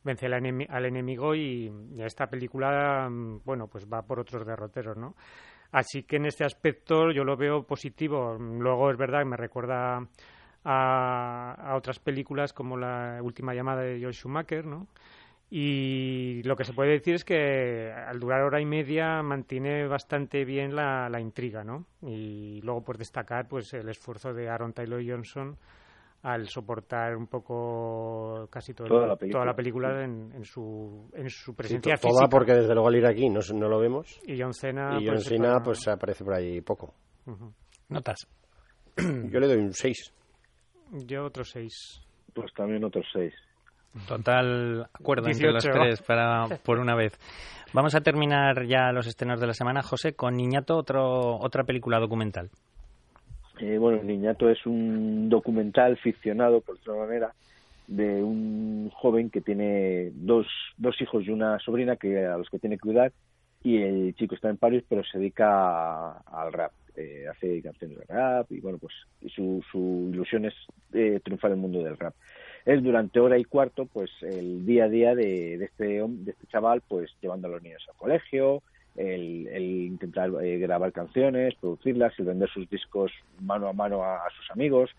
[0.05, 4.47] vence al, enemi- al enemigo y, y esta película, mm, bueno, pues va por otros
[4.47, 5.15] derroteros, ¿no?
[5.73, 8.37] Así que en este aspecto yo lo veo positivo.
[8.39, 10.07] Luego es verdad que me recuerda
[10.65, 14.87] a, a otras películas como la última llamada de Joel Schumacher, ¿no?
[15.51, 20.45] Y lo que se puede decir es que al durar hora y media mantiene bastante
[20.45, 21.87] bien la, la intriga, ¿no?
[22.03, 25.57] Y luego pues destacar pues el esfuerzo de Aaron Taylor Johnson
[26.23, 29.39] al soportar un poco casi todo el- Toda la película.
[29.41, 32.29] toda la película en, en su en su Sí, presencia to- toda física.
[32.31, 35.17] porque desde luego al ir aquí no, no lo vemos y John Cena y John
[35.17, 36.95] pues, Cena está- pues aparece por ahí poco.
[37.91, 38.27] Notas.
[38.97, 40.13] Yo le doy un 6.
[41.07, 42.01] yo otros seis
[42.33, 43.35] Pues también otros seis.
[44.09, 45.81] Total acuerdo entre los 18.
[45.81, 47.19] tres para, por una vez.
[47.73, 51.99] Vamos a terminar ya los estrenos de la semana, José, con Niñato, otro, otra película
[51.99, 52.51] documental.
[53.61, 57.33] Eh, bueno, Niñato es un documental ficcionado, por otra manera,
[57.87, 60.47] de un joven que tiene dos,
[60.77, 63.13] dos hijos y una sobrina que a los que tiene que cuidar
[63.63, 66.73] y el chico está en París pero se dedica a- al rap.
[66.97, 68.95] Eh, hace canciones de rap y bueno, pues
[69.35, 70.55] su, su ilusión es
[70.93, 72.15] eh, triunfar en el mundo del rap.
[72.65, 76.83] Es durante hora y cuarto, pues el día a día de, este de este chaval,
[76.89, 78.63] pues llevando a los niños al colegio,
[78.97, 84.51] el, intentar eh, grabar canciones, producirlas, el vender sus discos mano a mano a, sus
[84.51, 84.91] amigos.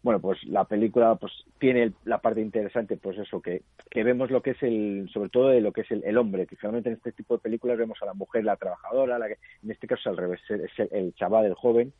[0.00, 4.40] Bueno, pues la película pues tiene la parte interesante, pues eso, que, que vemos lo
[4.40, 7.10] que es el, sobre todo de lo que es el, hombre, que generalmente en este
[7.10, 10.16] tipo de películas vemos a la mujer, la trabajadora, la que, en este caso al
[10.16, 11.92] revés, es el, el chaval, el joven,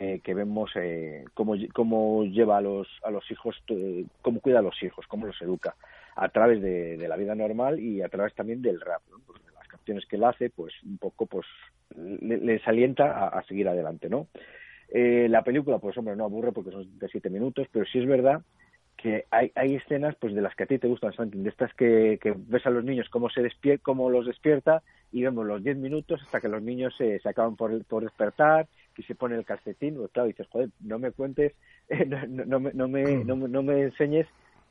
[0.00, 4.60] que, que vemos eh, cómo, cómo lleva a los, a los hijos, eh, cómo cuida
[4.60, 5.76] a los hijos, cómo los educa,
[6.16, 9.18] a través de, de la vida normal y a través también del rap, ¿no?
[9.54, 11.46] Las canciones que él hace, pues un poco pues
[11.94, 14.28] le- les alienta a, seguir adelante, ¿no?
[14.88, 18.06] Eh, la película, pues hombre, no aburre porque son de siete minutos, pero sí es
[18.06, 18.40] verdad
[18.96, 21.74] que hay, hay escenas pues de las que a ti te gustan, Santi, de estas
[21.74, 24.82] que, que ves a los niños cómo se despier cómo los despierta
[25.12, 28.66] y vemos los 10 minutos hasta que los niños se, se acaban por, por despertar
[29.00, 31.54] y se pone el calcetín, pues claro, dices, joder, no me cuentes,
[32.06, 34.26] no, no, no me, no, me, no, me- no me enseñes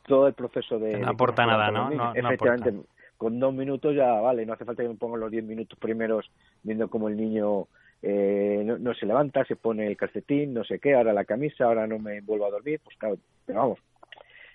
[0.06, 1.00] todo el proceso de...
[1.00, 1.90] No aporta nada, ¿no?
[1.90, 2.90] No- Efectivamente, aporta.
[3.18, 6.32] con dos minutos ya vale, no hace falta que me pongan los 10 minutos primeros
[6.64, 7.68] viendo cómo el niño
[8.02, 11.66] eh, no, no se levanta, se pone el calcetín, no sé qué, ahora la camisa,
[11.66, 13.80] ahora no me vuelvo a dormir, pues claro, pero vamos,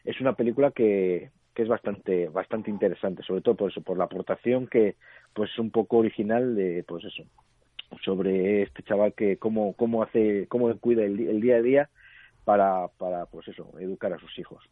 [0.04, 4.04] es una película que, que es bastante bastante interesante, sobre todo por eso, por la
[4.04, 4.96] aportación que
[5.34, 7.22] pues es un poco original de pues eso,
[8.04, 11.90] sobre este chaval que cómo cómo hace cómo cuida el, día a día
[12.44, 14.62] para para pues eso, educar a sus hijos.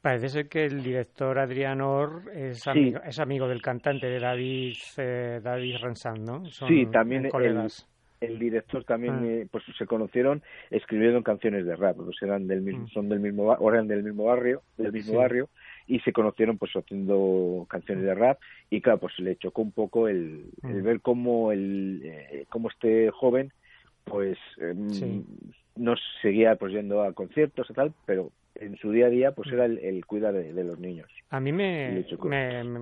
[0.00, 2.70] Parece ser que el director Adrián Or es, Sí.
[2.70, 6.44] amigo, es amigo del cantante de David, eh, David Ransan, ¿no?
[6.46, 7.88] Son Sí, también el- colegas.
[8.20, 9.26] el director también Ah.
[9.26, 13.56] eh, pues se conocieron escribiendo canciones de rap pues eran del mismo son del mismo
[13.72, 15.16] eran del mismo barrio del mismo Mm.
[15.16, 15.18] Sí.
[15.18, 15.48] barrio
[15.88, 18.38] y se conocieron pues haciendo canciones de rap
[18.70, 20.84] y claro pues le chocó un poco el, el Mm.
[20.84, 23.50] ver cómo el eh, cómo este joven
[24.04, 24.38] pues
[24.90, 25.24] Sí.
[25.76, 29.48] no seguía pues yendo a conciertos y tal pero en su día a día pues
[29.48, 29.54] Mm.
[29.54, 32.78] era el, el cuidar de, de los niños A mí me, me,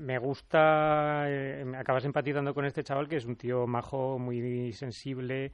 [0.00, 4.72] me- gusta, eh, me acabas empatizando con este chaval que es un tío majo, muy
[4.72, 5.52] sensible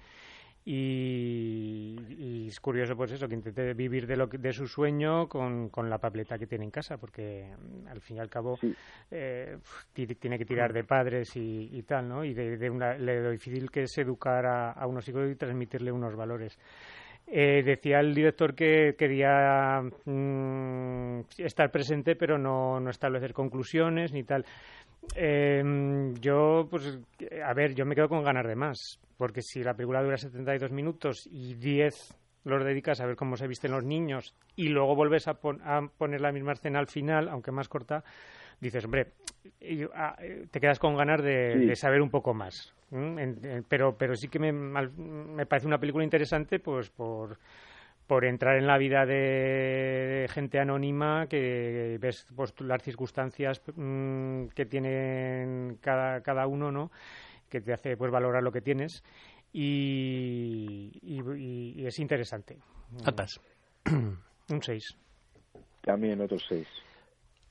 [0.72, 5.28] y, y es curioso pues eso, que intente vivir de, lo que- de su sueño
[5.28, 8.56] con, con la papeleta que tiene en casa, porque mm, al fin y al cabo
[8.60, 8.72] Sí.
[9.10, 9.58] eh,
[9.92, 12.24] ti- tiene que tirar de padres y, y tal, ¿no?
[12.24, 15.90] Y de, de una- lo difícil que es educar a, a unos hijos y transmitirle
[15.92, 16.58] unos valores.
[17.32, 24.24] Eh, decía el director que quería mm, estar presente, pero no, no establecer conclusiones ni
[24.24, 24.44] tal.
[25.14, 26.98] Eh, yo, pues,
[27.44, 30.72] a ver, yo me quedo con ganas de más, porque si la película dura 72
[30.72, 35.28] minutos y 10 los dedicas a ver cómo se visten los niños y luego vuelves
[35.28, 38.02] a, pon- a poner la misma escena al final, aunque más corta,
[38.60, 39.08] dices, hombre,
[39.94, 41.66] ah, eh, te quedas con ganas de, Sí.
[41.66, 42.74] de saber un poco más.
[42.90, 43.22] ¿M?
[43.22, 47.38] En- en- pero, pero sí que me, me parece una película interesante, pues por
[48.06, 54.66] por entrar en la vida de gente anónima que ves pues, las circunstancias mm, que
[54.66, 56.90] tienen cada, cada uno, ¿no?
[57.48, 59.04] Que te hace pues valorar lo que tienes
[59.52, 62.58] y, y- es interesante.
[63.04, 63.40] Notas.
[63.86, 64.84] Un 6.
[65.82, 66.66] también otros seis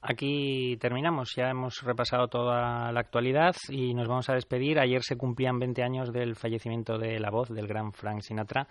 [0.02, 4.80] Aquí terminamos, ya hemos repasado toda la actualidad y nos vamos a despedir.
[4.80, 8.68] Ayer se cumplían 20 años del fallecimiento de la voz del gran Frank Sinatra.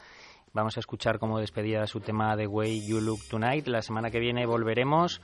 [0.54, 3.66] Vamos a escuchar como despedida su tema The Way You Look Tonight.
[3.66, 5.20] La semana que viene volveremos.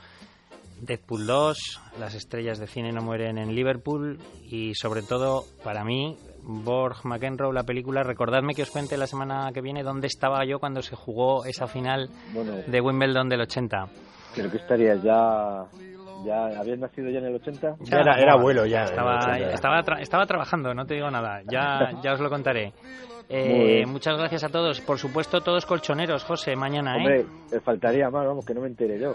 [0.81, 6.19] Deadpool 2, las estrellas de cine no mueren en Liverpool y sobre todo para mí
[6.43, 10.59] Borg McEnroe la película recordadme que os cuente la semana que viene dónde estaba yo
[10.59, 13.87] cuando se jugó esa final bueno de Wimbledon del 80
[14.35, 15.65] creo que estarías ya
[16.25, 18.85] ya habías nacido ya en el 80 Ya era, era abuelo ya.
[18.85, 19.55] Estaba, en el 80.
[19.55, 21.43] estaba, tra- estaba trabajando, no te digo nada.
[21.51, 22.73] Ya, ya os lo contaré.
[23.29, 24.81] Eh, muchas gracias a todos.
[24.83, 26.95] Por supuesto, todos colchoneros, José, mañana.
[26.97, 26.99] ¿eh?
[26.99, 29.15] hombre te faltaría más vamos que no me entere yo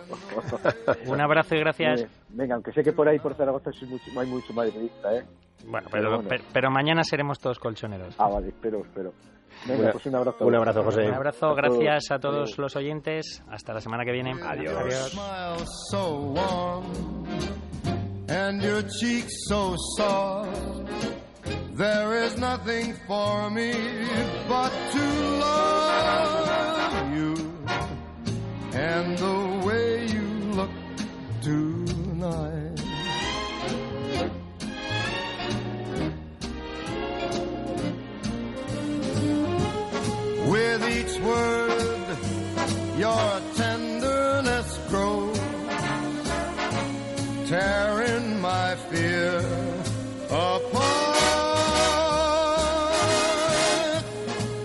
[1.08, 2.06] Un abrazo y gracias.
[2.30, 5.24] Venga aunque sé que por ahí por Zaragoza soy mucho, hay mucho madridista eh
[5.66, 6.30] Bueno, Pero pero, bueno.
[6.30, 8.16] pero, pero mañana seremos todos colchoneros.
[8.18, 9.14] ah vale espero espero
[9.66, 11.08] venga Una- pues un abrazo un abrazo, José.
[11.08, 12.58] Un abrazo, gracias a todos Adiós.
[12.58, 13.44] los oyentes.
[13.50, 14.34] Hasta la semana que viene.
[14.42, 15.14] Adiós.
[19.98, 20.90] soft.
[21.76, 23.72] There is nothing for me
[24.50, 25.06] but to
[25.40, 27.34] love you
[28.74, 30.70] and the way you look
[31.42, 32.49] tonight.
[41.30, 42.18] Word,
[42.98, 45.40] your tenderness grows,
[47.50, 49.40] tearing my fear
[50.30, 51.18] apart.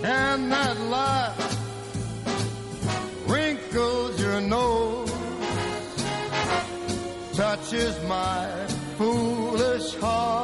[0.02, 1.40] And that laugh
[3.26, 5.12] wrinkles your nose,
[7.36, 8.66] touches my
[8.98, 10.43] foolish heart.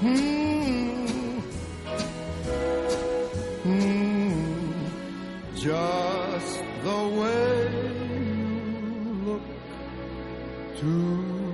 [0.00, 1.38] Hmm.
[3.64, 4.86] Hmm.
[5.56, 7.70] Just the way
[8.28, 9.42] you look
[10.78, 11.45] tonight.